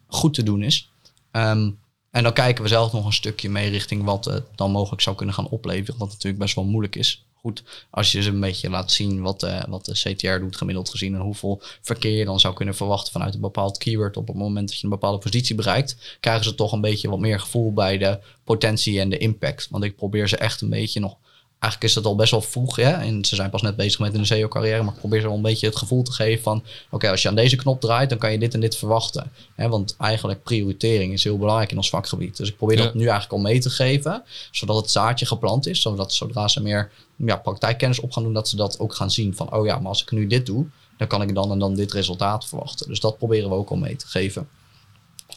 goed 0.07 0.33
te 0.33 0.43
doen 0.43 0.63
is. 0.63 0.89
Um, 1.31 1.77
en 2.13 2.23
dan 2.23 2.33
kijken 2.33 2.63
we 2.63 2.69
zelf 2.69 2.91
nog 2.91 3.05
een 3.05 3.13
stukje 3.13 3.49
mee 3.49 3.69
richting 3.69 4.03
wat 4.03 4.25
het 4.25 4.43
dan 4.55 4.71
mogelijk 4.71 5.01
zou 5.01 5.15
kunnen 5.15 5.35
gaan 5.35 5.49
opleveren. 5.49 5.99
Wat 5.99 6.09
natuurlijk 6.09 6.37
best 6.37 6.55
wel 6.55 6.63
moeilijk 6.63 6.95
is. 6.95 7.25
Goed, 7.33 7.63
als 7.89 8.11
je 8.11 8.21
ze 8.21 8.29
een 8.29 8.39
beetje 8.39 8.69
laat 8.69 8.91
zien 8.91 9.21
wat 9.21 9.39
de, 9.39 9.65
wat 9.69 9.85
de 9.85 9.91
CTR 9.91 10.39
doet 10.39 10.55
gemiddeld 10.55 10.89
gezien. 10.89 11.13
En 11.13 11.21
hoeveel 11.21 11.61
verkeer 11.81 12.17
je 12.17 12.25
dan 12.25 12.39
zou 12.39 12.53
kunnen 12.53 12.75
verwachten 12.75 13.11
vanuit 13.11 13.33
een 13.33 13.41
bepaald 13.41 13.77
keyword. 13.77 14.17
Op 14.17 14.27
het 14.27 14.35
moment 14.35 14.67
dat 14.67 14.77
je 14.77 14.83
een 14.83 14.89
bepaalde 14.89 15.17
positie 15.17 15.55
bereikt. 15.55 16.17
Krijgen 16.19 16.43
ze 16.43 16.55
toch 16.55 16.71
een 16.71 16.81
beetje 16.81 17.09
wat 17.09 17.19
meer 17.19 17.39
gevoel 17.39 17.73
bij 17.73 17.97
de 17.97 18.19
potentie 18.43 18.99
en 18.99 19.09
de 19.09 19.17
impact. 19.17 19.67
Want 19.69 19.83
ik 19.83 19.95
probeer 19.95 20.27
ze 20.27 20.37
echt 20.37 20.61
een 20.61 20.69
beetje 20.69 20.99
nog 20.99 21.17
eigenlijk 21.63 21.83
is 21.83 21.95
het 21.95 22.05
al 22.05 22.15
best 22.15 22.31
wel 22.31 22.41
vroeg. 22.41 22.77
Ja? 22.77 23.01
En 23.01 23.25
ze 23.25 23.35
zijn 23.35 23.49
pas 23.49 23.61
net 23.61 23.75
bezig 23.75 23.99
met 23.99 24.13
een 24.13 24.25
SEO-carrière. 24.25 24.83
Maar 24.83 24.93
ik 24.93 24.99
probeer 24.99 25.21
ze 25.21 25.27
wel 25.27 25.35
een 25.35 25.41
beetje 25.41 25.67
het 25.67 25.75
gevoel 25.75 26.03
te 26.03 26.11
geven 26.11 26.43
van... 26.43 26.63
Oké, 26.89 27.09
als 27.09 27.21
je 27.21 27.27
aan 27.27 27.35
deze 27.35 27.55
knop 27.55 27.81
draait, 27.81 28.09
dan 28.09 28.17
kan 28.17 28.31
je 28.31 28.39
dit 28.39 28.53
en 28.53 28.59
dit 28.59 28.75
verwachten. 28.75 29.31
Hè? 29.55 29.69
Want 29.69 29.95
eigenlijk 29.99 30.43
prioritering 30.43 31.13
is 31.13 31.23
heel 31.23 31.37
belangrijk 31.37 31.71
in 31.71 31.77
ons 31.77 31.89
vakgebied. 31.89 32.37
Dus 32.37 32.49
ik 32.49 32.57
probeer 32.57 32.77
ja. 32.77 32.83
dat 32.83 32.93
nu 32.93 33.01
eigenlijk 33.01 33.31
al 33.31 33.39
mee 33.39 33.59
te 33.59 33.69
geven. 33.69 34.23
Zodat 34.51 34.75
het 34.75 34.91
zaadje 34.91 35.25
geplant 35.25 35.67
is. 35.67 35.81
Zodat 35.81 36.13
zodra 36.13 36.47
ze 36.47 36.61
meer 36.61 36.91
ja, 37.15 37.35
praktijkkennis 37.35 37.99
op 37.99 38.11
gaan 38.11 38.23
doen... 38.23 38.33
dat 38.33 38.49
ze 38.49 38.55
dat 38.55 38.79
ook 38.79 38.95
gaan 38.95 39.11
zien 39.11 39.35
van... 39.35 39.53
Oh 39.53 39.65
ja, 39.65 39.79
maar 39.79 39.89
als 39.89 40.01
ik 40.01 40.11
nu 40.11 40.27
dit 40.27 40.45
doe... 40.45 40.65
dan 40.97 41.07
kan 41.07 41.21
ik 41.21 41.35
dan 41.35 41.51
en 41.51 41.59
dan 41.59 41.75
dit 41.75 41.93
resultaat 41.93 42.45
verwachten. 42.45 42.87
Dus 42.87 42.99
dat 42.99 43.17
proberen 43.17 43.49
we 43.49 43.55
ook 43.55 43.69
al 43.69 43.77
mee 43.77 43.95
te 43.95 44.07
geven. 44.07 44.47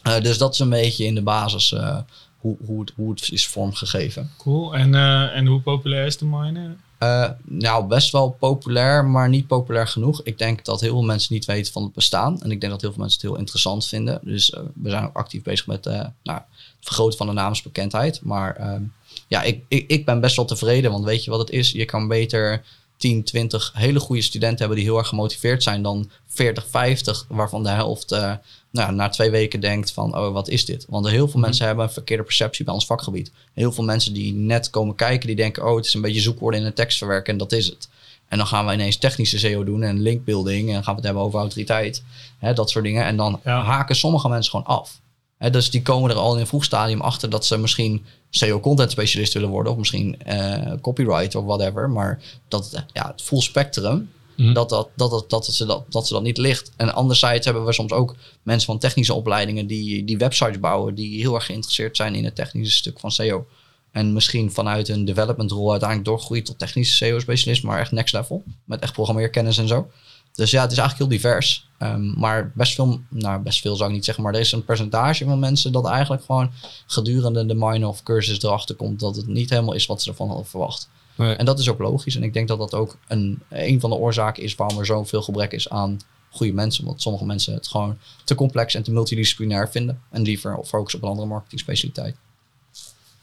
Uh, 0.07 0.21
dus 0.21 0.37
dat 0.37 0.53
is 0.53 0.59
een 0.59 0.69
beetje 0.69 1.05
in 1.05 1.15
de 1.15 1.23
basis... 1.23 1.71
Uh, 1.71 1.97
hoe, 2.37 2.57
hoe, 2.65 2.79
het, 2.79 2.91
hoe 2.95 3.09
het 3.09 3.31
is 3.31 3.47
vormgegeven. 3.47 4.31
Cool. 4.37 4.75
En, 4.75 4.93
uh, 4.93 5.35
en 5.35 5.45
hoe 5.45 5.61
populair 5.61 6.05
is 6.05 6.17
de 6.17 6.25
miner? 6.25 6.75
Uh, 6.99 7.29
nou, 7.43 7.87
best 7.87 8.11
wel 8.11 8.29
populair, 8.29 9.05
maar 9.05 9.29
niet 9.29 9.47
populair 9.47 9.87
genoeg. 9.87 10.21
Ik 10.23 10.37
denk 10.37 10.65
dat 10.65 10.81
heel 10.81 10.91
veel 10.91 11.03
mensen 11.03 11.33
niet 11.33 11.45
weten 11.45 11.73
van 11.73 11.83
het 11.83 11.93
bestaan. 11.93 12.41
En 12.41 12.51
ik 12.51 12.59
denk 12.59 12.71
dat 12.71 12.81
heel 12.81 12.91
veel 12.91 13.01
mensen 13.01 13.19
het 13.21 13.29
heel 13.29 13.39
interessant 13.39 13.87
vinden. 13.87 14.19
Dus 14.23 14.49
uh, 14.49 14.59
we 14.73 14.89
zijn 14.89 15.05
ook 15.05 15.15
actief 15.15 15.43
bezig 15.43 15.67
met 15.67 15.85
nou, 15.85 16.11
het 16.23 16.45
vergroten 16.79 17.17
van 17.17 17.27
de 17.27 17.33
namensbekendheid. 17.33 18.21
Maar 18.21 18.79
ja, 19.27 19.41
ik, 19.41 19.63
ik, 19.67 19.89
ik 19.89 20.05
ben 20.05 20.21
best 20.21 20.35
wel 20.35 20.45
tevreden. 20.45 20.91
Want 20.91 21.03
weet 21.03 21.23
je 21.23 21.29
wat 21.29 21.39
het 21.39 21.49
is? 21.49 21.71
Je 21.71 21.85
kan 21.85 22.07
beter 22.07 22.63
10, 22.97 23.23
20 23.23 23.71
hele 23.75 23.99
goede 23.99 24.21
studenten 24.21 24.59
hebben 24.59 24.77
die 24.77 24.85
heel 24.85 24.97
erg 24.97 25.07
gemotiveerd 25.07 25.63
zijn 25.63 25.81
dan 25.81 26.09
40, 26.27 26.67
50, 26.69 27.25
waarvan 27.29 27.63
de 27.63 27.69
helft 27.69 28.11
uh, 28.11 28.33
nou, 28.71 28.93
na 28.93 29.09
twee 29.09 29.29
weken 29.29 29.59
denkt 29.59 29.91
van, 29.91 30.17
oh, 30.17 30.33
wat 30.33 30.47
is 30.47 30.65
dit? 30.65 30.85
Want 30.89 31.07
heel 31.07 31.27
veel 31.27 31.39
mensen 31.39 31.65
hebben 31.65 31.85
een 31.85 31.91
verkeerde 31.91 32.23
perceptie 32.23 32.65
bij 32.65 32.73
ons 32.73 32.85
vakgebied. 32.85 33.31
Heel 33.53 33.71
veel 33.71 33.83
mensen 33.83 34.13
die 34.13 34.33
net 34.33 34.69
komen 34.69 34.95
kijken, 34.95 35.27
die 35.27 35.35
denken, 35.35 35.65
oh, 35.65 35.75
het 35.75 35.85
is 35.85 35.93
een 35.93 36.01
beetje 36.01 36.21
zoekwoorden 36.21 36.59
in 36.59 36.65
een 36.65 36.73
tekst 36.73 36.97
verwerken 36.97 37.33
en 37.33 37.39
dat 37.39 37.51
is 37.51 37.65
het. 37.65 37.89
En 38.27 38.37
dan 38.37 38.47
gaan 38.47 38.65
we 38.65 38.73
ineens 38.73 38.97
technische 38.97 39.39
SEO 39.39 39.63
doen 39.63 39.83
en 39.83 40.01
linkbuilding 40.01 40.69
en 40.69 40.83
gaan 40.83 40.93
we 40.93 40.99
het 40.99 41.03
hebben 41.03 41.23
over 41.23 41.39
autoriteit, 41.39 42.03
hè, 42.39 42.53
dat 42.53 42.69
soort 42.69 42.83
dingen. 42.83 43.05
En 43.05 43.17
dan 43.17 43.39
ja. 43.43 43.63
haken 43.63 43.95
sommige 43.95 44.29
mensen 44.29 44.51
gewoon 44.51 44.65
af. 44.65 44.99
Dus 45.37 45.69
die 45.69 45.81
komen 45.81 46.09
er 46.09 46.15
al 46.15 46.33
in 46.33 46.39
een 46.39 46.47
vroeg 46.47 46.63
stadium 46.63 47.01
achter 47.01 47.29
dat 47.29 47.45
ze 47.45 47.57
misschien 47.57 48.05
SEO-content 48.29 48.91
specialist 48.91 49.33
willen 49.33 49.49
worden. 49.49 49.71
Of 49.71 49.77
misschien 49.77 50.19
uh, 50.27 50.73
copyright 50.81 51.35
of 51.35 51.45
whatever. 51.45 51.89
Maar 51.89 52.21
dat 52.47 52.83
ja, 52.93 53.07
het 53.07 53.21
full 53.21 53.41
spectrum, 53.41 54.09
mm. 54.35 54.53
dat, 54.53 54.69
dat, 54.69 54.89
dat, 54.95 55.09
dat, 55.09 55.29
dat, 55.29 55.45
ze 55.45 55.65
dat, 55.65 55.91
dat 55.91 56.07
ze 56.07 56.13
dat 56.13 56.23
niet 56.23 56.37
ligt. 56.37 56.71
En 56.77 56.93
anderzijds 56.93 57.45
hebben 57.45 57.65
we 57.65 57.73
soms 57.73 57.91
ook 57.91 58.15
mensen 58.43 58.65
van 58.65 58.79
technische 58.79 59.13
opleidingen 59.13 59.67
die, 59.67 60.03
die 60.03 60.17
websites 60.17 60.59
bouwen. 60.59 60.95
Die 60.95 61.19
heel 61.19 61.35
erg 61.35 61.45
geïnteresseerd 61.45 61.95
zijn 61.95 62.15
in 62.15 62.25
het 62.25 62.35
technische 62.35 62.77
stuk 62.77 62.99
van 62.99 63.11
SEO. 63.11 63.45
En 63.91 64.13
misschien 64.13 64.51
vanuit 64.51 64.89
een 64.89 65.05
development 65.05 65.51
rol 65.51 65.71
uiteindelijk 65.71 66.09
doorgroeien 66.09 66.43
tot 66.43 66.59
technische 66.59 66.95
SEO-specialist. 66.95 67.63
Maar 67.63 67.79
echt 67.79 67.91
next 67.91 68.13
level. 68.13 68.43
Met 68.63 68.81
echt 68.81 68.93
programmeerkennis 68.93 69.57
en 69.57 69.67
zo. 69.67 69.89
Dus 70.37 70.51
ja, 70.51 70.61
het 70.61 70.71
is 70.71 70.77
eigenlijk 70.77 71.09
heel 71.09 71.19
divers. 71.19 71.67
Um, 71.79 72.13
maar 72.17 72.51
best 72.55 72.75
veel, 72.75 73.01
nou 73.09 73.41
best 73.41 73.61
veel 73.61 73.75
zou 73.75 73.89
ik 73.89 73.95
niet 73.95 74.05
zeggen, 74.05 74.23
maar 74.23 74.33
er 74.33 74.39
is 74.39 74.51
een 74.51 74.65
percentage 74.65 75.25
van 75.25 75.39
mensen 75.39 75.71
dat 75.71 75.87
eigenlijk 75.87 76.23
gewoon 76.23 76.51
gedurende 76.87 77.45
de 77.45 77.53
minor 77.53 77.89
of 77.89 78.03
cursus 78.03 78.41
erachter 78.41 78.75
komt 78.75 78.99
dat 78.99 79.15
het 79.15 79.27
niet 79.27 79.49
helemaal 79.49 79.73
is 79.73 79.85
wat 79.85 80.01
ze 80.01 80.09
ervan 80.09 80.27
hadden 80.27 80.45
verwacht. 80.45 80.89
Nee. 81.15 81.35
En 81.35 81.45
dat 81.45 81.59
is 81.59 81.69
ook 81.69 81.79
logisch. 81.79 82.15
En 82.15 82.23
ik 82.23 82.33
denk 82.33 82.47
dat 82.47 82.57
dat 82.57 82.73
ook 82.73 82.97
een, 83.07 83.39
een 83.49 83.79
van 83.79 83.89
de 83.89 83.95
oorzaken 83.95 84.43
is 84.43 84.55
waarom 84.55 84.79
er 84.79 84.85
zoveel 84.85 85.21
gebrek 85.21 85.51
is 85.51 85.69
aan 85.69 85.99
goede 86.29 86.53
mensen. 86.53 86.85
Want 86.85 87.01
sommige 87.01 87.25
mensen 87.25 87.53
het 87.53 87.67
gewoon 87.67 87.97
te 88.23 88.35
complex 88.35 88.73
en 88.73 88.83
te 88.83 88.91
multidisciplinair 88.91 89.69
vinden. 89.69 90.01
En 90.09 90.21
liever 90.21 90.59
focussen 90.65 90.99
op 90.99 91.05
een 91.05 91.11
andere 91.11 91.27
marketing 91.27 91.61
specialiteit. 91.61 92.15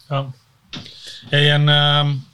Ja. 0.08 0.30
Hey, 1.28 1.52
en 1.52 1.68
um 1.68 2.24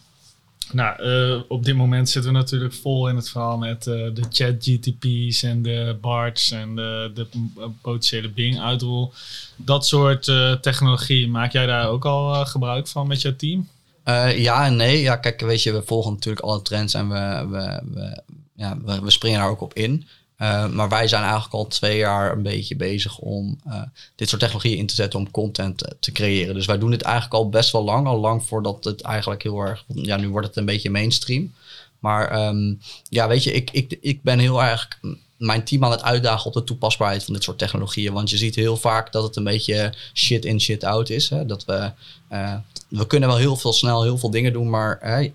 nou, 0.73 1.03
uh, 1.03 1.43
op 1.49 1.65
dit 1.65 1.77
moment 1.77 2.09
zitten 2.09 2.33
we 2.33 2.39
natuurlijk 2.39 2.75
vol 2.75 3.09
in 3.09 3.17
het 3.17 3.31
verhaal 3.31 3.59
met 3.59 3.87
uh, 3.87 3.95
de 4.15 4.23
chat 4.31 4.55
GTP's 4.59 5.43
en 5.43 5.63
de 5.63 5.99
BARTs 6.01 6.51
en 6.51 6.77
de, 6.77 7.11
de 7.15 7.27
potentiële 7.83 8.29
Bing-uitrol. 8.29 9.13
Dat 9.57 9.87
soort 9.87 10.27
uh, 10.27 10.53
technologie, 10.53 11.29
maak 11.29 11.53
jij 11.53 11.67
daar 11.67 11.89
ook 11.89 12.05
al 12.05 12.45
gebruik 12.47 12.89
van 12.89 13.07
met 13.07 13.21
jouw 13.21 13.37
team? 13.37 13.69
ja 14.37 14.67
en 14.67 14.77
nee. 14.77 15.01
Ja, 15.01 15.17
kijk, 15.17 15.41
weet 15.41 15.63
je, 15.63 15.73
we 15.73 15.83
volgen 15.83 16.13
natuurlijk 16.13 16.45
alle 16.45 16.63
trends 16.63 16.95
en 16.95 17.09
we, 17.09 17.47
we, 17.51 17.81
we, 17.93 18.23
ja, 18.55 18.79
we, 18.85 19.01
we 19.01 19.11
springen 19.11 19.41
daar 19.41 19.49
ook 19.49 19.61
op 19.61 19.75
in. 19.75 20.07
Uh, 20.43 20.69
maar 20.69 20.89
wij 20.89 21.09
zijn 21.09 21.23
eigenlijk 21.23 21.55
al 21.55 21.67
twee 21.67 21.99
jaar 21.99 22.33
een 22.33 22.43
beetje 22.43 22.77
bezig 22.77 23.19
om 23.19 23.61
uh, 23.67 23.83
dit 24.15 24.29
soort 24.29 24.41
technologieën 24.41 24.79
in 24.79 24.87
te 24.87 24.95
zetten 24.95 25.19
om 25.19 25.31
content 25.31 25.85
uh, 25.85 25.91
te 26.01 26.13
creëren. 26.13 26.55
Dus 26.55 26.67
wij 26.67 26.79
doen 26.79 26.91
dit 26.91 27.03
eigenlijk 27.03 27.35
al 27.35 27.49
best 27.49 27.73
wel 27.73 27.85
lang, 27.85 28.07
al 28.07 28.21
lang 28.21 28.45
voordat 28.45 28.85
het 28.85 29.01
eigenlijk 29.01 29.43
heel 29.43 29.61
erg, 29.61 29.85
ja, 29.95 30.17
nu 30.17 30.29
wordt 30.29 30.47
het 30.47 30.57
een 30.57 30.65
beetje 30.65 30.91
mainstream. 30.91 31.53
Maar 31.99 32.49
um, 32.49 32.81
ja, 33.09 33.29
weet 33.29 33.45
je, 33.45 33.53
ik, 33.53 33.71
ik, 33.71 33.99
ik 34.01 34.23
ben 34.23 34.39
heel 34.39 34.63
erg 34.63 34.99
mijn 35.41 35.65
team 35.65 35.85
aan 35.85 35.91
het 35.91 36.03
uitdagen 36.03 36.47
op 36.47 36.53
de 36.53 36.65
toepasbaarheid 36.65 37.25
van 37.25 37.35
dit 37.35 37.43
soort 37.43 37.59
technologieën. 37.59 38.13
Want 38.13 38.31
je 38.31 38.37
ziet 38.37 38.55
heel 38.55 38.77
vaak 38.77 39.13
dat 39.13 39.23
het 39.23 39.37
een 39.37 39.45
beetje 39.45 39.95
shit 40.15 40.45
in, 40.45 40.61
shit 40.61 40.85
out 40.85 41.11
is. 41.11 41.31
Hè? 41.31 41.47
Dat 41.47 41.65
we, 41.65 41.91
uh, 42.33 42.55
we 42.89 43.07
kunnen 43.07 43.29
wel 43.29 43.39
heel 43.39 43.57
veel 43.57 43.73
snel 43.73 44.03
heel 44.03 44.19
veel 44.19 44.31
dingen 44.31 44.53
doen, 44.53 44.71
maar 44.71 44.99
hè, 45.01 45.33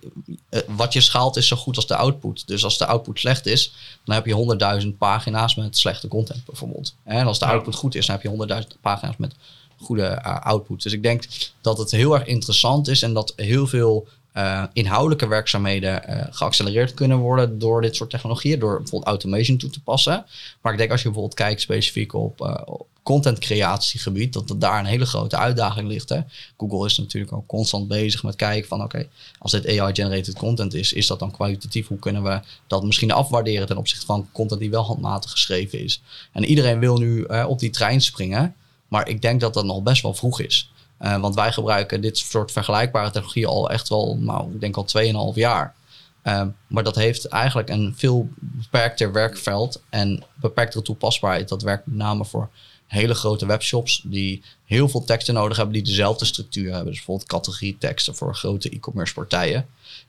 wat 0.67 0.93
je 0.93 1.01
schaalt 1.01 1.35
is 1.35 1.47
zo 1.47 1.55
goed 1.55 1.75
als 1.75 1.87
de 1.87 1.95
output. 1.95 2.47
Dus 2.47 2.63
als 2.63 2.77
de 2.77 2.85
output 2.85 3.19
slecht 3.19 3.45
is, 3.45 3.73
dan 4.03 4.15
heb 4.15 4.25
je 4.25 4.33
honderdduizend 4.33 4.97
pagina's 4.97 5.55
met 5.55 5.77
slechte 5.77 6.07
content 6.07 6.45
bijvoorbeeld. 6.45 6.95
En 7.03 7.27
als 7.27 7.39
de 7.39 7.45
output 7.45 7.75
goed 7.75 7.95
is, 7.95 8.05
dan 8.05 8.15
heb 8.15 8.23
je 8.23 8.29
honderdduizend 8.29 8.77
pagina's 8.81 9.17
met 9.17 9.35
goede 9.77 10.21
uh, 10.25 10.39
output. 10.39 10.83
Dus 10.83 10.93
ik 10.93 11.03
denk 11.03 11.23
dat 11.61 11.77
het 11.77 11.91
heel 11.91 12.13
erg 12.13 12.25
interessant 12.25 12.87
is 12.87 13.01
en 13.01 13.13
dat 13.13 13.33
heel 13.35 13.67
veel 13.67 14.07
uh, 14.37 14.63
inhoudelijke 14.73 15.27
werkzaamheden 15.27 16.01
uh, 16.09 16.23
geaccelereerd 16.29 16.93
kunnen 16.93 17.17
worden 17.17 17.59
door 17.59 17.81
dit 17.81 17.95
soort 17.95 18.09
technologieën, 18.09 18.59
door 18.59 18.77
bijvoorbeeld 18.77 19.09
automation 19.09 19.57
toe 19.57 19.69
te 19.69 19.81
passen. 19.81 20.25
Maar 20.61 20.71
ik 20.71 20.77
denk 20.77 20.91
als 20.91 21.01
je 21.01 21.07
bijvoorbeeld 21.07 21.39
kijkt 21.39 21.61
specifiek 21.61 22.13
op, 22.13 22.41
uh, 22.41 22.55
op 22.65 22.87
content 23.03 23.39
creatiegebied, 23.39 24.33
dat, 24.33 24.53
daar 24.57 24.79
een 24.79 24.85
hele 24.85 25.05
grote 25.05 25.37
uitdaging 25.37 25.87
ligt. 25.87 26.09
Hè. 26.09 26.19
Google 26.57 26.85
is 26.85 26.97
natuurlijk 26.97 27.33
ook 27.33 27.47
constant 27.47 27.87
bezig 27.87 28.23
met 28.23 28.35
kijken 28.35 28.67
van 28.67 28.83
oké, 28.83 29.07
als 29.39 29.51
dit 29.51 29.67
AI-generated 29.67 30.35
content 30.37 30.73
is, 30.73 30.93
is 30.93 31.07
dat 31.07 31.19
dan 31.19 31.31
kwalitatief? 31.31 31.87
Hoe 31.87 31.99
kunnen 31.99 32.23
we 32.23 32.39
dat 32.67 32.83
misschien 32.83 33.11
afwaarderen 33.11 33.67
ten 33.67 33.77
opzichte 33.77 34.05
van 34.05 34.27
content 34.31 34.59
die 34.59 34.69
wel 34.69 34.83
handmatig 34.83 35.31
geschreven 35.31 35.79
is? 35.79 36.01
En 36.31 36.45
iedereen 36.45 36.79
wil 36.79 36.97
nu 36.97 37.23
op 37.23 37.59
die 37.59 37.69
trein 37.69 38.01
springen, 38.01 38.55
maar 38.87 39.07
ik 39.07 39.21
denk 39.21 39.41
dat 39.41 39.53
dat 39.53 39.65
nog 39.65 39.83
best 39.83 40.01
wel 40.01 40.13
vroeg 40.13 40.41
is. 40.41 40.69
Uh, 41.01 41.17
want 41.17 41.35
wij 41.35 41.51
gebruiken 41.51 42.01
dit 42.01 42.17
soort 42.17 42.51
vergelijkbare 42.51 43.11
technologieën 43.11 43.47
al 43.47 43.69
echt 43.69 43.89
wel, 43.89 44.17
nou, 44.19 44.53
ik 44.53 44.59
denk 44.59 44.77
al 44.77 44.85
2,5 45.33 45.35
jaar. 45.35 45.75
Ehm, 46.21 46.49
maar 46.67 46.83
dat 46.83 46.95
heeft 46.95 47.25
eigenlijk 47.25 47.69
een 47.69 47.93
veel 47.97 48.29
beperkter 48.37 49.11
werkveld 49.11 49.81
en 49.89 50.23
beperktere 50.35 50.83
toepasbaarheid. 50.83 51.49
Dat 51.49 51.61
werkt 51.61 51.85
met 51.85 51.95
name 51.95 52.25
voor 52.25 52.49
hele 52.87 53.13
grote 53.13 53.45
webshops 53.45 54.01
die 54.03 54.43
heel 54.65 54.89
veel 54.89 55.03
teksten 55.03 55.33
nodig 55.33 55.57
hebben 55.57 55.75
die 55.75 55.83
dezelfde 55.83 56.25
structuur 56.25 56.65
hebben. 56.65 56.85
Dus 56.85 56.95
bijvoorbeeld 56.95 57.29
categorieteksten 57.29 58.15
voor 58.15 58.35
grote 58.35 58.69
e-commerce 58.69 59.13
partijen. 59.13 59.67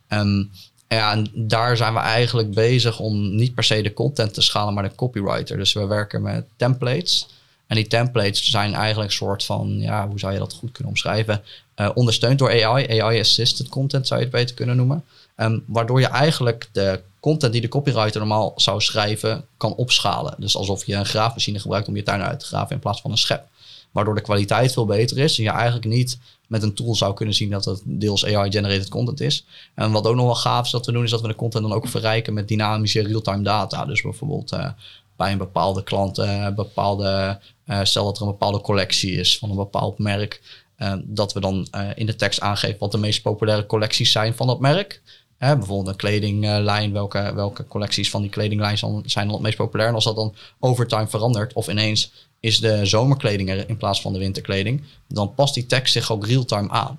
Ehm, 0.09 0.45
ja, 0.89 1.13
en 1.13 1.31
daar 1.35 1.77
zijn 1.77 1.95
we 1.95 1.99
eigenlijk 1.99 2.55
bezig 2.55 2.99
om 2.99 3.35
niet 3.35 3.55
per 3.55 3.65
se 3.65 3.83
de 3.83 3.93
content 3.93 4.35
te 4.35 4.43
schalen, 4.43 4.75
maar 4.75 4.89
de 4.89 4.95
copywriter. 4.95 5.57
Dus 5.57 5.73
we 5.73 5.87
werken 5.87 6.23
met 6.23 6.47
templates. 6.57 7.29
En 7.67 7.77
die 7.77 7.87
templates 7.87 8.51
zijn 8.51 8.75
eigenlijk 8.75 9.11
een 9.11 9.17
soort 9.17 9.45
van, 9.45 9.79
ja, 9.79 10.09
hoe 10.09 10.19
zou 10.19 10.33
je 10.33 10.39
dat 10.39 10.53
goed 10.53 10.73
kunnen 10.73 10.93
omschrijven? 10.93 11.43
Uh, 11.77 11.91
ondersteund 11.95 12.39
door 12.39 12.65
AI, 12.65 13.01
AI-assisted 13.01 13.69
content 13.69 14.07
zou 14.07 14.21
je 14.21 14.27
het 14.27 14.35
beter 14.35 14.55
kunnen 14.55 14.77
noemen. 14.77 15.05
Um, 15.37 15.63
waardoor 15.67 16.01
je 16.01 16.07
eigenlijk 16.07 16.69
de 16.73 17.01
content 17.21 17.53
die 17.53 17.61
de 17.61 17.69
copywriter 17.69 18.21
normaal 18.21 18.53
zou 18.57 18.81
schrijven, 18.81 19.45
kan 19.57 19.75
opschalen. 19.75 20.35
Dus 20.39 20.57
alsof 20.57 20.87
je 20.87 20.95
een 20.95 21.07
graafmachine 21.07 21.59
gebruikt 21.59 21.89
om 21.89 21.97
je 21.97 22.03
tuin 22.03 22.23
uit 22.23 22.41
te 22.41 22.47
graven 22.47 22.75
in 22.75 22.81
plaats 22.81 23.01
van 23.01 23.11
een 23.11 23.19
schep. 23.19 23.47
Waardoor 23.91 24.15
de 24.15 24.21
kwaliteit 24.21 24.73
veel 24.73 24.87
beter 24.87 25.19
is. 25.19 25.39
En 25.39 25.45
je 25.45 25.51
eigenlijk 25.51 25.87
niet 25.87 26.19
met 26.47 26.63
een 26.63 26.75
tool 26.75 26.95
zou 26.95 27.15
kunnen 27.15 27.35
zien 27.35 27.51
dat 27.51 27.65
het 27.65 27.81
deels 27.85 28.25
AI-generated 28.25 28.89
content 28.89 29.21
is. 29.21 29.45
En 29.75 29.91
wat 29.91 30.07
ook 30.07 30.15
nog 30.15 30.25
wel 30.25 30.35
gaaf 30.35 30.65
is 30.65 30.71
dat 30.71 30.87
we 30.87 30.93
doen, 30.93 31.05
is 31.05 31.11
dat 31.11 31.21
we 31.21 31.29
de 31.29 31.35
content 31.35 31.65
dan 31.65 31.73
ook 31.73 31.89
verrijken 31.89 32.35
met 32.35 32.49
dynamische 32.49 33.03
real-time 33.03 33.43
data. 33.43 33.85
Dus 33.85 34.03
bijvoorbeeld 34.03 34.53
uh, 34.53 34.69
bij 35.17 35.33
een 35.33 35.39
bepaalde 35.39 35.83
klant, 35.83 36.19
uh, 36.19 36.49
bepaalde, 36.55 37.41
uh, 37.67 37.81
stel 37.83 38.05
dat 38.05 38.17
er 38.17 38.23
een 38.23 38.31
bepaalde 38.31 38.61
collectie 38.61 39.13
is 39.13 39.39
van 39.39 39.51
een 39.51 39.57
bepaald 39.57 39.99
merk. 39.99 40.65
dat 41.05 41.33
we 41.33 41.41
dan 41.41 41.69
in 41.95 42.07
de 42.07 42.15
tekst 42.15 42.41
aangeven 42.41 42.79
wat 42.79 42.93
de 42.93 42.99
meest 42.99 43.23
populaire 43.23 43.67
collecties 43.67 44.13
zijn 44.13 44.35
van 44.35 44.47
dat 44.47 44.61
merk. 44.61 45.03
Bijvoorbeeld 45.39 45.89
een 45.89 45.97
kledinglijn, 45.97 46.93
welke, 46.93 47.33
welke 47.35 47.67
collecties 47.67 48.11
van 48.11 48.21
die 48.21 48.31
kledinglijn 48.31 48.79
zijn 48.79 49.27
dan 49.27 49.31
het 49.31 49.41
meest 49.41 49.57
populair. 49.57 49.89
En 49.89 49.95
als 49.95 50.05
dat 50.05 50.17
dan 50.17 50.35
over 50.61 50.87
time 50.87 51.09
verandert 51.09 51.53
of 51.53 51.69
ineens 51.69 52.13
is 52.41 52.59
de 52.61 52.87
zomerkleding 52.87 53.51
er 53.51 53.69
in 53.69 53.77
plaats 53.77 54.01
van 54.01 54.13
de 54.13 54.19
winterkleding, 54.19 54.83
dan 55.09 55.35
past 55.35 55.55
die 55.55 55.67
tekst 55.67 55.93
zich 55.93 56.13
ook 56.13 56.27
real-time 56.27 56.71
aan. 56.71 56.99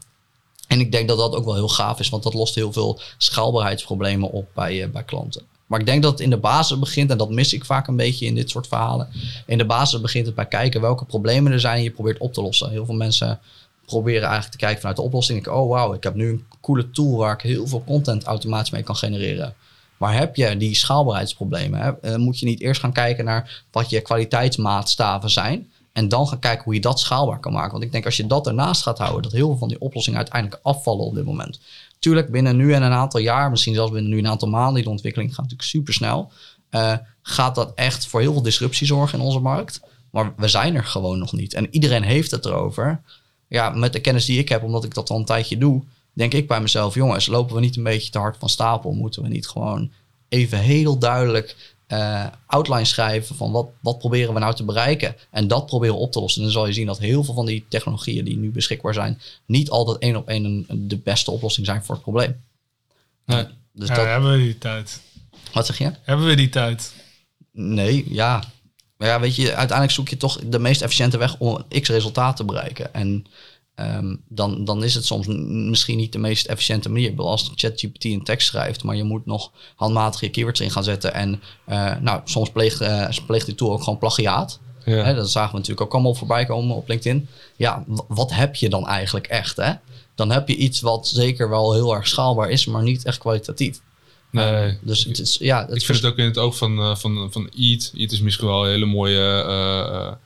En 0.67 0.79
ik 0.79 0.91
denk 0.91 1.07
dat 1.07 1.17
dat 1.17 1.35
ook 1.35 1.45
wel 1.45 1.55
heel 1.55 1.69
gaaf 1.69 1.99
is, 1.99 2.09
want 2.09 2.23
dat 2.23 2.33
lost 2.33 2.55
heel 2.55 2.73
veel 2.73 2.99
schaalbaarheidsproblemen 3.17 4.31
op 4.31 4.47
bij, 4.53 4.83
uh, 4.83 4.89
bij 4.89 5.03
klanten. 5.03 5.41
Maar 5.65 5.79
ik 5.79 5.85
denk 5.85 6.03
dat 6.03 6.11
het 6.11 6.21
in 6.21 6.29
de 6.29 6.37
basis 6.37 6.79
begint, 6.79 7.11
en 7.11 7.17
dat 7.17 7.29
mis 7.29 7.53
ik 7.53 7.65
vaak 7.65 7.87
een 7.87 7.95
beetje 7.95 8.25
in 8.25 8.35
dit 8.35 8.49
soort 8.49 8.67
verhalen. 8.67 9.07
In 9.45 9.57
de 9.57 9.65
basis 9.65 10.01
begint 10.01 10.25
het 10.25 10.35
bij 10.35 10.45
kijken 10.45 10.81
welke 10.81 11.05
problemen 11.05 11.51
er 11.51 11.59
zijn 11.59 11.77
en 11.77 11.83
je 11.83 11.91
probeert 11.91 12.19
op 12.19 12.33
te 12.33 12.41
lossen. 12.41 12.69
Heel 12.69 12.85
veel 12.85 12.95
mensen 12.95 13.39
proberen 13.85 14.21
eigenlijk 14.21 14.51
te 14.51 14.57
kijken 14.57 14.79
vanuit 14.79 14.97
de 14.97 15.03
oplossing. 15.03 15.39
Ik, 15.39 15.47
oh 15.47 15.69
wauw, 15.69 15.93
ik 15.93 16.03
heb 16.03 16.15
nu 16.15 16.29
een 16.29 16.45
coole 16.61 16.91
tool 16.91 17.17
waar 17.17 17.33
ik 17.33 17.41
heel 17.41 17.67
veel 17.67 17.83
content 17.85 18.23
automatisch 18.23 18.71
mee 18.71 18.83
kan 18.83 18.95
genereren. 18.95 19.55
Maar 19.97 20.13
heb 20.13 20.35
je 20.35 20.57
die 20.57 20.75
schaalbaarheidsproblemen? 20.75 22.01
Eh, 22.01 22.15
moet 22.15 22.39
je 22.39 22.45
niet 22.45 22.61
eerst 22.61 22.81
gaan 22.81 22.91
kijken 22.91 23.25
naar 23.25 23.63
wat 23.71 23.89
je 23.89 24.01
kwaliteitsmaatstaven 24.01 25.29
zijn. 25.29 25.71
En 25.97 26.07
dan 26.07 26.27
gaan 26.27 26.39
kijken 26.39 26.63
hoe 26.63 26.73
je 26.73 26.79
dat 26.79 26.99
schaalbaar 26.99 27.39
kan 27.39 27.53
maken. 27.53 27.71
Want 27.71 27.83
ik 27.83 27.91
denk 27.91 28.05
als 28.05 28.17
je 28.17 28.27
dat 28.27 28.47
ernaast 28.47 28.81
gaat 28.81 28.97
houden, 28.97 29.21
dat 29.21 29.31
heel 29.31 29.47
veel 29.47 29.57
van 29.57 29.67
die 29.67 29.79
oplossingen 29.79 30.19
uiteindelijk 30.19 30.61
afvallen 30.63 31.05
op 31.05 31.15
dit 31.15 31.25
moment. 31.25 31.59
Tuurlijk, 31.99 32.31
binnen 32.31 32.55
nu 32.55 32.73
en 32.73 32.81
een 32.83 32.91
aantal 32.91 33.19
jaar, 33.19 33.49
misschien 33.49 33.73
zelfs 33.73 33.91
binnen 33.91 34.11
nu 34.11 34.17
een 34.17 34.27
aantal 34.27 34.49
maanden, 34.49 34.81
die 34.81 34.91
ontwikkeling 34.91 35.29
gaat 35.29 35.41
natuurlijk 35.41 35.69
super 35.69 35.93
snel. 35.93 36.31
Uh, 36.71 36.93
gaat 37.21 37.55
dat 37.55 37.71
echt 37.75 38.07
voor 38.07 38.19
heel 38.19 38.33
veel 38.33 38.41
disruptie 38.41 38.87
zorgen 38.87 39.19
in 39.19 39.25
onze 39.25 39.39
markt. 39.39 39.81
Maar 40.11 40.33
we 40.35 40.47
zijn 40.47 40.75
er 40.75 40.83
gewoon 40.83 41.19
nog 41.19 41.33
niet. 41.33 41.53
En 41.53 41.67
iedereen 41.71 42.03
heeft 42.03 42.31
het 42.31 42.45
erover. 42.45 43.01
Ja, 43.47 43.69
met 43.69 43.93
de 43.93 44.01
kennis 44.01 44.25
die 44.25 44.39
ik 44.39 44.49
heb, 44.49 44.63
omdat 44.63 44.83
ik 44.83 44.93
dat 44.93 45.09
al 45.09 45.17
een 45.17 45.25
tijdje 45.25 45.57
doe, 45.57 45.83
denk 46.13 46.33
ik 46.33 46.47
bij 46.47 46.61
mezelf, 46.61 46.93
jongens, 46.93 47.27
lopen 47.27 47.55
we 47.55 47.61
niet 47.61 47.77
een 47.77 47.83
beetje 47.83 48.11
te 48.11 48.19
hard 48.19 48.37
van 48.37 48.49
stapel? 48.49 48.91
Moeten 48.91 49.21
we 49.21 49.27
niet 49.27 49.47
gewoon 49.47 49.91
even 50.29 50.59
heel 50.59 50.97
duidelijk 50.97 51.75
uh, 51.87 52.25
outline 52.45 52.85
schrijven 52.85 53.35
van 53.35 53.51
wat, 53.51 53.67
wat 53.79 53.97
proberen 53.97 54.33
we 54.33 54.39
nou 54.39 54.55
te 54.55 54.63
bereiken 54.63 55.15
en 55.31 55.47
dat 55.47 55.65
proberen 55.65 55.97
op 55.97 56.11
te 56.11 56.19
lossen. 56.19 56.41
En 56.41 56.47
dan 56.47 56.57
zal 56.57 56.67
je 56.67 56.73
zien 56.73 56.85
dat 56.85 56.99
heel 56.99 57.23
veel 57.23 57.33
van 57.33 57.45
die 57.45 57.65
technologieën 57.69 58.25
die 58.25 58.37
nu 58.37 58.51
beschikbaar 58.51 58.93
zijn, 58.93 59.21
niet 59.45 59.69
altijd 59.69 59.97
één 59.97 60.15
op 60.15 60.27
één 60.27 60.65
de 60.87 60.97
beste 60.97 61.31
oplossing 61.31 61.65
zijn 61.65 61.83
voor 61.83 61.95
het 61.95 62.03
probleem. 62.03 62.41
Nee. 63.25 63.45
Dus 63.73 63.87
ja, 63.87 63.95
dat... 63.95 64.05
hebben 64.05 64.31
we 64.31 64.37
die 64.37 64.57
tijd. 64.57 65.01
Wat 65.53 65.65
zeg 65.65 65.77
je? 65.77 65.91
Hebben 66.01 66.27
we 66.27 66.35
die 66.35 66.49
tijd? 66.49 66.93
Nee, 67.51 68.05
ja. 68.13 68.43
Maar 68.97 69.07
ja, 69.07 69.19
weet 69.19 69.35
je, 69.35 69.47
uiteindelijk 69.47 69.91
zoek 69.91 70.09
je 70.09 70.17
toch 70.17 70.39
de 70.45 70.59
meest 70.59 70.81
efficiënte 70.81 71.17
weg 71.17 71.37
om 71.37 71.65
een 71.69 71.81
x-resultaat 71.81 72.35
te 72.35 72.43
bereiken. 72.43 72.93
En 72.93 73.25
Um, 73.79 74.21
dan, 74.27 74.65
dan 74.65 74.83
is 74.83 74.93
het 74.93 75.05
soms 75.05 75.27
misschien 75.27 75.97
niet 75.97 76.11
de 76.11 76.17
meest 76.17 76.45
efficiënte 76.45 76.89
manier. 76.89 77.09
Ik 77.09 77.19
als 77.19 77.51
ChatGPT 77.55 78.03
een 78.03 78.23
tekst 78.23 78.47
schrijft, 78.47 78.83
maar 78.83 78.95
je 78.95 79.03
moet 79.03 79.25
nog 79.25 79.51
handmatig 79.75 80.21
je 80.21 80.29
keywords 80.29 80.59
in 80.59 80.71
gaan 80.71 80.83
zetten. 80.83 81.13
En 81.13 81.41
uh, 81.69 81.95
nou, 82.01 82.21
soms 82.23 82.49
pleegt, 82.49 82.81
uh, 82.81 83.09
pleegt 83.25 83.45
die 83.45 83.55
tool 83.55 83.71
ook 83.71 83.83
gewoon 83.83 83.99
plagiaat. 83.99 84.59
Ja. 84.85 85.03
Hè, 85.03 85.15
dat 85.15 85.31
zagen 85.31 85.51
we 85.51 85.57
natuurlijk 85.57 85.85
ook 85.85 85.93
allemaal 85.93 86.15
voorbij 86.15 86.45
komen 86.45 86.75
op 86.75 86.87
LinkedIn. 86.87 87.27
Ja, 87.55 87.83
wat 88.07 88.33
heb 88.33 88.55
je 88.55 88.69
dan 88.69 88.87
eigenlijk 88.87 89.27
echt? 89.27 89.57
Hè? 89.57 89.73
Dan 90.15 90.31
heb 90.31 90.47
je 90.47 90.55
iets 90.55 90.81
wat 90.81 91.07
zeker 91.07 91.49
wel 91.49 91.73
heel 91.73 91.95
erg 91.95 92.07
schaalbaar 92.07 92.49
is, 92.49 92.65
maar 92.65 92.83
niet 92.83 93.05
echt 93.05 93.17
kwalitatief. 93.17 93.81
Nee. 94.31 94.67
Uh, 94.67 94.73
dus 94.81 95.03
het 95.03 95.19
is, 95.19 95.37
ja, 95.39 95.65
het 95.65 95.75
ik 95.75 95.85
vind 95.85 96.01
het 96.01 96.11
ook 96.11 96.17
in 96.17 96.25
het 96.25 96.37
oog 96.37 96.57
van, 96.57 96.79
uh, 96.79 96.95
van, 96.95 97.31
van 97.31 97.49
Eat. 97.57 97.91
Eat 97.95 98.11
is 98.11 98.21
misschien 98.21 98.47
wel 98.47 98.63
een 98.63 98.71
hele 98.71 98.85
mooie 98.85 100.17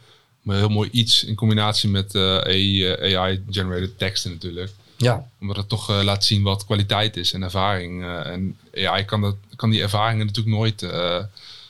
maar 0.42 0.58
heel 0.58 0.70
mooi 0.70 0.90
iets 0.92 1.24
in 1.24 1.36
combinatie 1.36 1.90
met 1.90 2.16
uh, 2.16 2.38
AI-generated 2.38 3.98
teksten 3.98 4.32
natuurlijk. 4.32 4.72
Ja. 4.98 5.28
Omdat 5.40 5.58
het 5.58 5.70
toch 5.70 5.90
uh, 5.90 6.04
laat 6.04 6.26
zien 6.26 6.44
wat 6.44 6.66
kwaliteit 6.66 7.18
is 7.18 7.34
en 7.34 7.44
ervaring. 7.44 8.02
Uh, 8.02 8.26
en 8.26 8.58
AI 8.76 9.06
kan, 9.06 9.22
dat, 9.22 9.36
kan 9.56 9.70
die 9.70 9.82
ervaringen 9.82 10.26
natuurlijk 10.26 10.56
nooit. 10.56 10.82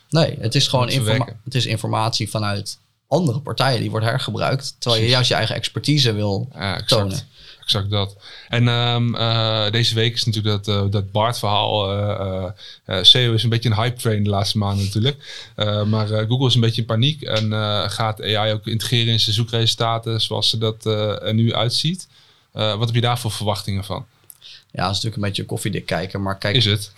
nee, 0.10 0.38
het 0.40 0.56
is 0.56 0.68
gewoon 0.68 0.90
informa 0.90 1.28
het 1.44 1.56
is 1.56 1.66
informatie 1.66 2.30
vanuit 2.30 2.78
andere 3.08 3.40
partijen 3.40 3.80
die 3.80 3.90
wordt 3.90 4.06
hergebruikt. 4.06 4.76
Terwijl 4.80 5.04
je 5.04 5.10
juist 5.10 5.30
je 5.30 5.36
eigen 5.36 5.56
expertise 5.56 6.14
wil 6.14 6.50
ja, 6.54 6.82
tonen 6.84 7.30
exact 7.62 7.90
dat. 7.90 8.18
En 8.50 8.68
um, 8.68 9.16
uh, 9.16 9.70
deze 9.70 9.96
week 9.96 10.14
is 10.14 10.24
natuurlijk 10.24 10.66
dat, 10.66 10.76
uh, 10.86 10.92
dat 10.92 11.12
Bart-verhaal. 11.12 12.00
Uh, 12.00 12.50
SEO 13.02 13.34
is 13.34 13.44
een 13.44 13.50
beetje 13.50 13.70
een 13.70 13.76
hype 13.76 14.00
train 14.00 14.24
de 14.24 14.30
laatste 14.30 14.58
maanden 14.58 14.86
natuurlijk. 14.86 15.50
maar 15.88 16.08
Google 16.08 16.48
is 16.48 16.56
een 16.56 16.62
beetje 16.62 16.82
in 16.82 16.88
paniek 16.88 17.22
en 17.22 17.52
gaat 17.90 18.22
AI 18.22 18.54
ook 18.54 18.68
integreren 18.68 19.14
in 19.14 19.20
zijn 19.20 19.36
zoekresultaten 19.36 20.22
zoals 20.22 20.50
ze 20.50 20.58
dat 20.58 20.86
er 20.86 21.34
nu 21.34 21.54
uitziet. 21.54 22.08
wat 22.52 22.86
heb 22.86 22.96
je 22.96 23.02
daar 23.02 23.20
voor 23.20 23.32
verwachtingen 23.32 23.84
van? 23.84 24.06
Ja, 24.72 24.84
dat 24.84 24.96
is 24.96 25.02
natuurlijk 25.02 25.16
een 25.16 25.28
beetje 25.28 25.46
koffiedik 25.46 25.86
kijken, 25.86 26.22
maar 26.22 26.38
kijk... 26.38 26.56
Is 26.56 26.66
het? 26.66 26.92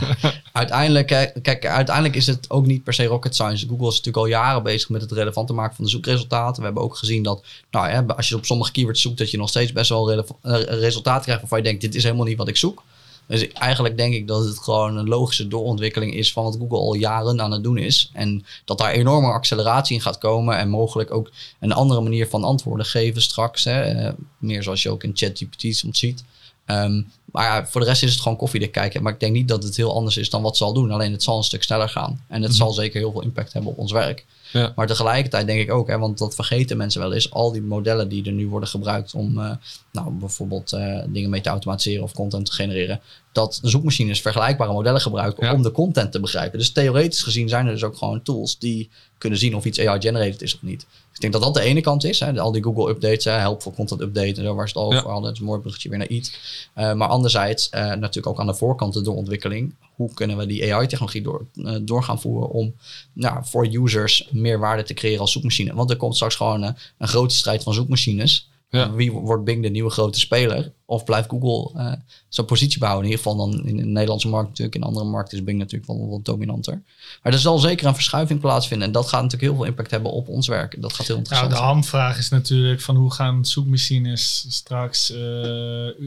uiteindelijk, 0.52 1.06
kijk, 1.42 1.66
uiteindelijk 1.66 2.16
is 2.16 2.26
het 2.26 2.50
ook 2.50 2.66
niet 2.66 2.84
per 2.84 2.94
se 2.94 3.04
rocket 3.04 3.34
science. 3.34 3.66
Google 3.68 3.88
is 3.88 3.96
natuurlijk 3.96 4.16
al 4.16 4.26
jaren 4.26 4.62
bezig 4.62 4.88
met 4.88 5.00
het 5.00 5.12
relevanter 5.12 5.54
maken 5.54 5.76
van 5.76 5.84
de 5.84 5.90
zoekresultaten. 5.90 6.58
We 6.58 6.64
hebben 6.64 6.82
ook 6.82 6.96
gezien 6.96 7.22
dat, 7.22 7.44
nou 7.70 7.88
ja, 7.88 8.04
als 8.16 8.28
je 8.28 8.36
op 8.36 8.44
sommige 8.44 8.72
keywords 8.72 9.00
zoekt, 9.00 9.18
dat 9.18 9.30
je 9.30 9.36
nog 9.36 9.48
steeds 9.48 9.72
best 9.72 9.88
wel 9.88 10.12
eh, 10.12 10.62
resultaten 10.62 11.22
krijgt 11.22 11.40
waarvan 11.40 11.58
je 11.58 11.64
denkt, 11.64 11.80
dit 11.80 11.94
is 11.94 12.02
helemaal 12.02 12.26
niet 12.26 12.36
wat 12.36 12.48
ik 12.48 12.56
zoek. 12.56 12.82
Dus 13.26 13.48
eigenlijk 13.52 13.96
denk 13.96 14.14
ik 14.14 14.26
dat 14.26 14.44
het 14.44 14.58
gewoon 14.58 14.96
een 14.96 15.08
logische 15.08 15.48
doorontwikkeling 15.48 16.14
is 16.14 16.32
van 16.32 16.44
wat 16.44 16.56
Google 16.58 16.78
al 16.78 16.94
jaren 16.94 17.40
aan 17.40 17.52
het 17.52 17.62
doen 17.62 17.78
is. 17.78 18.10
En 18.12 18.44
dat 18.64 18.78
daar 18.78 18.92
enorme 18.92 19.32
acceleratie 19.32 19.96
in 19.96 20.02
gaat 20.02 20.18
komen 20.18 20.58
en 20.58 20.68
mogelijk 20.68 21.10
ook 21.10 21.30
een 21.60 21.72
andere 21.72 22.00
manier 22.00 22.28
van 22.28 22.44
antwoorden 22.44 22.86
geven 22.86 23.22
straks. 23.22 23.64
Hè. 23.64 23.82
Eh, 23.82 24.12
meer 24.38 24.62
zoals 24.62 24.82
je 24.82 24.90
ook 24.90 25.04
in 25.04 25.10
ChatGPT 25.14 25.76
soms 25.76 25.98
ziet. 25.98 26.24
Um, 26.66 27.10
maar 27.32 27.44
ja, 27.44 27.66
voor 27.66 27.80
de 27.80 27.86
rest 27.86 28.02
is 28.02 28.12
het 28.12 28.20
gewoon 28.20 28.38
koffiedik 28.38 28.72
kijken. 28.72 29.02
Maar 29.02 29.12
ik 29.12 29.20
denk 29.20 29.32
niet 29.32 29.48
dat 29.48 29.62
het 29.62 29.76
heel 29.76 29.94
anders 29.94 30.16
is 30.16 30.30
dan 30.30 30.42
wat 30.42 30.56
ze 30.56 30.64
al 30.64 30.72
doen. 30.72 30.90
Alleen 30.90 31.12
het 31.12 31.22
zal 31.22 31.36
een 31.36 31.44
stuk 31.44 31.62
sneller 31.62 31.88
gaan. 31.88 32.24
En 32.28 32.42
het 32.42 32.50
mhm. 32.50 32.60
zal 32.60 32.72
zeker 32.72 33.00
heel 33.00 33.12
veel 33.12 33.22
impact 33.22 33.52
hebben 33.52 33.70
op 33.70 33.78
ons 33.78 33.92
werk. 33.92 34.26
Ja. 34.52 34.72
Maar 34.76 34.86
tegelijkertijd 34.86 35.46
denk 35.46 35.60
ik 35.60 35.72
ook, 35.72 35.88
hè, 35.88 35.98
want 35.98 36.18
dat 36.18 36.34
vergeten 36.34 36.76
mensen 36.76 37.00
wel 37.00 37.12
eens, 37.12 37.30
al 37.30 37.52
die 37.52 37.62
modellen 37.62 38.08
die 38.08 38.24
er 38.24 38.32
nu 38.32 38.48
worden 38.48 38.68
gebruikt 38.68 39.14
om 39.14 39.38
uh, 39.38 39.50
nou, 39.92 40.10
bijvoorbeeld 40.10 40.72
uh, 40.72 41.02
dingen 41.08 41.30
mee 41.30 41.40
te 41.40 41.48
automatiseren 41.48 42.02
of 42.02 42.12
content 42.12 42.46
te 42.46 42.52
genereren, 42.52 43.00
dat 43.32 43.58
zoekmachines 43.62 44.20
vergelijkbare 44.20 44.72
modellen 44.72 45.00
gebruiken 45.00 45.52
om 45.52 45.62
de 45.62 45.72
content 45.72 46.12
te 46.12 46.20
begrijpen. 46.20 46.58
Dus 46.58 46.72
theoretisch 46.72 47.22
gezien 47.22 47.48
zijn 47.48 47.66
er 47.66 47.72
dus 47.72 47.84
ook 47.84 47.96
gewoon 47.96 48.22
tools 48.22 48.58
die 48.58 48.90
kunnen 49.18 49.38
zien 49.38 49.54
of 49.54 49.64
iets 49.64 49.80
AI-generated 49.80 50.42
is 50.42 50.54
of 50.54 50.62
niet. 50.62 50.86
Ik 51.14 51.20
denk 51.20 51.32
dat 51.32 51.42
dat 51.42 51.54
de 51.54 51.68
ene 51.68 51.80
kant 51.80 52.04
is. 52.04 52.20
Hè, 52.20 52.40
al 52.40 52.52
die 52.52 52.62
Google-updates, 52.62 53.24
helpful 53.24 53.72
content 53.72 54.00
update 54.00 54.34
en 54.34 54.42
zo, 54.42 54.54
waar 54.54 54.68
ze 54.68 54.78
het 54.78 54.86
over 54.86 54.98
ja. 54.98 55.04
hadden. 55.04 55.22
Dat 55.22 55.32
is 55.32 55.38
een 55.38 55.44
mooi 55.44 55.60
bruggetje 55.60 55.88
weer 55.88 55.98
naar 55.98 56.08
iets. 56.08 56.32
Uh, 56.76 56.92
maar 56.92 57.08
anderzijds, 57.08 57.70
uh, 57.74 57.80
natuurlijk 57.80 58.26
ook 58.26 58.40
aan 58.40 58.46
de 58.46 58.54
voorkant 58.54 58.94
de 58.94 59.02
doorontwikkeling. 59.02 59.74
Hoe 59.94 60.14
kunnen 60.14 60.36
we 60.36 60.46
die 60.46 60.74
AI-technologie 60.74 61.22
door, 61.22 61.46
door 61.82 62.02
gaan 62.02 62.20
voeren 62.20 62.50
om 62.50 62.74
nou, 63.12 63.44
voor 63.44 63.66
users 63.66 64.28
meer 64.30 64.58
waarde 64.58 64.82
te 64.82 64.94
creëren 64.94 65.20
als 65.20 65.32
zoekmachine? 65.32 65.74
Want 65.74 65.90
er 65.90 65.96
komt 65.96 66.14
straks 66.14 66.34
gewoon 66.34 66.62
een 66.98 67.08
grote 67.08 67.34
strijd 67.34 67.62
van 67.62 67.74
zoekmachines. 67.74 68.50
Ja. 68.78 68.92
Wie 68.92 69.12
wordt 69.12 69.44
Bing 69.44 69.62
de 69.62 69.68
nieuwe 69.68 69.90
grote 69.90 70.18
speler? 70.18 70.72
Of 70.86 71.04
blijft 71.04 71.28
Google 71.28 71.80
eh, 71.80 71.92
zijn 72.28 72.46
positie 72.46 72.78
behouden? 72.78 73.10
In 73.10 73.16
ieder 73.16 73.24
geval 73.30 73.50
dan 73.50 73.66
in 73.66 73.76
de 73.76 73.84
Nederlandse 73.84 74.28
markt 74.28 74.48
natuurlijk. 74.48 74.76
In 74.76 74.82
andere 74.82 75.06
markten 75.06 75.38
is 75.38 75.44
Bing 75.44 75.58
natuurlijk 75.58 75.92
wel 75.92 76.08
wat 76.10 76.24
dominanter. 76.24 76.82
Maar 77.22 77.32
er 77.32 77.38
zal 77.38 77.58
zeker 77.58 77.86
een 77.86 77.94
verschuiving 77.94 78.40
plaatsvinden. 78.40 78.86
En 78.86 78.92
dat 78.92 79.08
gaat 79.08 79.22
natuurlijk 79.22 79.50
heel 79.50 79.60
veel 79.60 79.68
impact 79.70 79.90
hebben 79.90 80.12
op 80.12 80.28
ons 80.28 80.48
werk. 80.48 80.82
Dat 80.82 80.92
gaat 80.92 81.06
heel 81.06 81.16
Nou, 81.16 81.18
interessant 81.18 81.50
de 81.50 81.56
zijn. 81.56 81.68
hamvraag 81.68 82.18
is 82.18 82.28
natuurlijk 82.28 82.80
van 82.80 82.96
hoe 82.96 83.12
gaan 83.12 83.44
zoekmachines 83.44 84.46
straks, 84.48 85.10
eh, 85.10 85.20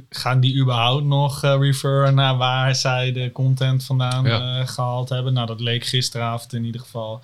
gaan 0.09 0.39
die 0.39 0.55
überhaupt 0.55 1.05
nog 1.05 1.43
eh 1.43 1.55
referen 1.59 2.15
naar 2.15 2.37
waar 2.37 2.75
zij 2.75 3.11
de 3.11 3.31
content 3.31 3.83
vandaan 3.83 4.25
Ja. 4.25 4.59
eh, 4.59 4.67
gehaald 4.67 5.09
hebben? 5.09 5.33
Nou, 5.33 5.47
dat 5.47 5.59
leek 5.59 5.85
gisteravond 5.85 6.53
in 6.53 6.65
ieder 6.65 6.81
geval 6.81 7.21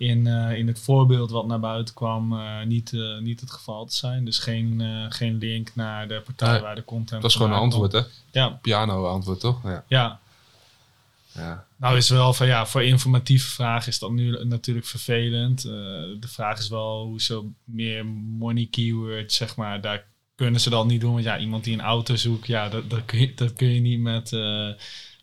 in, 0.00 0.26
eh, 0.26 0.58
in 0.58 0.66
het 0.66 0.78
voorbeeld 0.80 1.30
wat 1.30 1.46
naar 1.46 1.60
buiten 1.60 1.94
kwam 1.94 2.32
eh, 2.32 2.62
niet, 2.64 2.92
eh, 2.92 3.18
niet 3.18 3.40
het 3.40 3.50
geval 3.50 3.86
te 3.86 3.94
zijn. 3.94 4.24
Dus 4.24 4.38
geen, 4.38 4.82
geen 5.08 5.38
link 5.38 5.70
naar 5.74 6.08
de 6.08 6.22
partij 6.24 6.60
waar 6.60 6.74
de 6.74 6.84
content 6.84 7.22
Dat 7.22 7.30
is 7.30 7.36
gewoon 7.36 7.52
een 7.52 7.58
antwoord, 7.58 7.92
hè? 7.92 8.00
Ja, 8.30 8.48
Piano-antwoord, 8.48 9.40
toch? 9.40 9.62
Ja. 9.64 9.84
ja. 9.88 10.20
ja. 11.32 11.64
Nou 11.76 11.96
is 11.96 12.08
wel 12.08 12.32
van 12.32 12.46
ja, 12.46 12.66
voor 12.66 12.82
informatieve 12.82 13.50
vragen 13.50 13.88
is 13.88 13.98
dat 13.98 14.10
nu 14.10 14.44
natuurlijk 14.44 14.86
vervelend. 14.86 15.62
De 15.62 16.28
vraag 16.28 16.58
is 16.58 16.68
wel 16.68 17.04
hoe 17.04 17.20
ze 17.20 17.48
meer 17.64 18.06
money 18.38 18.68
keywords, 18.70 19.36
zeg 19.36 19.56
maar, 19.56 19.80
daar 19.80 20.04
kunnen 20.34 20.60
ze 20.60 20.70
dat 20.70 20.86
niet 20.86 21.00
doen. 21.00 21.12
Want 21.12 21.24
ja, 21.24 21.38
iemand 21.38 21.64
die 21.64 21.74
een 21.74 21.80
auto 21.80 22.16
zoekt, 22.16 22.46
ja, 22.46 22.68
dat, 22.68 22.90
dat, 22.90 23.04
kun, 23.04 23.20
je, 23.20 23.34
dat 23.34 23.52
kun 23.52 23.68
je 23.68 23.80
niet 23.80 24.00
met, 24.00 24.30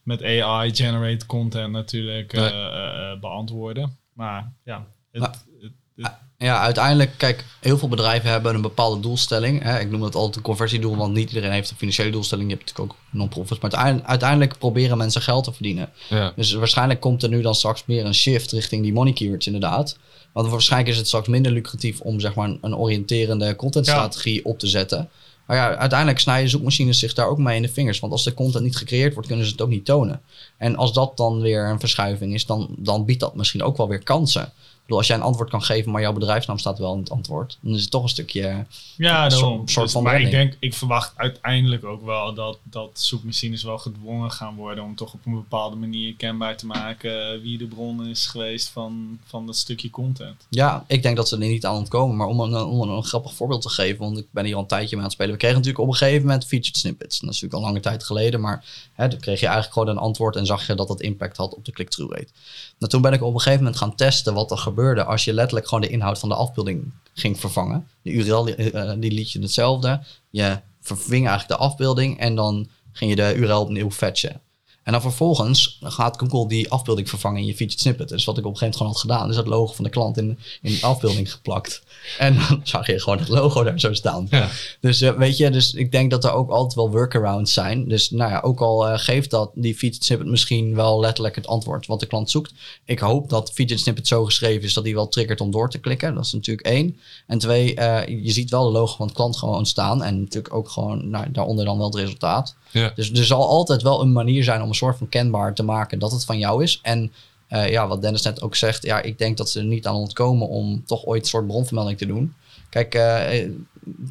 met 0.04 0.24
AI 0.24 0.76
generate 0.76 1.26
content 1.26 1.72
natuurlijk 1.72 2.34
Nee. 2.34 3.20
beantwoorden. 3.20 3.98
Maar 4.18 4.52
ja, 4.64 4.86
het, 5.12 5.22
het- 5.24 5.46
het- 5.62 6.12
Ja, 6.38 6.60
uiteindelijk, 6.62 7.12
kijk, 7.18 7.46
heel 7.60 7.78
veel 7.78 7.88
bedrijven 7.88 8.30
hebben 8.30 8.56
een 8.56 8.62
bepaalde 8.62 9.00
doelstelling. 9.02 9.64
Hè. 9.64 9.80
Ik 9.80 9.90
noem 9.90 10.02
dat 10.02 10.16
altijd 10.16 10.36
een 10.36 10.42
conversiedoel, 10.42 10.96
want 10.96 11.14
niet 11.14 11.28
iedereen 11.30 11.52
heeft 11.52 11.70
een 11.70 11.78
financiële 11.78 12.10
doelstelling. 12.10 12.50
Je 12.50 12.56
hebt 12.56 12.68
natuurlijk 12.68 12.94
ook 12.94 13.00
non-profits. 13.12 13.60
Maar 13.60 13.72
uiteindelijk, 13.72 14.10
uiteindelijk 14.10 14.58
proberen 14.58 14.98
mensen 14.98 15.22
geld 15.22 15.44
te 15.44 15.54
verdienen. 15.54 15.90
ja. 16.10 16.34
Dus 16.36 16.54
waarschijnlijk 16.54 17.00
komt 17.00 17.24
er 17.24 17.30
nu 17.30 17.42
dan 17.42 17.56
straks 17.56 17.84
meer 17.86 18.06
een 18.06 18.14
shift 18.14 18.52
richting 18.52 18.84
die 18.84 18.94
money 18.94 19.14
keywords 19.14 19.46
inderdaad. 19.46 19.98
Want 20.34 20.50
waarschijnlijk 20.50 20.92
is 20.92 20.98
het 20.98 21.08
straks 21.08 21.28
minder 21.28 21.52
lucratief 21.52 22.00
om 22.00 22.20
zeg 22.20 22.36
maar 22.36 22.48
een, 22.50 22.58
een 22.62 22.76
oriënterende 22.76 23.56
contentstrategie 23.56 24.46
op 24.46 24.60
te 24.60 24.68
zetten. 24.68 25.10
Maar 25.48 25.58
ja, 25.58 25.76
uiteindelijk 25.76 26.20
snijden 26.20 26.50
zoekmachines 26.50 27.00
zich 27.00 27.14
daar 27.14 27.28
ook 27.28 27.38
mee 27.38 27.56
in 27.56 27.62
de 27.62 27.70
vingers. 27.70 28.00
Want 28.00 28.12
als 28.12 28.24
de 28.24 28.34
content 28.34 28.64
niet 28.64 28.78
gecreëerd 28.78 29.14
wordt, 29.14 29.28
kunnen 29.28 29.46
ze 29.46 29.52
het 29.52 29.62
ook 29.62 29.70
niet 29.70 29.86
tonen. 29.86 30.22
En 30.58 30.76
als 30.76 30.94
dat 30.94 31.18
dan 31.18 31.42
weer 31.42 31.70
een 31.70 31.80
verschuiving 31.80 32.34
is, 32.34 32.46
dan, 32.46 32.76
dan 32.78 33.06
biedt 33.06 33.20
dat 33.20 33.36
misschien 33.36 33.64
ook 33.64 33.78
wel 33.78 33.88
weer 33.88 34.04
kansen. 34.04 34.52
Bedoel, 34.88 35.02
als 35.02 35.08
jij 35.12 35.18
een 35.18 35.24
antwoord 35.24 35.50
kan 35.50 35.62
geven, 35.64 35.92
maar 35.92 36.02
jouw 36.02 36.14
bedrijfsnaam 36.14 36.58
staat 36.58 36.80
wel 36.80 36.94
in 36.94 37.00
het 37.00 37.10
antwoord, 37.10 37.58
dan 37.62 37.74
is 37.74 37.82
het 37.82 37.92
toch 37.92 38.04
een 38.04 38.10
stukje. 38.10 38.66
Ja, 38.98 39.26
Een 39.26 39.32
soort- 39.32 39.76
Dus- 39.76 39.92
van 39.92 40.04
maar 40.04 40.22
ik 40.22 40.32
denk, 40.32 40.56
ik 40.60 40.74
verwacht 40.74 41.14
uiteindelijk 41.16 41.84
ook 41.86 42.06
wel 42.06 42.34
dat, 42.34 42.58
dat 42.64 42.90
zoekmachines 42.94 43.64
wel 43.64 43.78
gedwongen 43.78 44.32
gaan 44.32 44.56
worden 44.56 44.84
om 44.84 44.96
toch 44.96 45.14
op 45.14 45.26
een 45.26 45.34
bepaalde 45.34 45.76
manier 45.76 46.14
kenbaar 46.16 46.58
te 46.58 46.66
maken 46.66 47.42
wie 47.42 47.58
de 47.58 47.66
bron 47.66 48.08
is 48.08 48.26
geweest 48.28 48.70
van, 48.70 49.20
van 49.26 49.46
dat 49.46 49.56
stukje 49.56 49.90
content. 49.90 50.46
Ja, 50.50 50.84
ik 50.88 51.04
denk 51.04 51.16
dat 51.16 51.28
ze 51.28 51.36
er 51.36 51.48
niet 51.48 51.66
aan 51.66 51.76
ontkomen. 51.76 52.16
Maar 52.16 52.28
om 52.28 52.40
een, 52.40 52.56
om 52.56 52.82
een, 52.82 52.90
een 52.90 53.04
grappig 53.04 53.34
voorbeeld 53.34 53.62
te 53.62 53.70
geven, 53.70 54.00
want 54.00 54.18
ik 54.18 54.28
ben 54.32 54.46
hier 54.46 54.56
al 54.56 54.62
een 54.62 54.68
tijdje 54.68 54.90
mee 54.90 54.98
aan 54.98 55.04
het 55.04 55.12
spelen. 55.14 55.32
We 55.32 55.38
kregen 55.38 55.58
natuurlijk 55.58 55.84
op 55.84 55.90
een 55.92 55.98
gegeven 55.98 56.22
moment 56.26 56.46
featured 56.46 56.78
snippets. 56.78 57.20
Dat 57.20 57.30
is 57.30 57.42
natuurlijk 57.42 57.54
al 57.54 57.62
lange 57.62 57.80
tijd 57.80 58.04
geleden, 58.04 58.42
maar 58.42 58.66
hè, 58.94 59.08
dan 59.08 59.20
kreeg 59.20 59.40
je 59.40 59.46
eigenlijk 59.46 59.74
gewoon 59.74 59.88
een 59.98 60.02
antwoord 60.04 60.36
en 60.36 60.46
zag 60.46 60.68
je 60.68 60.76
dat 60.76 60.88
dat 60.88 61.02
impact 61.02 61.38
had 61.38 61.56
op 61.56 61.66
de 61.66 61.72
click-through 61.72 62.14
rate. 62.16 62.32
Nou, 62.80 62.92
toen 62.92 63.02
ben 63.02 63.14
ik 63.14 63.24
op 63.24 63.34
een 63.34 63.40
gegeven 63.40 63.64
moment 63.64 63.78
gaan 63.82 63.96
testen 63.96 64.34
wat 64.34 64.52
er 64.52 64.58
als 65.06 65.26
je 65.26 65.34
letterlijk 65.34 65.68
gewoon 65.68 65.84
de 65.84 65.90
inhoud 65.90 66.20
van 66.20 66.30
de 66.30 66.36
afbeelding 66.36 66.94
ging 67.14 67.40
vervangen. 67.40 67.88
De 68.02 68.12
URL 68.12 68.48
eh, 68.48 68.94
die 68.98 69.12
liet 69.12 69.32
je 69.32 69.40
hetzelfde. 69.40 70.04
Je 70.30 70.60
verving 70.82 71.28
eigenlijk 71.28 71.60
de 71.60 71.66
afbeelding 71.66 72.20
en 72.20 72.36
dan 72.36 72.70
ging 72.92 73.10
je 73.10 73.16
de 73.16 73.36
URL 73.36 73.62
opnieuw 73.62 73.92
fetchen. 73.92 74.42
En 74.88 74.94
dan 74.94 75.02
vervolgens 75.02 75.80
gaat 75.84 76.18
Google 76.18 76.48
die 76.48 76.72
afbeelding 76.72 77.10
vervangen 77.10 77.42
in 77.42 77.46
je 77.46 77.56
featured 77.56 77.80
snippet. 77.80 78.10
Dus 78.10 78.26
wat 78.26 78.38
ik 78.38 78.46
op 78.46 78.52
een 78.52 78.58
gegeven 78.58 78.80
moment 78.80 78.98
gewoon 78.98 79.18
had 79.18 79.22
gedaan, 79.22 79.30
is 79.30 79.36
dat 79.36 79.58
logo 79.58 79.74
van 79.74 79.84
de 79.84 79.90
klant 79.90 80.18
in, 80.18 80.40
in 80.62 80.74
de 80.74 80.82
afbeelding 80.82 81.32
geplakt. 81.32 81.82
En 82.18 82.36
dan 82.36 82.62
zag 82.74 82.88
je 82.88 83.00
gewoon 83.00 83.20
het 83.20 83.28
logo 83.28 83.64
daar 83.64 83.80
zo 83.80 83.94
staan. 83.94 84.28
Ja. 84.30 84.50
Dus 84.80 85.02
eh, 85.02 85.12
weet 85.12 85.38
je, 85.38 85.50
dus 85.50 85.74
ik 85.74 85.92
denk 85.92 86.12
dat 86.12 86.24
er 86.24 86.32
ook 86.32 86.50
altijd 86.50 86.74
wel 86.74 86.92
workarounds 86.92 87.54
zijn. 87.54 87.88
Dus 87.88 88.10
nou 88.10 88.32
ja, 88.32 88.40
ook 88.40 88.62
al 88.62 88.88
eh, 88.88 89.00
geeft 89.00 89.30
dat 89.30 89.52
die 89.56 89.76
featured 89.76 90.06
snippet 90.06 90.28
misschien 90.28 90.76
wel 90.76 91.00
letterlijk 91.00 91.36
het 91.36 91.48
antwoord 91.48 91.86
wat 91.86 92.00
de 92.00 92.06
klant 92.06 92.30
zoekt. 92.30 92.54
Ik 92.86 93.00
hoop 93.00 93.30
dat 93.30 93.52
featured 93.54 93.82
snippet 93.82 94.08
zo 94.08 94.26
geschreven 94.26 94.64
is 94.64 94.74
dat 94.74 94.84
die 94.84 94.96
wel 94.96 95.08
triggert 95.08 95.42
om 95.42 95.52
door 95.52 95.70
te 95.70 95.80
klikken. 95.80 96.16
Dat 96.16 96.26
is 96.26 96.34
natuurlijk 96.34 96.68
één. 96.68 97.00
En 97.28 97.38
twee, 97.38 97.76
eh, 97.76 98.24
je 98.24 98.32
ziet 98.32 98.50
wel 98.50 98.66
de 98.66 98.72
logo 98.72 98.96
van 98.96 99.08
de 99.08 99.14
klant 99.14 99.38
gewoon 99.38 99.66
staan. 99.66 100.04
En 100.04 100.20
natuurlijk 100.20 100.54
ook 100.54 100.70
gewoon 100.70 101.10
nou, 101.10 101.32
daaronder 101.32 101.66
dan 101.66 101.78
wel 101.78 101.86
het 101.88 101.96
resultaat. 101.96 102.56
Ja. 102.72 102.92
Dus 102.96 103.12
er 103.12 103.26
zal 103.26 103.48
altijd 103.48 103.82
wel 103.82 104.02
een 104.02 104.12
manier 104.12 104.44
zijn 104.44 104.62
om 104.62 104.70
een 104.70 104.76
soort 104.76 104.98
van 104.98 105.10
kenbaar 105.10 105.54
te 105.54 105.64
maken 105.64 106.00
dat 106.00 106.12
het 106.12 106.26
van 106.26 106.38
jou 106.38 106.64
is. 106.64 106.80
En 106.82 107.12
eh, 107.48 107.70
ja, 107.70 107.88
wat 107.88 108.02
Dennis 108.02 108.22
net 108.22 108.42
ook 108.42 108.56
zegt, 108.56 108.84
ja, 108.84 109.02
ik 109.02 109.18
denk 109.18 109.38
dat 109.38 109.50
ze 109.50 109.60
er 109.60 109.66
niet 109.66 109.88
aan 109.88 109.96
ontkomen 109.96 110.48
om 110.48 110.84
toch 110.86 111.06
ooit 111.06 111.22
een 111.22 111.28
soort 111.28 111.48
bronvermelding 111.48 111.98
te 111.98 112.06
doen. 112.06 112.34
Kijk, 112.70 112.96
eh, 112.96 113.50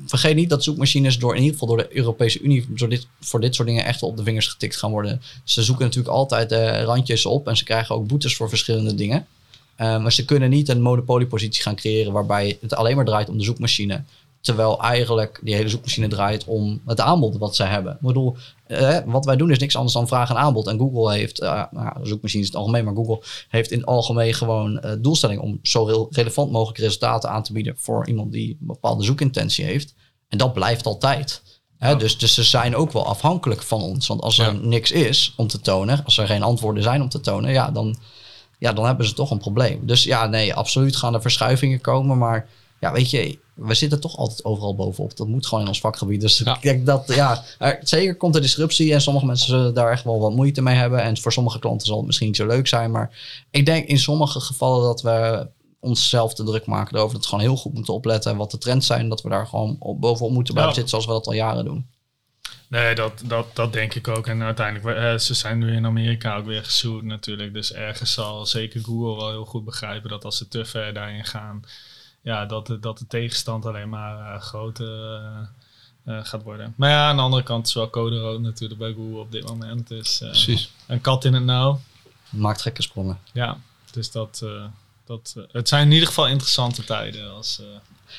vergeet 0.07 0.37
niet 0.37 0.51
dat 0.51 0.65
zoekmachines 0.65 1.19
door 1.19 1.35
in 1.35 1.43
ieder 1.43 1.59
geval 1.59 1.69
door 1.69 1.87
de 1.87 1.97
Europese 1.97 2.41
Unie 2.41 2.67
dit, 2.89 3.07
voor 3.21 3.41
dit 3.41 3.55
soort 3.55 3.69
dingen 3.69 3.85
echt 3.85 4.01
wel 4.01 4.11
op 4.11 4.17
de 4.17 4.23
vingers 4.23 4.49
getikt 4.49 4.77
gaan 4.77 4.91
worden. 4.91 5.23
Ze 5.45 5.63
zoeken 5.63 5.85
natuurlijk 5.85 6.15
altijd 6.15 6.53
eh, 6.53 6.83
randjes 6.83 7.27
op 7.27 7.49
en 7.49 7.57
ze 7.57 7.65
krijgen 7.65 7.95
ook 7.95 8.07
boetes 8.07 8.37
voor 8.37 8.49
verschillende 8.49 8.95
dingen. 8.95 9.27
Maar 9.77 10.13
ze 10.13 10.25
kunnen 10.25 10.51
niet 10.51 10.69
een 10.69 10.83
monopoliepositie 10.83 11.63
gaan 11.63 11.77
creëren 11.77 12.13
waarbij 12.13 12.59
het 12.61 12.75
alleen 12.75 12.97
maar 12.97 13.05
draait 13.05 13.29
om 13.29 13.39
de 13.39 13.45
zoekmachine. 13.45 14.03
Terwijl 14.47 14.81
eigenlijk 14.83 15.41
die 15.43 15.55
hele 15.55 15.69
zoekmachine 15.69 16.09
draait 16.09 16.45
om 16.45 16.81
het 16.87 17.01
aanbod 17.01 17.37
wat 17.39 17.57
ze 17.57 17.63
hebben. 17.63 17.93
Ik 17.93 18.01
bedoel, 18.01 18.37
eh, 18.67 18.99
wat 19.07 19.25
wij 19.25 19.37
doen 19.37 19.51
is 19.51 19.59
niks 19.59 19.77
anders 19.77 19.95
dan 19.95 20.09
vraag 20.09 20.31
en 20.31 20.37
aanbod. 20.37 20.67
En 20.67 20.79
Google 20.79 21.13
heeft, 21.13 21.41
eh 21.41 21.63
nou, 21.71 22.07
zoekmachine 22.07 22.43
is 22.43 22.49
het 22.49 22.57
algemeen, 22.57 22.85
maar 22.85 22.95
Google 22.95 23.23
heeft 23.49 23.71
in 23.71 23.79
het 23.79 23.87
algemeen 23.87 24.35
gewoon 24.35 24.79
eh 24.79 24.93
doelstelling 24.99 25.41
om 25.41 25.59
zo 25.63 25.85
rel- 25.85 26.07
relevant 26.11 26.51
mogelijk 26.51 26.79
resultaten 26.79 27.31
aan 27.31 27.43
te 27.43 27.53
bieden 27.53 27.75
voor 27.79 28.07
iemand 28.09 28.33
die 28.33 28.51
een 28.61 28.67
bepaalde 28.67 29.05
zoekintentie 29.05 29.65
heeft. 29.65 29.95
En 30.29 30.39
dat 30.39 30.53
blijft 30.53 30.87
altijd. 30.87 31.43
Hè, 31.79 31.97
dus, 31.97 32.19
dus 32.19 32.35
ze 32.35 32.43
zijn 32.43 32.77
ook 32.77 32.93
wel 32.93 33.07
afhankelijk 33.07 33.63
van 33.63 33.81
ons. 33.83 34.07
Want 34.07 34.21
als 34.23 34.39
er 34.39 34.53
Ja. 34.55 34.61
niks 34.63 34.91
is 34.91 35.35
om 35.37 35.47
te 35.47 35.61
tonen, 35.61 36.05
als 36.05 36.19
er 36.19 36.27
geen 36.27 36.43
antwoorden 36.43 36.83
zijn 36.83 37.03
om 37.03 37.09
te 37.09 37.21
tonen, 37.21 37.53
ja, 37.53 37.71
dan, 37.71 37.97
ja, 38.59 38.73
dan 38.73 38.87
hebben 38.87 39.07
ze 39.07 39.15
toch 39.15 39.31
een 39.31 39.39
probleem. 39.39 39.87
Dus 39.87 40.05
ja, 40.05 40.27
nee, 40.27 40.55
absoluut 40.55 40.97
gaan 40.97 41.15
er 41.15 41.21
verschuivingen 41.21 41.81
komen. 41.81 42.19
Maar 42.19 42.49
ja, 42.81 42.93
weet 42.93 43.11
je, 43.11 43.39
we 43.55 43.75
zitten 43.75 44.01
toch 44.01 44.17
altijd 44.17 44.45
overal 44.45 44.75
bovenop. 44.75 45.17
Dat 45.17 45.27
moet 45.29 45.47
gewoon 45.47 45.63
in 45.63 45.69
ons 45.71 45.81
vakgebied. 45.81 46.21
Dus 46.21 46.39
Ja. 46.39 46.55
ik 46.57 46.63
denk 46.63 46.87
dat, 46.87 47.15
ja, 47.15 47.43
er, 47.59 47.79
zeker 47.83 48.17
komt 48.17 48.35
er 48.35 48.41
disruptie. 48.41 48.93
En 48.93 49.01
sommige 49.01 49.27
mensen 49.27 49.47
zullen 49.49 49.75
daar 49.75 49.91
echt 49.93 50.05
wel 50.05 50.19
wat 50.21 50.33
moeite 50.35 50.63
mee 50.63 50.75
hebben. 50.77 51.03
En 51.03 51.19
voor 51.19 51.33
sommige 51.33 51.59
klanten 51.59 51.87
zal 51.87 51.97
het 51.97 52.07
misschien 52.07 52.27
niet 52.27 52.37
zo 52.37 52.47
leuk 52.47 52.67
zijn. 52.67 52.91
Maar 52.91 53.19
ik 53.51 53.67
denk 53.67 53.87
in 53.89 53.99
sommige 53.99 54.41
gevallen 54.41 54.83
dat 54.83 55.03
we 55.03 55.49
onszelf 55.81 56.35
te 56.35 56.45
druk 56.45 56.67
maken 56.67 56.97
erover. 56.97 57.13
Dat 57.15 57.23
we 57.23 57.29
gewoon 57.29 57.45
heel 57.45 57.57
goed 57.57 57.75
moeten 57.75 57.95
opletten 57.95 58.37
wat 58.37 58.51
de 58.51 58.59
trends 58.59 58.87
zijn. 58.87 59.09
Dat 59.09 59.23
we 59.23 59.29
daar 59.29 59.47
gewoon 59.47 59.77
op, 59.79 60.01
bovenop 60.01 60.33
moeten 60.33 60.55
blijven 60.55 60.75
Ja. 60.75 60.81
zitten 60.81 60.89
zoals 61.03 61.07
we 61.07 61.13
dat 61.13 61.27
al 61.27 61.47
jaren 61.47 61.65
doen. 61.65 61.87
Nee, 62.69 62.95
dat, 62.95 63.13
dat, 63.25 63.47
dat 63.53 63.73
denk 63.73 63.95
ik 63.95 64.09
ook. 64.09 64.27
En 64.27 64.43
uiteindelijk, 64.43 64.97
eh, 64.99 65.19
ze 65.19 65.35
zijn 65.35 65.59
nu 65.59 65.73
in 65.77 65.87
Amerika 65.87 66.37
ook 66.37 66.47
weer 66.47 66.65
gesued 66.65 67.03
natuurlijk. 67.03 67.55
Dus 67.55 67.73
ergens 67.73 68.13
zal 68.13 68.47
zeker 68.47 68.81
Google 68.81 69.17
wel 69.17 69.31
heel 69.31 69.45
goed 69.45 69.65
begrijpen 69.65 70.11
dat 70.11 70.25
als 70.25 70.37
ze 70.37 70.49
te 70.49 70.65
ver 70.65 70.95
daarin 70.95 71.25
gaan, 71.25 71.63
ja, 72.27 72.47
dat, 72.47 72.67
de, 72.67 72.79
dat 72.79 72.99
de 72.99 73.07
tegenstand 73.07 73.67
alleen 73.67 73.89
maar 73.89 74.35
eh, 74.35 74.41
groter 74.41 75.15
eh, 75.15 75.39
eh, 76.05 76.25
gaat 76.25 76.43
worden. 76.43 76.75
Maar 76.77 76.91
ja, 76.91 77.09
aan 77.09 77.17
de 77.17 77.23
andere 77.23 77.43
kant 77.43 77.67
is 77.67 77.75
wel 77.75 77.91
code 77.91 78.19
rood 78.19 78.41
natuurlijk 78.41 78.81
bij 78.81 78.93
Google 78.93 79.19
op 79.19 79.33
dit 79.33 79.49
moment. 79.49 79.89
Dus 79.89 80.19
Precies. 80.19 80.71
een 80.87 81.01
kat 81.01 81.25
in 81.25 81.35
het 81.35 81.45
nauw. 81.45 81.81
Maakt 82.31 82.63
gekke 82.63 82.83
sprongen. 82.83 83.19
Ja, 83.33 83.59
dus 83.91 84.11
dat, 84.11 84.45
dat, 85.05 85.37
het 85.53 85.69
zijn 85.69 85.87
in 85.87 85.93
ieder 85.93 86.09
geval 86.09 86.29
interessante 86.29 86.85
tijden. 86.85 87.31
Als, 87.31 87.63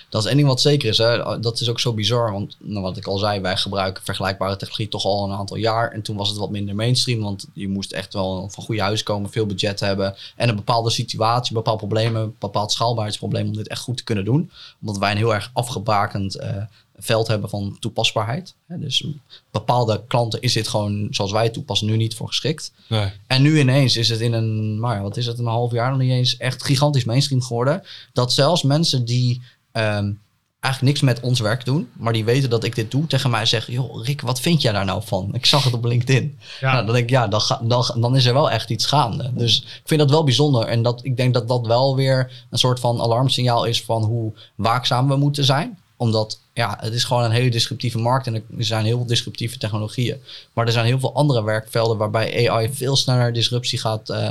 Dat 0.10 0.22
is 0.22 0.28
één 0.28 0.38
ding 0.38 0.48
wat 0.48 0.62
zeker 0.62 0.90
is. 0.90 0.98
Hè. 0.98 1.40
Dat 1.40 1.60
is 1.60 1.70
ook 1.70 1.80
zo 1.80 1.94
bizar. 1.94 2.32
Want 2.32 2.56
nou, 2.60 2.82
wat 2.82 2.98
ik 2.98 3.08
al 3.08 3.18
zei, 3.18 3.40
wij 3.40 3.58
gebruiken 3.58 4.04
vergelijkbare 4.04 4.56
technologie 4.56 4.88
toch 4.88 5.06
al 5.06 5.24
een 5.24 5.38
aantal 5.38 5.58
jaar. 5.58 5.92
En 5.92 6.02
toen 6.02 6.16
was 6.16 6.30
het 6.30 6.38
wat 6.38 6.50
minder 6.50 6.76
mainstream. 6.76 7.22
Want 7.22 7.48
je 7.54 7.68
moest 7.68 7.92
echt 7.92 8.14
wel 8.14 8.50
van 8.50 8.64
goede 8.64 8.82
huis 8.82 9.04
komen, 9.04 9.30
veel 9.30 9.46
budget 9.46 9.80
hebben. 9.80 10.16
En 10.36 10.50
een 10.50 10.56
bepaalde 10.56 10.90
situatie, 10.90 11.52
een 11.52 11.64
bepaald 11.64 11.78
probleem, 11.78 12.16
een 12.16 12.36
bepaald 12.40 12.72
schaalbaarheidsprobleem 12.72 13.48
om 13.48 13.56
dit 13.56 13.68
echt 13.68 13.82
goed 13.82 13.98
te 13.98 14.04
kunnen 14.04 14.26
doen. 14.26 14.52
Omdat 14.82 14.98
wij 14.98 15.12
een 15.12 15.18
heel 15.18 15.34
erg 15.34 15.50
afgebakend 15.54 16.36
eh, 16.36 16.64
veld 16.98 17.28
hebben 17.28 17.50
van 17.50 17.78
toepasbaarheid. 17.80 18.54
Dus 18.68 19.08
bepaalde 19.52 20.04
klanten 20.08 20.42
is 20.42 20.54
dit 20.54 20.68
gewoon 20.68 21.08
zoals 21.12 21.32
wij 21.32 21.44
het 21.44 21.54
toepassen 21.54 21.88
nu 21.88 21.98
niet 21.98 22.16
voor 22.16 22.28
geschikt. 22.28 22.72
Nee. 22.88 23.12
En 23.28 23.42
nu 23.42 23.60
ineens 23.60 23.98
is 23.98 24.10
het 24.10 24.20
in 24.20 24.34
een, 24.34 24.80
maar 24.80 24.96
ja, 24.96 25.02
wat 25.02 25.18
is 25.18 25.26
het, 25.26 25.40
een 25.40 25.46
half 25.46 25.72
jaar 25.72 25.90
nog 25.90 26.00
niet 26.00 26.12
eens 26.12 26.38
echt 26.38 26.64
gigantisch 26.64 27.04
mainstream 27.04 27.42
geworden. 27.42 27.84
Dat 28.14 28.34
zelfs 28.34 28.64
mensen 28.64 29.06
die 29.06 29.42
ehm, 29.78 30.12
eigenlijk 30.60 30.94
niks 30.94 31.02
met 31.14 31.20
ons 31.26 31.40
werk 31.40 31.66
doen, 31.66 31.90
maar 31.94 32.14
die 32.14 32.26
weten 32.26 32.50
dat 32.50 32.64
ik 32.64 32.76
dit 32.76 32.92
doe, 32.92 33.08
tegen 33.08 33.30
mij 33.30 33.46
zeggen: 33.46 33.74
Joh, 33.74 34.06
Rick, 34.06 34.22
wat 34.22 34.40
vind 34.40 34.62
jij 34.62 34.72
daar 34.72 34.86
nou 34.86 35.02
van? 35.06 35.30
Ik 35.34 35.46
zag 35.46 35.64
het 35.64 35.74
op 35.74 35.86
LinkedIn. 35.86 36.38
ja, 36.60 36.72
Nou, 36.74 36.86
dan 36.86 36.94
denk 36.94 37.06
ik, 37.06 37.12
ja, 37.12 37.28
dan, 37.28 37.42
ga- 37.42 37.62
dan, 37.64 37.86
dan 37.96 38.16
is 38.16 38.26
er 38.26 38.34
wel 38.34 38.52
echt 38.52 38.70
iets 38.70 38.86
gaande. 38.86 39.32
Dus 39.34 39.62
ik 39.62 39.82
vind 39.86 40.00
dat 40.00 40.10
wel 40.10 40.24
bijzonder. 40.24 40.66
En 40.66 40.82
dat, 40.82 41.00
ik 41.04 41.18
denk 41.18 41.34
dat 41.34 41.48
dat 41.48 41.68
wel 41.68 41.96
weer 41.96 42.32
een 42.50 42.58
soort 42.58 42.80
van 42.80 43.02
alarmsignaal 43.02 43.66
is 43.66 43.84
van 43.84 44.04
hoe 44.04 44.34
waakzaam 44.56 45.08
we 45.08 45.16
moeten 45.16 45.46
zijn. 45.46 45.80
Omdat 45.98 46.40
ja, 46.54 46.78
het 46.82 46.94
is 46.94 47.04
gewoon 47.04 47.24
een 47.24 47.32
hele 47.32 47.50
disruptieve 47.50 47.98
markt 47.98 48.28
en 48.28 48.36
er 48.36 48.44
zijn 48.58 48.86
heel 48.86 48.98
veel 48.98 49.06
disruptieve 49.08 49.58
technologieën. 49.58 50.18
Maar 50.54 50.66
er 50.66 50.72
zijn 50.72 50.86
heel 50.86 51.00
veel 51.00 51.14
andere 51.16 51.44
werkvelden 51.44 51.98
waarbij 51.98 52.50
AI 52.50 52.70
veel 52.74 52.96
sneller 52.96 53.34
disruptie 53.34 53.80
gaat 53.80 54.10
uh, 54.10 54.30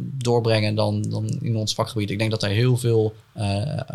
doorbrengen 0.00 0.74
dan, 0.74 1.02
dan 1.02 1.28
in 1.28 1.56
ons 1.56 1.74
vakgebied. 1.74 2.10
Ik 2.10 2.18
denk 2.18 2.30
dat 2.30 2.42
er 2.42 2.48
heel 2.48 2.76
veel 2.76 3.14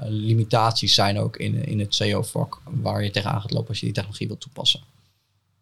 limitaties 0.06 0.94
zijn 0.94 1.20
ook 1.20 1.38
in, 1.38 1.66
in 1.66 1.80
het 1.80 1.96
CEO-vak 1.96 2.62
waar 2.64 3.04
je 3.04 3.12
tegenaan 3.12 3.42
gaat 3.42 3.52
lopen 3.52 3.70
als 3.70 3.80
je 3.80 3.86
die 3.86 3.94
technologie 3.96 4.28
wilt 4.28 4.42
toepassen. 4.42 4.80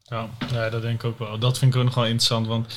Ja, 0.03 0.29
ja, 0.51 0.69
dat 0.69 0.81
denk 0.81 1.03
ik 1.03 1.09
ook 1.09 1.19
wel. 1.19 1.39
Dat 1.39 1.57
vind 1.57 1.73
ik 1.73 1.79
ook 1.79 1.85
nog 1.85 1.95
wel 1.95 2.05
interessant, 2.05 2.47
want 2.47 2.73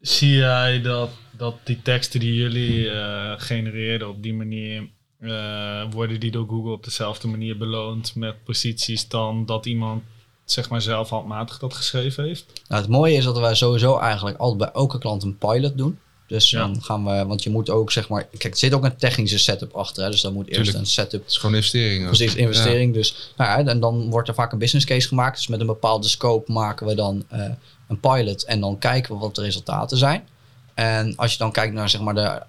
zie 0.00 0.34
jij 0.34 0.80
dat, 0.80 1.10
dat 1.30 1.54
die 1.64 1.82
teksten 1.82 2.20
die 2.20 2.34
jullie 2.34 2.90
genereren 3.36 4.08
op 4.08 4.22
die 4.22 4.34
manier 4.34 4.88
uh, 5.24 5.84
worden 5.90 6.20
die 6.20 6.30
door 6.30 6.48
Google 6.48 6.72
op 6.72 6.84
dezelfde 6.84 7.28
manier 7.28 7.56
beloond 7.56 8.14
met 8.14 8.44
posities 8.44 9.08
dan 9.08 9.46
dat 9.46 9.66
iemand 9.66 10.02
zeg 10.44 10.68
maar 10.68 10.82
zelf 10.82 11.08
handmatig 11.08 11.58
dat 11.58 11.74
geschreven 11.74 12.24
heeft? 12.24 12.44
Nou, 12.68 12.82
het 12.82 12.90
mooie 12.90 13.16
is 13.16 13.24
dat 13.24 13.38
wij 13.38 13.54
sowieso 13.54 13.98
eigenlijk 13.98 14.36
altijd 14.36 14.58
bij 14.58 14.80
elke 14.80 14.98
klant 14.98 15.22
een 15.22 15.38
pilot 15.38 15.78
doen. 15.78 15.98
Dus 16.26 16.50
dan 16.50 16.82
gaan 16.82 17.04
we, 17.04 17.24
want 17.26 17.42
je 17.42 17.50
moet 17.50 17.70
ook 17.70 17.92
zeg 17.92 18.08
maar, 18.08 18.24
kijk, 18.24 18.52
er 18.52 18.58
zit 18.58 18.74
ook 18.74 18.84
een 18.84 18.96
technische 18.96 19.38
setup 19.38 19.72
achter, 19.72 20.04
hè, 20.04 20.10
dus 20.10 20.20
dan 20.20 20.32
moet 20.32 20.48
eerst 20.48 20.74
een 20.74 20.86
setup. 20.86 21.22
Het 21.22 21.30
is 21.30 21.36
gewoon 21.36 21.54
investering. 21.54 22.06
Precies, 22.06 22.34
investering. 22.34 22.94
Dus, 22.94 23.32
nou 23.36 23.50
ja, 23.50 23.70
en 23.70 23.80
dan 23.80 24.10
wordt 24.10 24.28
er 24.28 24.34
vaak 24.34 24.52
een 24.52 24.58
business 24.58 24.86
case 24.86 25.08
gemaakt. 25.08 25.36
Dus 25.36 25.46
met 25.46 25.60
een 25.60 25.66
bepaalde 25.66 26.08
scope 26.08 26.52
maken 26.52 26.86
we 26.86 26.94
dan 26.94 27.24
uh, 27.32 27.44
een 27.88 28.00
pilot 28.00 28.44
en 28.44 28.60
dan 28.60 28.78
kijken 28.78 29.14
we 29.14 29.20
wat 29.20 29.34
de 29.34 29.42
resultaten 29.42 29.96
zijn. 29.96 30.28
En 30.74 31.16
als 31.16 31.32
je 31.32 31.38
dan 31.38 31.52
kijkt 31.52 31.74
naar 31.74 31.88
zeg 31.88 32.00
maar, 32.00 32.14
de 32.14 32.42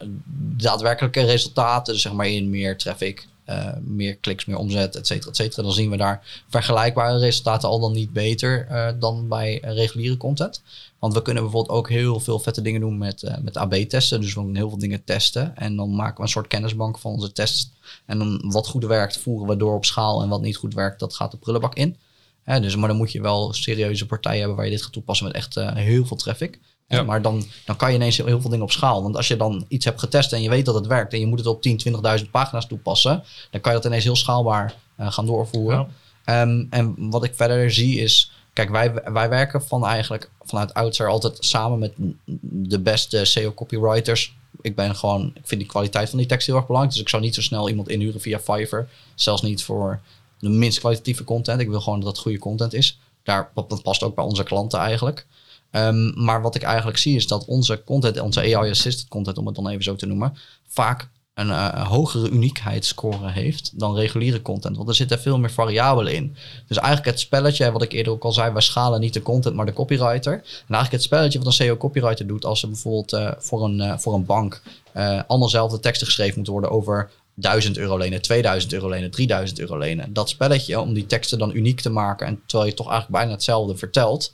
daadwerkelijke 0.57 1.21
resultaten, 1.21 1.93
dus 1.93 2.01
zeg 2.01 2.13
maar 2.13 2.27
in 2.27 2.49
meer 2.49 2.77
traffic, 2.77 3.27
uh, 3.49 3.69
meer 3.81 4.15
kliks, 4.15 4.45
meer 4.45 4.57
omzet, 4.57 4.95
et 4.95 5.07
cetera, 5.07 5.29
et 5.29 5.35
cetera, 5.35 5.63
dan 5.63 5.71
zien 5.71 5.89
we 5.89 5.97
daar 5.97 6.43
vergelijkbare 6.49 7.17
resultaten 7.17 7.69
al 7.69 7.79
dan 7.79 7.91
niet 7.91 8.13
beter 8.13 8.67
uh, 8.71 8.89
dan 8.99 9.27
bij 9.27 9.59
reguliere 9.61 10.17
content. 10.17 10.61
Want 10.99 11.13
we 11.13 11.21
kunnen 11.21 11.43
bijvoorbeeld 11.43 11.77
ook 11.77 11.89
heel 11.89 12.19
veel 12.19 12.39
vette 12.39 12.61
dingen 12.61 12.81
doen 12.81 12.97
met, 12.97 13.23
uh, 13.23 13.37
met 13.41 13.57
AB-testen. 13.57 14.21
Dus 14.21 14.33
we 14.33 14.35
kunnen 14.35 14.55
heel 14.55 14.69
veel 14.69 14.77
dingen 14.77 15.03
testen. 15.03 15.57
En 15.57 15.75
dan 15.75 15.95
maken 15.95 16.15
we 16.15 16.21
een 16.21 16.29
soort 16.29 16.47
kennisbank 16.47 16.97
van 16.97 17.11
onze 17.11 17.31
tests. 17.31 17.71
En 18.05 18.17
dan 18.17 18.51
wat 18.51 18.67
goed 18.67 18.85
werkt, 18.85 19.17
voeren 19.17 19.47
we 19.47 19.57
door 19.57 19.75
op 19.75 19.85
schaal. 19.85 20.21
En 20.21 20.29
wat 20.29 20.41
niet 20.41 20.57
goed 20.57 20.73
werkt, 20.73 20.99
dat 20.99 21.15
gaat 21.15 21.31
de 21.31 21.37
prullenbak 21.37 21.75
in. 21.75 21.97
dus, 22.45 22.75
maar 22.75 22.87
dan 22.87 22.97
moet 22.97 23.11
je 23.11 23.21
wel 23.21 23.53
serieuze 23.53 24.05
partijen 24.05 24.39
hebben 24.39 24.55
waar 24.55 24.65
je 24.65 24.71
dit 24.71 24.81
gaat 24.81 24.91
toepassen 24.91 25.25
met 25.27 25.35
echt 25.35 25.55
heel 25.55 26.05
veel 26.05 26.17
traffic. 26.17 26.59
Ja. 26.87 27.03
Maar 27.03 27.21
dan, 27.21 27.43
dan 27.65 27.75
kan 27.75 27.89
je 27.89 27.95
ineens 27.95 28.17
heel, 28.17 28.41
veel 28.41 28.49
dingen 28.49 28.65
op 28.65 28.71
schaal. 28.71 29.03
Want 29.03 29.15
als 29.15 29.27
je 29.27 29.37
dan 29.37 29.65
iets 29.67 29.85
hebt 29.85 29.99
getest 29.99 30.33
en 30.33 30.41
je 30.41 30.49
weet 30.49 30.65
dat 30.65 30.75
het 30.75 30.87
werkt 30.87 31.13
en 31.13 31.19
je 31.19 31.25
moet 31.25 31.39
het 31.39 31.47
op 31.47 31.61
10, 31.61 31.81
20.000 32.23 32.29
pagina's 32.31 32.67
toepassen, 32.67 33.23
dan 33.51 33.61
kan 33.61 33.71
je 33.71 33.77
dat 33.77 33.87
ineens 33.87 34.03
heel 34.03 34.15
schaalbaar 34.15 34.75
uh, 34.99 35.11
gaan 35.11 35.25
doorvoeren. 35.25 35.87
Ja. 36.25 36.41
Um, 36.41 36.67
en 36.69 36.95
wat 37.09 37.23
ik 37.23 37.35
verder 37.35 37.71
zie 37.71 37.99
is, 37.99 38.31
kijk, 38.53 38.69
wij, 38.69 38.93
wij 38.93 39.29
werken 39.29 39.61
van 39.63 39.85
eigenlijk 39.85 40.29
vanuit 40.41 40.73
Outer 40.73 41.07
altijd 41.07 41.37
samen 41.39 41.79
met 41.79 41.93
de 42.41 42.79
beste 42.79 43.25
SEO 43.25 43.53
copywriters. 43.53 44.35
Ik 44.61 44.75
ben 44.75 44.95
gewoon, 44.95 45.31
ik 45.33 45.47
vind 45.47 45.61
die 45.61 45.69
kwaliteit 45.69 46.09
van 46.09 46.17
die 46.17 46.27
tekst 46.27 46.47
heel 46.47 46.55
erg 46.55 46.65
belangrijk. 46.65 46.95
Dus 46.95 47.03
ik 47.05 47.09
zou 47.09 47.23
niet 47.23 47.35
zo 47.35 47.41
snel 47.41 47.69
iemand 47.69 47.89
inhuren 47.89 48.21
via 48.21 48.39
Fiverr. 48.39 48.87
Zelfs 49.15 49.41
niet 49.41 49.63
voor 49.63 50.01
de 50.39 50.49
minst 50.49 50.79
kwalitatieve 50.79 51.23
content. 51.23 51.61
Ik 51.61 51.69
wil 51.69 51.81
gewoon 51.81 51.99
dat 51.99 52.09
het 52.09 52.19
goede 52.19 52.39
content 52.39 52.73
is. 52.73 52.99
Daar, 53.23 53.51
dat 53.53 53.81
past 53.83 54.03
ook 54.03 54.15
bij 54.15 54.23
onze 54.23 54.43
klanten 54.43 54.79
eigenlijk. 54.79 55.25
Um, 55.75 56.23
maar 56.23 56.41
wat 56.41 56.55
ik 56.55 56.63
eigenlijk 56.63 56.97
zie 56.97 57.15
is 57.15 57.27
dat 57.27 57.45
onze 57.45 57.83
content, 57.83 58.19
onze 58.19 58.39
AI-assisted 58.39 59.07
content, 59.07 59.37
om 59.37 59.45
het 59.45 59.55
dan 59.55 59.67
even 59.67 59.83
zo 59.83 59.95
te 59.95 60.05
noemen, 60.05 60.37
vaak 60.67 61.09
een 61.33 61.47
uh, 61.47 61.87
hogere 61.87 62.29
uniekheidsscore 62.29 63.31
heeft 63.31 63.79
dan 63.79 63.95
reguliere 63.95 64.41
content. 64.41 64.77
Want 64.77 64.89
er 64.89 64.95
zitten 64.95 65.19
veel 65.19 65.39
meer 65.39 65.51
variabelen 65.51 66.13
in. 66.13 66.35
Dus 66.67 66.77
eigenlijk 66.77 67.07
het 67.07 67.19
spelletje, 67.19 67.71
wat 67.71 67.81
ik 67.81 67.91
eerder 67.91 68.13
ook 68.13 68.23
al 68.23 68.31
zei, 68.31 68.51
wij 68.51 68.61
schalen 68.61 68.99
niet 68.99 69.13
de 69.13 69.21
content, 69.21 69.55
maar 69.55 69.65
de 69.65 69.73
copywriter. 69.73 70.33
En 70.33 70.41
eigenlijk 70.43 70.91
het 70.91 71.03
spelletje 71.03 71.37
wat 71.37 71.47
een 71.47 71.53
SEO-copywriter 71.53 72.27
doet, 72.27 72.45
als 72.45 72.61
er 72.61 72.69
bijvoorbeeld 72.69 73.13
uh, 73.13 73.31
voor, 73.37 73.63
een, 73.63 73.79
uh, 73.79 73.97
voor 73.97 74.13
een 74.13 74.25
bank 74.25 74.61
allemaal 74.93 75.39
dezelfde 75.39 75.79
teksten 75.79 76.07
geschreven 76.07 76.35
moeten 76.35 76.53
worden 76.53 76.71
over 76.71 77.11
1000 77.33 77.77
euro 77.77 77.97
lenen, 77.97 78.21
2000 78.21 78.73
euro 78.73 78.89
lenen, 78.89 79.11
3000 79.11 79.59
euro 79.59 79.77
lenen. 79.77 80.13
Dat 80.13 80.29
spelletje, 80.29 80.79
om 80.79 80.93
die 80.93 81.05
teksten 81.05 81.39
dan 81.39 81.55
uniek 81.55 81.81
te 81.81 81.89
maken 81.89 82.27
en 82.27 82.41
terwijl 82.45 82.69
je 82.69 82.75
toch 82.75 82.89
eigenlijk 82.89 83.17
bijna 83.17 83.31
hetzelfde 83.31 83.77
vertelt, 83.77 84.33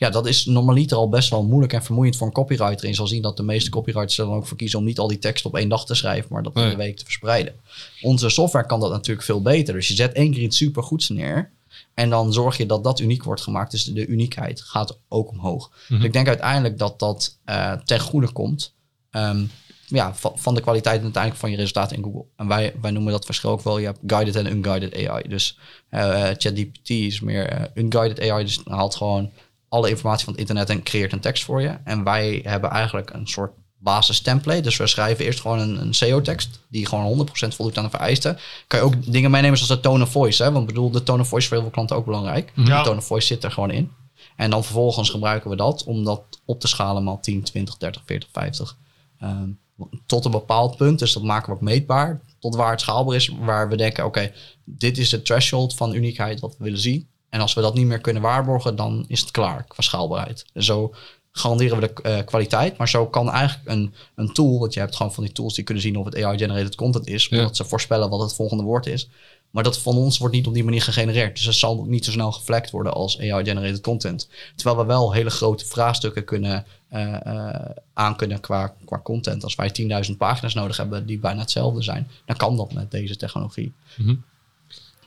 ja, 0.00 0.10
dat 0.10 0.26
is 0.26 0.44
normaliter 0.44 0.96
al 0.96 1.08
best 1.08 1.30
wel 1.30 1.44
moeilijk 1.44 1.72
en 1.72 1.82
vermoeiend 1.82 2.16
voor 2.16 2.26
een 2.26 2.32
copywriter. 2.32 2.82
En 2.82 2.88
je 2.88 2.94
zal 2.94 3.06
zien 3.06 3.22
dat 3.22 3.36
de 3.36 3.42
meeste 3.42 3.70
copywriters 3.70 4.18
er 4.18 4.24
dan 4.24 4.34
ook 4.34 4.46
voor 4.46 4.56
kiezen 4.56 4.78
om 4.78 4.84
niet 4.84 4.98
al 4.98 5.08
die 5.08 5.18
tekst 5.18 5.44
op 5.44 5.56
één 5.56 5.68
dag 5.68 5.86
te 5.86 5.94
schrijven, 5.94 6.32
maar 6.32 6.42
dat 6.42 6.56
in 6.56 6.68
de 6.68 6.76
week 6.76 6.96
te 6.96 7.04
verspreiden. 7.04 7.54
Onze 8.00 8.28
software 8.28 8.66
kan 8.66 8.80
dat 8.80 8.90
natuurlijk 8.90 9.26
veel 9.26 9.42
beter. 9.42 9.74
Dus 9.74 9.88
je 9.88 9.94
zet 9.94 10.12
één 10.12 10.32
keer 10.32 10.42
iets 10.42 10.56
supergoeds 10.56 11.08
neer. 11.08 11.50
En 11.94 12.10
dan 12.10 12.32
zorg 12.32 12.56
je 12.56 12.66
dat 12.66 12.84
dat 12.84 13.00
uniek 13.00 13.24
wordt 13.24 13.40
gemaakt. 13.40 13.70
Dus 13.70 13.84
de, 13.84 14.06
uniekheid 14.06 14.60
gaat 14.60 14.98
ook 15.08 15.30
omhoog. 15.30 15.70
Dus 15.70 15.88
mhm. 15.88 16.04
ik 16.04 16.12
denk 16.12 16.28
uiteindelijk 16.28 16.78
dat 16.78 16.98
dat 16.98 17.38
uh, 17.46 17.72
ten 17.72 18.00
goede 18.00 18.32
komt. 18.32 18.74
Ehm, 19.10 19.44
ja, 19.86 20.14
van, 20.14 20.32
van, 20.34 20.54
de 20.54 20.60
kwaliteit 20.60 20.96
en 20.96 21.02
uiteindelijk 21.02 21.42
van 21.42 21.50
je 21.50 21.56
resultaten 21.56 21.96
in 21.96 22.02
Google. 22.02 22.24
En 22.36 22.46
wij, 22.46 22.74
wij 22.80 22.90
noemen 22.90 23.12
dat 23.12 23.24
verschil 23.24 23.50
ook 23.50 23.62
wel. 23.62 23.78
Je 23.78 23.86
hebt 23.86 23.98
guided 24.06 24.36
en 24.36 24.46
unguided 24.46 25.08
AI. 25.08 25.28
Dus 25.28 25.58
uh, 25.90 26.00
ChatGPT 26.22 26.90
is 26.90 27.20
meer 27.20 27.60
uh, 27.60 27.84
unguided 27.84 28.30
AI. 28.30 28.44
Dus 28.44 28.60
haalt 28.64 28.94
gewoon 28.94 29.30
alle 29.70 29.88
informatie 29.88 30.24
van 30.24 30.32
het 30.32 30.40
internet 30.40 30.70
en 30.70 30.82
creëert 30.82 31.12
een 31.12 31.20
tekst 31.20 31.44
voor 31.44 31.62
je. 31.62 31.76
En 31.84 32.04
wij 32.04 32.40
hebben 32.44 32.70
eigenlijk 32.70 33.10
een 33.12 33.26
soort 33.26 33.52
basis 33.78 34.20
template. 34.20 34.60
Dus 34.60 34.76
we 34.76 34.86
schrijven 34.86 35.24
eerst 35.24 35.40
gewoon 35.40 35.58
een, 35.58 35.80
een 35.80 35.94
SEO-tekst 35.94 36.60
die 36.68 36.86
gewoon 36.86 37.28
100% 37.28 37.48
voldoet 37.48 37.78
aan 37.78 37.84
de 37.84 37.90
vereisten. 37.90 38.38
Kan 38.66 38.78
je 38.78 38.84
ook 38.84 39.12
dingen 39.12 39.30
meenemen 39.30 39.58
zoals 39.58 39.72
de 39.72 39.88
tone 39.88 40.02
of 40.02 40.10
voice. 40.10 40.42
Hè? 40.42 40.52
Want 40.52 40.66
bedoel, 40.66 40.90
de 40.90 41.02
tone 41.02 41.22
of 41.22 41.28
voice 41.28 41.44
is 41.44 41.48
voor 41.48 41.56
heel 41.56 41.66
veel 41.66 41.74
klanten 41.74 41.96
ook 41.96 42.04
belangrijk. 42.04 42.52
Ja. 42.54 42.78
De 42.78 42.84
tone 42.84 42.98
of 42.98 43.06
voice 43.06 43.26
zit 43.26 43.44
er 43.44 43.52
gewoon 43.52 43.70
in. 43.70 43.90
En 44.36 44.50
dan 44.50 44.64
vervolgens 44.64 45.10
gebruiken 45.10 45.50
we 45.50 45.56
dat 45.56 45.84
om 45.84 46.04
dat 46.04 46.22
op 46.44 46.60
te 46.60 46.68
schalen 46.68 47.04
maal 47.04 47.20
10, 47.20 47.42
20, 47.42 47.76
30, 47.76 48.02
40, 48.04 48.28
50. 48.32 48.76
Um, 49.22 49.58
tot 50.06 50.24
een 50.24 50.30
bepaald 50.30 50.76
punt. 50.76 50.98
Dus 50.98 51.12
dat 51.12 51.22
maken 51.22 51.48
we 51.48 51.54
ook 51.54 51.60
meetbaar. 51.60 52.20
Tot 52.38 52.54
waar 52.54 52.70
het 52.70 52.80
schaalbaar 52.80 53.16
is. 53.16 53.28
Waar 53.28 53.68
we 53.68 53.76
denken, 53.76 54.04
oké, 54.04 54.32
dit 54.64 54.98
is 54.98 55.08
de 55.08 55.22
threshold 55.22 55.74
van 55.74 55.94
uniekheid 55.94 56.40
wat 56.40 56.56
we 56.58 56.64
willen 56.64 56.78
zien. 56.78 57.08
En 57.30 57.40
als 57.40 57.54
we 57.54 57.60
dat 57.60 57.74
niet 57.74 57.86
meer 57.86 58.00
kunnen 58.00 58.22
waarborgen, 58.22 58.76
dan 58.76 59.04
is 59.08 59.20
het 59.20 59.30
klaar 59.30 59.64
qua 59.64 59.82
schaalbaarheid. 59.82 60.44
En 60.52 60.62
zo 60.62 60.94
garanderen 61.32 61.80
we 61.80 61.92
de 61.92 62.08
uh, 62.08 62.24
kwaliteit. 62.24 62.76
Maar 62.76 62.88
zo 62.88 63.06
kan 63.06 63.30
eigenlijk 63.30 63.68
een, 63.68 63.94
een 64.14 64.32
tool, 64.32 64.58
want 64.58 64.74
je 64.74 64.80
hebt 64.80 64.96
gewoon 64.96 65.12
van 65.12 65.24
die 65.24 65.32
tools 65.32 65.54
die 65.54 65.64
kunnen 65.64 65.82
zien 65.82 65.96
of 65.96 66.04
het 66.04 66.22
AI-generated 66.24 66.74
content 66.74 67.06
is, 67.06 67.28
omdat 67.28 67.56
ze 67.56 67.64
voorspellen 67.64 68.10
wat 68.10 68.20
het 68.20 68.34
volgende 68.34 68.62
woord 68.62 68.86
is. 68.86 69.08
Maar 69.50 69.62
dat 69.62 69.78
van 69.78 69.96
ons 69.96 70.18
wordt 70.18 70.34
niet 70.34 70.46
op 70.46 70.54
die 70.54 70.64
manier 70.64 70.82
gegenereerd. 70.82 71.36
Dus 71.36 71.44
het 71.44 71.54
zal 71.54 71.84
niet 71.84 72.04
zo 72.04 72.10
snel 72.10 72.32
geflekt 72.32 72.70
worden 72.70 72.92
als 72.92 73.18
AI-generated 73.18 73.80
content. 73.80 74.28
Terwijl 74.54 74.76
we 74.76 74.84
wel 74.84 75.12
hele 75.12 75.30
grote 75.30 75.66
vraagstukken 75.66 76.24
kunnen 76.24 76.64
uh, 76.92 77.16
uh, 77.26 77.54
aankunnen 77.92 78.40
qua, 78.40 78.74
qua 78.84 79.00
content. 79.02 79.44
Als 79.44 79.54
wij 79.54 80.04
10.000 80.10 80.16
pagina's 80.16 80.54
nodig 80.54 80.76
hebben 80.76 81.06
die 81.06 81.18
bijna 81.18 81.40
hetzelfde 81.40 81.82
zijn, 81.82 82.08
dan 82.24 82.36
kan 82.36 82.56
dat 82.56 82.72
met 82.72 82.90
deze 82.90 83.16
technologie. 83.16 83.72
Mm 83.96 84.06
-hmm. 84.06 84.24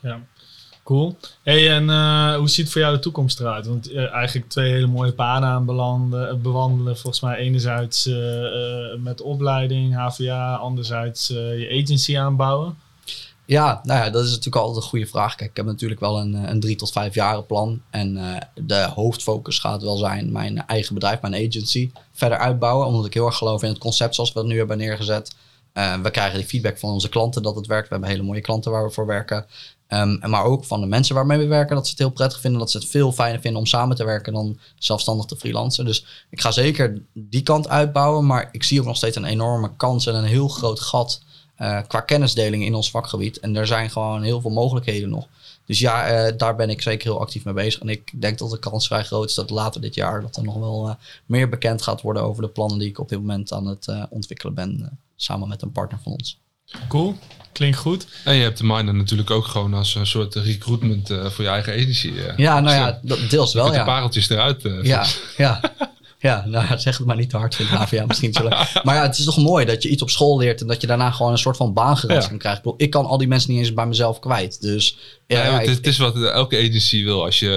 Ja. 0.02 0.22
Cool. 0.84 1.18
Hey, 1.44 1.72
en 1.72 1.84
uh, 1.84 2.36
hoe 2.36 2.50
ziet 2.50 2.72
voor 2.72 2.82
jou 2.82 2.96
de 2.96 3.02
toekomst 3.02 3.40
eruit? 3.40 3.68
Want 3.68 3.92
uh, 3.92 4.14
eigenlijk 4.14 4.50
twee 4.50 4.72
hele 4.72 4.88
mooie 4.88 5.14
paden 5.14 5.50
aan 5.50 5.66
belanden, 5.66 6.42
bewandelen. 6.42 6.98
Volgens 6.98 7.22
mij 7.22 7.38
enerzijds 7.38 8.10
met 8.98 9.22
opleiding, 9.22 9.96
HVA, 9.96 10.56
anderzijds 10.56 11.28
je 11.28 11.82
agency 11.84 12.18
aanbouwen. 12.18 12.78
Ja, 13.46 13.82
nou 13.84 14.04
ja, 14.04 14.10
dat 14.10 14.24
is 14.24 14.30
natuurlijk 14.30 14.56
altijd 14.56 14.84
een 14.84 14.90
goede 14.90 15.08
vraag. 15.08 15.36
Kijk, 15.36 15.50
ik 15.50 15.58
heb 15.58 15.66
natuurlijk 15.66 16.00
wel 16.00 16.20
een, 16.20 16.34
een 16.34 16.60
drie 16.60 16.76
tot 16.76 16.92
vijf 16.92 17.14
jaren 17.14 17.46
plan. 17.46 17.82
En 17.90 18.40
de 18.56 18.90
hoofdfocus 18.96 19.60
gaat 19.60 19.82
wel 19.82 19.98
zijn 19.98 20.32
mijn 20.32 20.66
eigen 20.68 20.94
bedrijf, 20.94 21.22
mijn 21.22 21.48
agency, 21.48 21.92
verder 22.14 22.38
uitbouwen. 22.38 22.88
Omdat 22.88 23.06
ik 23.06 23.14
heel 23.14 23.26
erg 23.26 23.38
geloof 23.38 23.64
in 23.64 23.70
het 23.70 23.78
concept 23.78 24.16
zoals 24.16 24.34
we 24.34 24.40
het 24.40 24.48
nu 24.48 24.58
hebben 24.58 24.78
neergezet. 24.78 25.36
we 25.74 26.10
krijgen 26.12 26.38
die 26.40 26.48
feedback 26.48 26.78
van 26.78 26.90
onze 26.90 27.10
klanten 27.10 27.44
dat 27.44 27.56
het 27.56 27.68
werkt. 27.68 27.88
We 27.88 27.94
hebben 27.94 28.12
hele 28.12 28.24
mooie 28.24 28.42
klanten 28.42 28.72
waar 28.72 28.86
we 28.86 28.92
voor 28.92 29.06
werken. 29.06 29.46
Um, 29.88 30.20
maar 30.30 30.44
ook 30.44 30.66
van 30.66 30.82
de 30.82 30.88
mensen 30.88 31.16
waarmee 31.16 31.38
we 31.38 31.46
werken, 31.46 31.76
dat 31.76 31.86
ze 31.86 31.92
het 31.92 32.00
heel 32.00 32.12
prettig 32.12 32.40
vinden. 32.40 32.60
Dat 32.60 32.72
ze 32.72 32.78
het 32.78 32.88
veel 32.88 33.12
fijner 33.12 33.42
vinden 33.42 33.60
om 33.60 33.66
samen 33.66 33.96
te 33.96 34.06
werken 34.06 34.34
dan 34.34 34.60
zelfstandig 34.76 35.26
te 35.26 35.36
freelancen. 35.36 35.86
Dus 35.86 36.06
ik 36.30 36.42
ga 36.42 36.52
zeker 36.52 37.02
die 37.14 37.44
kant 37.44 37.68
uitbouwen. 37.68 38.26
Maar 38.26 38.50
ik 38.52 38.64
zie 38.64 38.80
ook 38.80 38.86
nog 38.86 38.98
steeds 38.98 39.16
een 39.16 39.26
enorme 39.26 39.76
kans 39.78 40.06
en 40.06 40.16
een 40.16 40.24
heel 40.24 40.48
groot 40.48 40.80
gat 40.80 41.22
uh, 41.58 41.80
qua 41.88 42.02
kennisdeling 42.02 42.66
in 42.66 42.76
ons 42.76 42.92
vakgebied. 42.92 43.40
En 43.40 43.56
er 43.56 43.68
zijn 43.68 43.90
gewoon 43.90 44.24
heel 44.24 44.42
veel 44.42 44.52
mogelijkheden 44.52 45.10
nog. 45.10 45.28
Dus 45.66 45.80
ja, 45.80 46.28
uh, 46.28 46.38
daar 46.38 46.56
ben 46.56 46.70
ik 46.70 46.82
zeker 46.82 47.12
heel 47.12 47.20
actief 47.20 47.46
mee 47.46 47.54
bezig. 47.54 47.82
En 47.82 47.90
ik 47.90 48.22
denk 48.22 48.38
dat 48.38 48.52
de 48.52 48.60
kans 48.60 48.88
vrij 48.88 49.04
groot 49.04 49.30
is 49.30 49.36
dat 49.36 49.50
later 49.50 49.82
dit 49.82 49.96
jaar 49.96 50.22
dat 50.22 50.36
er 50.36 50.44
nog 50.44 50.58
wel 50.58 50.88
uh, 50.88 50.96
meer 51.26 51.50
bekend 51.50 51.82
gaat 51.82 52.02
worden 52.02 52.24
over 52.24 52.42
de 52.42 52.50
plannen 52.50 52.80
die 52.80 52.90
ik 52.90 53.00
op 53.00 53.10
dit 53.10 53.20
moment 53.20 53.52
aan 53.52 53.66
het 53.66 53.88
ontwikkelen 54.10 54.54
ben. 54.54 55.00
samen 55.16 55.48
met 55.48 55.62
een 55.62 55.72
partner 55.72 56.00
van 56.04 56.12
ons. 56.12 56.42
Cool. 56.88 57.18
Klinkt 57.52 57.78
goed. 57.78 58.08
En 58.24 58.36
je 58.36 58.44
hebt 58.44 58.58
de 58.58 58.64
Miner 58.64 58.94
natuurlijk 58.94 59.32
ook 59.32 59.46
gewoon 59.46 59.74
als 59.74 59.96
een 59.96 60.08
soort 60.08 60.36
recruitment 60.36 61.10
uh, 61.10 61.26
voor 61.26 61.44
je 61.44 61.50
eigen 61.50 61.74
agency. 61.74 62.08
Uh, 62.08 62.38
ja, 62.38 62.60
nou 62.60 62.76
ja, 62.76 63.00
dat 63.02 63.20
deels 63.30 63.54
wel. 63.54 63.74
Ja. 63.74 63.80
de 63.80 63.84
pareltjes 63.84 64.30
eruit. 64.30 64.66
Uh, 64.66 64.84
ja, 64.84 65.06
ja. 65.38 65.62
Ja, 66.24 66.44
nou 66.46 66.80
zeg 66.80 66.98
het 66.98 67.08
maar 67.08 67.16
niet 67.16 67.30
te 67.30 67.38
hard 67.38 67.56
vind 67.56 67.70
HVA 67.70 68.06
misschien. 68.06 68.34
Zullen. 68.34 68.58
Maar 68.84 68.96
ja, 68.96 69.02
het 69.02 69.18
is 69.18 69.26
toch 69.26 69.38
mooi 69.38 69.66
dat 69.66 69.84
je 69.84 69.90
iets 69.90 70.02
op 70.02 70.10
school 70.10 70.38
leert 70.38 70.62
en 70.62 70.68
dat 70.68 70.82
je 70.82 70.88
daarna 70.88 71.12
gewoon 71.12 71.32
een 71.32 71.38
soort 71.38 71.58
van 71.58 71.74
baangerast 71.74 72.22
ja. 72.22 72.28
kan 72.28 72.38
krijgen. 72.38 72.64
Ik, 72.64 72.74
ik 72.78 72.90
kan 72.90 73.06
al 73.06 73.18
die 73.18 73.28
mensen 73.28 73.52
niet 73.52 73.60
eens 73.60 73.74
bij 73.74 73.86
mezelf 73.86 74.20
kwijt. 74.20 74.62
Dus 74.62 74.98
Ja, 75.34 75.60
het, 75.60 75.88
is 75.88 75.98
wat 75.98 76.24
elke 76.24 76.58
agency 76.58 77.04
wil. 77.04 77.24
Als 77.26 77.40
je 77.40 77.50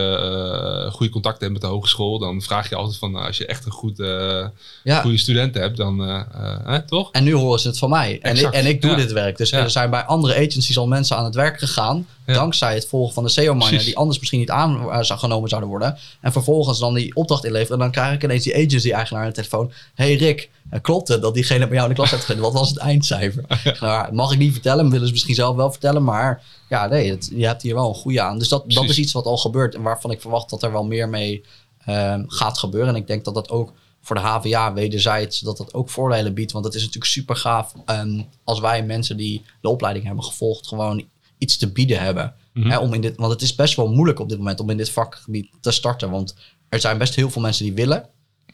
eh, 0.86 0.92
goede 0.92 1.12
contacten 1.12 1.40
hebt 1.40 1.52
met 1.52 1.62
de 1.62 1.76
hogeschool, 1.76 2.18
dan 2.18 2.42
vraag 2.42 2.68
je 2.68 2.76
altijd 2.76 2.98
van 2.98 3.12
nou, 3.12 3.26
als 3.26 3.36
je 3.36 3.46
echt 3.46 3.64
een 3.64 3.72
goed, 3.72 4.00
eh, 4.00 4.46
ja. 4.84 5.00
goede 5.00 5.16
student 5.16 5.54
hebt, 5.54 5.76
dan 5.76 6.04
eh, 6.04 6.74
eh, 6.74 6.80
toch? 6.86 7.10
En 7.12 7.24
nu 7.24 7.34
horen 7.34 7.60
ze 7.60 7.68
het 7.68 7.78
van 7.78 7.90
mij. 7.90 8.18
En 8.22 8.36
ik, 8.36 8.50
en 8.50 8.66
ik 8.66 8.82
doe 8.82 8.96
dit 8.96 9.12
werk. 9.12 9.36
Dus 9.36 9.52
er 9.52 9.70
zijn 9.70 9.90
bij 9.90 10.04
andere 10.04 10.34
agencies 10.34 10.78
al 10.78 10.86
mensen 10.86 11.16
aan 11.16 11.24
het 11.24 11.34
werk 11.34 11.58
gegaan. 11.58 12.06
Dankzij 12.34 12.74
het 12.74 12.86
volgen 12.86 13.14
van 13.14 13.24
de 13.24 13.30
SEO-miner. 13.30 13.84
Die 13.84 13.96
anders 13.96 14.18
misschien 14.18 14.40
niet 14.40 14.50
aan 14.50 14.90
eh, 14.90 15.02
zou 15.02 15.18
genomen 15.18 15.48
zouden 15.48 15.70
worden. 15.70 15.98
En 16.20 16.32
vervolgens 16.32 16.78
dan 16.78 16.94
die 16.94 17.14
opdracht 17.14 17.44
inleveren. 17.44 17.72
En 17.72 17.78
dan 17.78 17.90
krijg 17.90 18.14
ik 18.14 18.22
ineens 18.22 18.44
die 18.44 18.54
agency-eigenaar 18.54 19.22
aan 19.22 19.28
de 19.28 19.34
telefoon. 19.34 19.72
hey 19.94 20.14
Rick, 20.14 20.50
eh, 20.70 20.80
klopt 20.80 21.08
het 21.08 21.22
dat 21.22 21.34
diegene 21.34 21.66
bij 21.66 21.76
jou 21.76 21.82
in 21.82 21.88
de 21.88 21.94
klas 21.94 22.10
heeft? 22.10 22.38
Wat 22.38 22.52
was 22.52 22.68
het 22.68 22.78
eindcijfer? 22.78 23.44
Nou, 23.80 24.12
mag 24.12 24.32
ik 24.32 24.38
niet 24.38 24.52
vertellen. 24.52 24.90
Willen 24.90 25.06
ze 25.06 25.12
misschien 25.12 25.34
zelf 25.34 25.56
wel 25.56 25.70
vertellen. 25.70 26.04
Maar 26.04 26.42
ja, 26.68 26.86
nee, 26.86 27.10
het- 27.10 27.30
je 27.34 27.46
hebt 27.46 27.62
hier 27.62 27.74
wel 27.74 27.88
een 27.88 27.94
goede 27.94 28.20
aan. 28.22 28.38
Dus 28.38 28.48
dat, 28.48 28.64
dat 28.74 28.82
is 28.90 28.98
iets 28.98 29.12
wat 29.12 29.24
al 29.24 29.36
gebeurt. 29.36 29.74
En 29.74 29.82
waarvan 29.82 30.10
ik 30.10 30.20
verwacht 30.20 30.50
dat 30.50 30.62
er 30.62 30.72
wel 30.72 30.84
meer 30.84 31.08
mee 31.08 31.44
ehm, 31.84 32.24
gaat 32.26 32.58
gebeuren. 32.58 32.88
En 32.94 33.00
ik 33.00 33.06
denk 33.06 33.24
dat 33.24 33.34
dat 33.34 33.50
ook 33.50 33.72
voor 34.02 34.16
de 34.16 34.22
HVA 34.22 34.72
wederzijds 34.72 35.40
dat 35.40 35.56
dat 35.56 35.74
ook 35.74 35.90
voordelen 35.90 36.34
biedt. 36.34 36.52
Want 36.52 36.64
het 36.64 36.74
is 36.74 36.80
natuurlijk 36.80 37.10
super 37.12 37.36
gaaf 37.36 37.72
ehm, 37.84 38.22
als 38.44 38.60
wij 38.60 38.82
mensen 38.84 39.16
die 39.16 39.44
de 39.60 39.68
opleiding 39.68 40.06
hebben 40.06 40.24
gevolgd 40.24 40.66
gewoon 40.66 41.04
iets 41.38 41.56
te 41.56 41.72
bieden 41.72 42.00
hebben. 42.00 42.34
Mhm. 42.52 42.68
Hè, 42.70 42.78
om 42.78 42.94
in 42.94 43.00
dit, 43.00 43.16
want 43.16 43.32
het 43.32 43.42
is 43.42 43.54
best 43.54 43.76
wel 43.76 43.88
moeilijk 43.92 44.18
op 44.20 44.28
dit 44.28 44.38
moment 44.38 44.60
om 44.60 44.70
in 44.70 44.76
dit 44.76 44.90
vakgebied 44.90 45.48
te 45.60 45.70
starten. 45.70 46.10
Want 46.10 46.34
er 46.68 46.80
zijn 46.80 46.98
best 46.98 47.14
heel 47.14 47.30
veel 47.30 47.42
mensen 47.42 47.64
die 47.64 47.74
willen. 47.74 48.08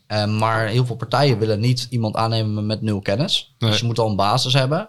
eh, 0.06 0.26
maar 0.38 0.66
heel 0.68 0.86
veel 0.86 0.96
partijen 0.96 1.38
willen 1.38 1.60
niet 1.60 1.86
iemand 1.90 2.16
aannemen 2.16 2.66
met 2.66 2.82
nul 2.82 3.00
kennis. 3.00 3.54
Nee. 3.58 3.70
Dus 3.70 3.80
je 3.80 3.86
moet 3.86 3.98
al 3.98 4.08
een 4.08 4.16
basis 4.16 4.52
hebben. 4.52 4.88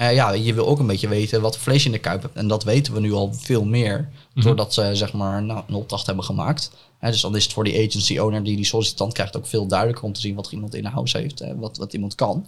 Eh, 0.00 0.14
ja, 0.14 0.32
je 0.32 0.54
wil 0.54 0.66
ook 0.66 0.78
een 0.78 0.86
beetje 0.86 1.08
weten 1.08 1.40
wat 1.40 1.58
vlees 1.58 1.82
je 1.82 1.86
in 1.88 1.94
de 1.94 2.00
kuip 2.00 2.22
hebt. 2.22 2.36
En 2.36 2.48
dat 2.48 2.64
weten 2.64 2.92
we 2.92 3.00
nu 3.00 3.12
al 3.12 3.34
veel 3.34 3.64
meer. 3.64 4.08
Mhm. 4.34 4.46
Doordat 4.46 4.74
ze 4.74 4.90
zeg 4.92 5.12
maar 5.12 5.42
nou, 5.42 5.62
een 5.68 5.74
opdracht 5.74 6.06
hebben 6.06 6.24
gemaakt. 6.24 6.70
Hè, 6.98 7.10
dus 7.10 7.20
dan 7.20 7.36
is 7.36 7.44
het 7.44 7.52
voor 7.52 7.64
die 7.64 7.86
agency 7.86 8.18
owner 8.18 8.42
die 8.42 8.56
die 8.56 8.64
sollicitant 8.64 9.12
krijgt 9.12 9.36
ook 9.36 9.46
veel 9.46 9.66
duidelijker 9.66 10.04
om 10.04 10.12
te 10.12 10.20
zien 10.20 10.34
wat 10.34 10.52
iemand 10.52 10.74
in 10.74 10.84
huis 10.84 11.12
heeft. 11.12 11.40
en 11.40 11.58
wat, 11.58 11.76
wat 11.76 11.92
iemand 11.92 12.14
kan. 12.14 12.46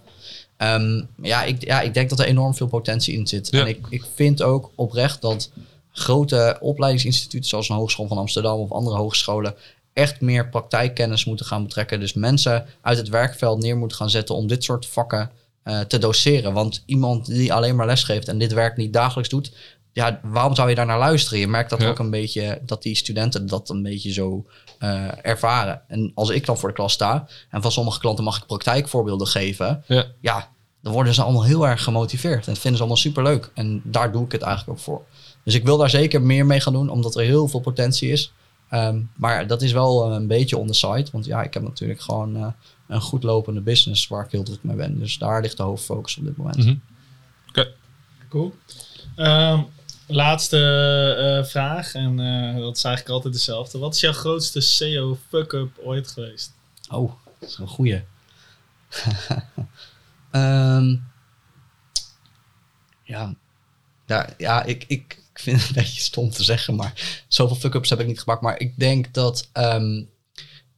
Ehm, 0.57 1.03
ja, 1.23 1.43
ik, 1.43 1.65
ja, 1.65 1.81
ik 1.81 1.95
denk 1.95 2.11
dat 2.11 2.19
er 2.19 2.27
enorm 2.27 2.55
veel 2.55 2.67
potentie 2.67 3.15
in 3.15 3.27
zit. 3.27 3.49
Ja. 3.51 3.61
En 3.61 3.67
ik, 3.67 3.87
ik 3.89 4.05
vind 4.15 4.43
ook 4.43 4.71
oprecht 4.75 5.21
dat 5.21 5.51
grote 5.91 6.57
opleidingsinstituten 6.61 7.49
zoals 7.49 7.69
een 7.69 7.77
Hogeschool 7.77 8.09
van 8.09 8.19
Amsterdam 8.19 8.59
of 8.59 8.71
andere 8.71 8.97
hogescholen 8.97 9.55
echt 9.93 10.21
meer 10.21 10.49
praktijkkennis 10.49 11.25
moeten 11.25 11.47
gaan 11.47 11.63
betrekken. 11.63 12.01
Dus 12.01 12.13
mensen 12.13 12.67
uit 12.81 12.99
het 12.99 13.09
werkveld 13.09 13.63
neer 13.63 13.77
moeten 13.77 13.97
gaan 13.97 14.11
zetten 14.11 14.35
om 14.35 14.47
dit 14.47 14.65
soort 14.65 14.87
vakken 14.87 15.31
eh, 15.63 15.81
te 15.81 15.99
doseren. 15.99 16.53
Want 16.53 16.83
iemand 16.87 17.27
die 17.27 17.53
alleen 17.53 17.77
maar 17.77 17.87
lesgeeft 17.87 18.29
en 18.29 18.39
dit 18.39 18.53
werk 18.53 18.77
niet 18.77 18.93
dagelijks 18.93 19.29
doet, 19.31 19.53
ja, 19.93 20.21
waarom 20.23 20.55
zou 20.55 20.69
je 20.69 20.75
daar 20.75 20.87
naar 20.87 20.99
luisteren? 20.99 21.39
Je 21.39 21.49
merkt 21.49 21.71
dat 21.71 21.81
Ja. 21.81 21.89
ook 21.89 21.99
een 21.99 22.11
beetje, 22.11 22.61
dat 22.67 22.83
die 22.83 22.95
studenten 22.97 23.47
dat 23.47 23.71
een 23.71 23.83
beetje 23.83 24.13
zo 24.13 24.47
eh, 24.79 25.09
ervaren. 25.27 25.83
En 25.89 26.13
als 26.15 26.31
ik 26.31 26.47
dan 26.47 26.59
voor 26.59 26.69
de 26.69 26.75
klas 26.75 26.93
sta 26.93 27.27
en 27.51 27.63
van 27.63 27.73
sommige 27.73 27.99
klanten 28.01 28.25
mag 28.25 28.37
ik 28.37 28.47
praktijkvoorbeelden 28.47 29.27
geven, 29.27 29.85
Ja. 29.87 30.05
ja, 30.21 30.49
dan 30.83 30.93
worden 30.93 31.15
ze 31.15 31.23
allemaal 31.23 31.45
heel 31.45 31.67
erg 31.69 31.83
gemotiveerd. 31.83 32.47
En 32.47 32.53
dat 32.53 32.59
vinden 32.59 32.73
ze 32.75 32.79
allemaal 32.79 32.97
superleuk. 33.03 33.51
En 33.55 33.81
daar 33.85 34.13
doe 34.13 34.25
ik 34.25 34.33
het 34.33 34.43
eigenlijk 34.43 34.79
ook 34.79 34.85
voor. 34.85 35.03
Dus 35.45 35.55
ik 35.55 35.65
wil 35.65 35.77
daar 35.77 35.91
zeker 35.91 36.23
meer 36.23 36.47
mee 36.47 36.61
gaan 36.61 36.73
doen, 36.73 36.89
omdat 36.89 37.15
er 37.17 37.23
heel 37.23 37.49
veel 37.49 37.61
potentie 37.61 38.11
is. 38.11 38.33
Ehm, 38.69 39.01
maar 39.17 39.47
dat 39.47 39.63
is 39.63 39.73
wel 39.73 40.05
eh, 40.09 40.15
een 40.15 40.27
beetje 40.27 40.59
on 40.59 40.67
the 40.67 40.75
side. 40.75 41.07
Want 41.13 41.25
ja, 41.25 41.43
ik 41.43 41.55
heb 41.55 41.63
natuurlijk 41.63 42.01
gewoon 42.01 42.55
een 42.93 43.01
goed 43.01 43.23
lopende 43.23 43.61
business 43.61 44.09
waar 44.09 44.25
ik 44.25 44.31
heel 44.31 44.43
druk 44.43 44.63
mee 44.63 44.77
ben. 44.77 44.99
Dus 44.99 45.19
daar 45.19 45.43
ligt 45.43 45.57
de 45.57 45.63
hoofdfocus 45.63 46.17
op 46.17 46.25
dit 46.25 46.37
moment. 46.37 46.57
Mhm. 46.57 46.75
Oké. 47.49 47.75
Cool. 48.29 48.55
Ehm, 49.17 49.63
laatste 50.07 50.59
eh, 51.19 51.51
vraag, 51.51 51.95
en 51.95 52.21
eh, 52.21 52.61
dat 52.61 52.77
is 52.77 52.85
eigenlijk 52.85 53.15
altijd 53.15 53.35
dezelfde. 53.35 53.79
Wat 53.79 53.95
is 53.95 54.01
jouw 54.01 54.13
grootste 54.13 54.61
SEO 54.61 55.19
fuck-up 55.29 55.79
ooit 55.79 56.09
geweest? 56.09 56.53
Oh, 56.91 57.13
dat 57.41 57.49
is 57.49 57.59
een 57.59 57.69
goeie. 57.69 58.03
Ehm, 60.31 60.97
ja, 63.03 63.35
ja, 64.07 64.29
ja 64.39 64.63
ik, 64.63 64.85
ik, 64.87 65.23
ik 65.33 65.41
vind 65.41 65.61
het 65.61 65.69
een 65.69 65.75
beetje 65.75 66.01
stom 66.01 66.31
te 66.31 66.45
zeggen, 66.45 66.75
maar 66.75 67.25
zoveel 67.29 67.57
fuck-ups 67.57 67.91
heb 67.91 68.01
ik 68.01 68.07
niet 68.07 68.21
gemaakt. 68.21 68.43
Maar 68.43 68.59
ik 68.59 68.79
denk 68.79 69.15
dat 69.15 69.49
ehm, 69.53 70.03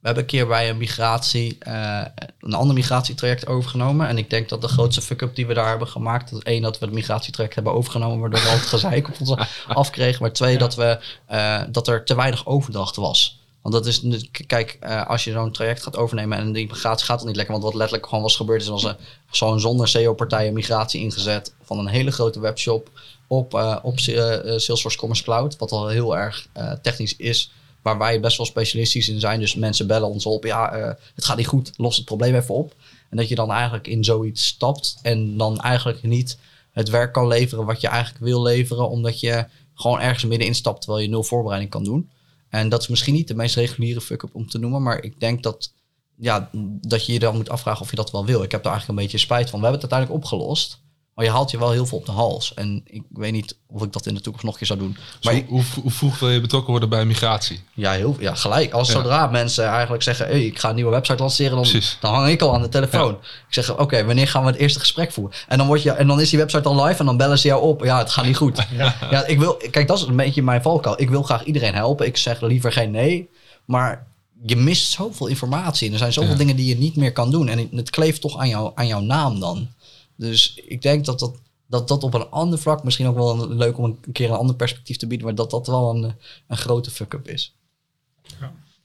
we 0.05 0.11
hebben 0.11 0.29
een 0.29 0.39
keer 0.39 0.47
bij 0.47 0.71
een 0.71 0.77
migratie, 0.77 1.57
eh, 1.59 2.03
een 2.41 2.55
ander 2.55 2.75
migratietraject 2.75 3.47
overgenomen. 3.47 4.09
En 4.09 4.19
ik 4.19 4.31
denk 4.31 4.49
dat 4.49 4.61
de 4.61 4.69
grootste 4.69 5.01
fuck-up 5.01 5.35
die 5.35 5.47
we 5.47 5.55
daar 5.55 5.69
hebben 5.69 5.89
gemaakt, 5.89 6.31
dat 6.31 6.39
is 6.39 6.45
één, 6.45 6.63
dat 6.63 6.79
we 6.79 6.85
het 6.85 6.95
migratietraject 6.95 7.55
hebben 7.55 7.73
overgenomen, 7.73 8.21
waardoor 8.21 8.41
we 8.41 8.49
al 8.49 8.55
het 8.55 8.67
gezeik 8.67 9.09
op 9.09 9.15
ons 9.21 9.35
afkregen. 9.69 10.23
Maar 10.23 10.33
twee, 10.33 10.59
dat, 10.59 10.75
we, 10.75 10.99
eh, 11.27 11.63
dat 11.69 11.89
er 11.89 12.05
te 12.05 12.15
weinig 12.15 12.47
overdracht 12.47 12.97
was. 12.97 13.41
Want 13.63 13.75
dat 13.75 13.87
is, 13.87 14.29
kijk, 14.47 14.77
eh, 14.81 15.07
als 15.07 15.25
je 15.25 15.33
zo'n 15.33 15.53
traject 15.53 15.83
gaat 15.83 15.97
overnemen 15.97 16.39
en 16.39 16.53
die 16.53 16.67
migratie 16.67 17.07
gaat 17.07 17.19
dan 17.19 17.27
niet 17.27 17.37
lekker. 17.37 17.55
Want 17.55 17.67
wat 17.67 17.75
letterlijk 17.75 18.09
gewoon 18.09 18.23
was 18.23 18.37
gebeurd 18.37 18.63
is, 18.63 18.69
was 18.69 18.85
er 18.85 18.97
zo'n 19.31 19.61
zonder 19.61 19.89
SEO-partijen 19.89 20.53
migratie 20.53 21.01
ingezet 21.01 21.55
van 21.63 21.79
een 21.79 21.87
hele 21.87 22.11
grote 22.11 22.41
webshop 22.41 22.91
op, 23.27 23.55
op 23.83 23.99
Salesforce 23.99 24.99
Commerce 24.99 25.23
Cloud. 25.23 25.57
Wat 25.57 25.73
al 25.73 25.89
heel 25.89 26.17
erg 26.17 26.49
technisch 26.83 27.17
is. 27.17 27.51
Waar 27.85 27.99
wij 27.99 28.21
best 28.21 28.37
wel 28.37 28.47
specialistisch 28.47 29.09
in 29.09 29.21
zijn. 29.21 29.41
Dus 29.41 29.55
mensen 29.55 29.87
bellen 29.87 30.09
ons 30.09 30.27
op. 30.27 30.45
Ja, 30.45 30.73
eh, 30.73 30.93
het 31.15 31.25
gaat 31.25 31.37
niet 31.37 31.47
goed. 31.47 31.73
Los 31.77 31.97
het 31.97 32.05
probleem 32.05 32.35
even 32.35 32.55
op. 32.55 32.75
En 33.11 33.17
dat 33.17 33.29
je 33.29 33.35
dan 33.35 33.51
eigenlijk 33.51 33.87
in 33.87 34.05
zoiets 34.05 34.47
stapt. 34.47 34.99
En 35.03 35.37
dan 35.37 35.61
eigenlijk 35.61 36.03
niet 36.03 36.39
het 36.73 36.89
werk 36.89 37.13
kan 37.13 37.27
leveren 37.27 37.65
wat 37.65 37.81
je 37.81 37.89
eigenlijk 37.89 38.25
wil 38.25 38.43
leveren. 38.43 38.89
Omdat 38.89 39.21
je 39.21 39.47
gewoon 39.75 40.01
ergens 40.01 40.25
middenin 40.25 40.55
stapt 40.55 40.81
terwijl 40.81 41.03
je 41.03 41.11
nul 41.11 41.23
voorbereiding 41.23 41.71
kan 41.71 41.85
doen. 41.85 42.11
En 42.49 42.69
dat 42.69 42.81
is 42.81 42.89
misschien 42.89 43.15
niet 43.15 43.29
de 43.29 43.35
meest 43.35 43.57
reguliere 43.57 44.01
fuck-up 44.01 44.35
om 44.35 44.49
te 44.49 44.59
noemen. 44.59 44.83
Maar 44.83 45.03
ik 45.03 45.21
denk 45.21 45.43
dat, 45.43 45.73
ja, 46.17 46.51
dat 46.81 47.07
je 47.07 47.13
je 47.13 47.19
dan 47.19 47.37
moet 47.37 47.51
afvragen 47.51 47.83
of 47.83 47.91
je 47.91 47.97
dat 47.97 48.11
wel 48.11 48.27
wil. 48.27 48.43
Ik 48.43 48.51
heb 48.51 48.63
daar 48.63 48.73
eigenlijk 48.73 49.01
een 49.01 49.05
beetje 49.05 49.25
spijt 49.25 49.51
van. 49.51 49.61
We 49.61 49.67
hebben 49.67 49.83
het 49.83 49.93
uiteindelijk 49.93 50.25
opgelost. 50.25 50.83
Maar 51.15 51.25
je 51.25 51.31
haalt 51.31 51.51
je 51.51 51.59
wel 51.59 51.71
heel 51.71 51.87
veel 51.87 51.99
op 51.99 52.07
de 52.07 52.13
hals. 52.13 52.55
En 52.55 52.83
ik 52.85 53.03
weet 53.13 53.33
niet 53.33 53.57
of 53.67 53.83
ik 53.83 53.93
dat 53.93 54.07
in 54.07 54.15
de 54.15 54.21
toekomst 54.21 54.45
nog 54.45 54.53
een 54.53 54.59
keer 54.59 54.69
zou 54.77 54.79
doen. 54.79 54.93
Dus 55.21 55.25
Maar 55.33 55.35
hoe, 55.35 55.45
hoe, 55.49 55.83
hoe 55.83 55.91
vroeg 55.91 56.19
wil 56.19 56.31
je 56.31 56.41
betrokken 56.41 56.71
worden 56.71 56.89
bij 56.89 57.05
migratie? 57.05 57.61
ja, 57.75 57.93
heel, 57.93 58.17
ja 58.19 58.35
gelijk. 58.35 58.73
Als 58.73 58.89
Ja. 58.89 58.95
zodra 58.95 59.27
mensen 59.27 59.65
eigenlijk 59.67 60.03
zeggen... 60.03 60.27
Hey, 60.27 60.45
ik 60.45 60.59
ga 60.59 60.69
een 60.69 60.75
nieuwe 60.75 60.91
website 60.91 61.23
lanceren, 61.23 61.57
dan, 61.63 61.83
dan 62.01 62.15
hang 62.15 62.29
ik 62.29 62.43
al 62.43 62.55
aan 62.55 62.63
de 62.63 62.69
telefoon. 62.69 63.11
Ik 63.49 63.55
zeg, 63.55 63.77
oké, 63.79 64.05
wanneer 64.05 64.29
gaan 64.29 64.43
we 64.45 64.51
het 64.51 64.59
eerste 64.61 64.79
gesprek 64.81 65.13
voeren? 65.13 65.37
En 65.49 65.59
dan, 65.59 65.67
word 65.67 65.83
je, 65.83 65.91
en 65.91 66.07
dan 66.07 66.21
is 66.21 66.31
die 66.31 66.39
website 66.39 66.69
al 66.69 66.85
live 66.85 66.99
en 66.99 67.07
dan 67.07 67.17
bellen 67.17 67.39
ze 67.39 67.49
jou 67.49 67.63
op. 67.63 67.85
Ja, 67.85 67.99
het 67.99 68.11
gaat 68.11 68.25
niet 68.25 68.37
goed. 68.37 68.67
Ja. 69.11 69.27
ik 69.27 69.39
wil, 69.39 69.57
kijk, 69.71 69.89
dat 69.89 69.99
is 69.99 70.05
een 70.05 70.17
beetje 70.17 70.43
mijn 70.43 70.63
valkuil. 70.63 71.01
Ik 71.01 71.11
wil 71.11 71.23
graag 71.23 71.45
iedereen 71.45 71.75
helpen. 71.75 72.07
Ik 72.07 72.17
zeg 72.17 72.41
liever 72.41 72.73
geen 72.73 72.91
nee. 72.91 73.29
Maar 73.65 74.07
je 74.47 74.57
mist 74.57 74.91
zoveel 74.93 75.27
informatie. 75.27 75.87
En 75.87 75.93
er 75.93 75.99
zijn 75.99 76.13
zoveel 76.13 76.37
dingen 76.37 76.57
die 76.57 76.67
je 76.67 76.77
niet 76.77 76.97
meer 76.97 77.13
kan 77.13 77.31
doen. 77.31 77.49
En 77.49 77.69
het 77.75 77.91
kleeft 77.91 78.21
toch 78.21 78.39
aan, 78.39 78.49
jou, 78.49 78.73
aan 78.75 78.87
jouw 78.87 79.01
naam 79.01 79.41
dan. 79.41 79.69
Dus 80.17 80.55
ik 80.55 80.83
denk 80.83 81.05
dat 81.05 81.19
dat, 81.19 81.41
dat 81.67 81.89
dat 81.89 82.03
op 82.03 82.15
een 82.15 82.29
ander 82.31 82.59
vlak... 82.59 82.85
misschien 82.85 83.07
ook 83.07 83.15
wel 83.17 83.43
een- 83.43 83.57
leuk 83.57 83.79
om 83.79 83.85
een 83.85 84.13
keer 84.13 84.31
een 84.31 84.37
ander 84.37 84.57
perspectief 84.57 84.97
te 84.97 85.07
bieden... 85.07 85.27
maar 85.27 85.37
dat 85.37 85.51
dat 85.51 85.67
wel 85.67 85.91
een, 85.95 86.15
een 86.49 86.57
grote 86.57 86.91
fuck-up 86.91 87.29
is. 87.29 87.55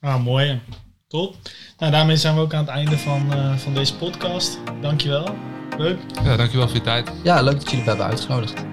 Ah, 0.02 0.24
mooi. 0.24 0.62
Top. 1.08 1.36
Nou, 1.78 1.92
daarmee 1.92 2.18
zijn 2.18 2.36
we 2.36 2.42
ook 2.42 2.54
aan 2.54 2.66
het 2.66 2.70
einde 2.70 2.98
van, 2.98 3.34
eh, 3.34 3.58
van 3.58 3.74
deze 3.74 3.96
podcast. 3.96 4.60
Dankjewel. 4.82 5.36
Leuk. 5.78 6.00
Ja, 6.24 6.36
dankjewel 6.38 6.68
voor 6.68 6.76
je 6.78 6.84
tijd. 6.84 7.12
Ja, 7.24 7.42
leuk 7.42 7.54
dat 7.54 7.64
jullie 7.64 7.80
me 7.80 7.90
hebben 7.90 8.06
uitgenodigd. 8.06 8.64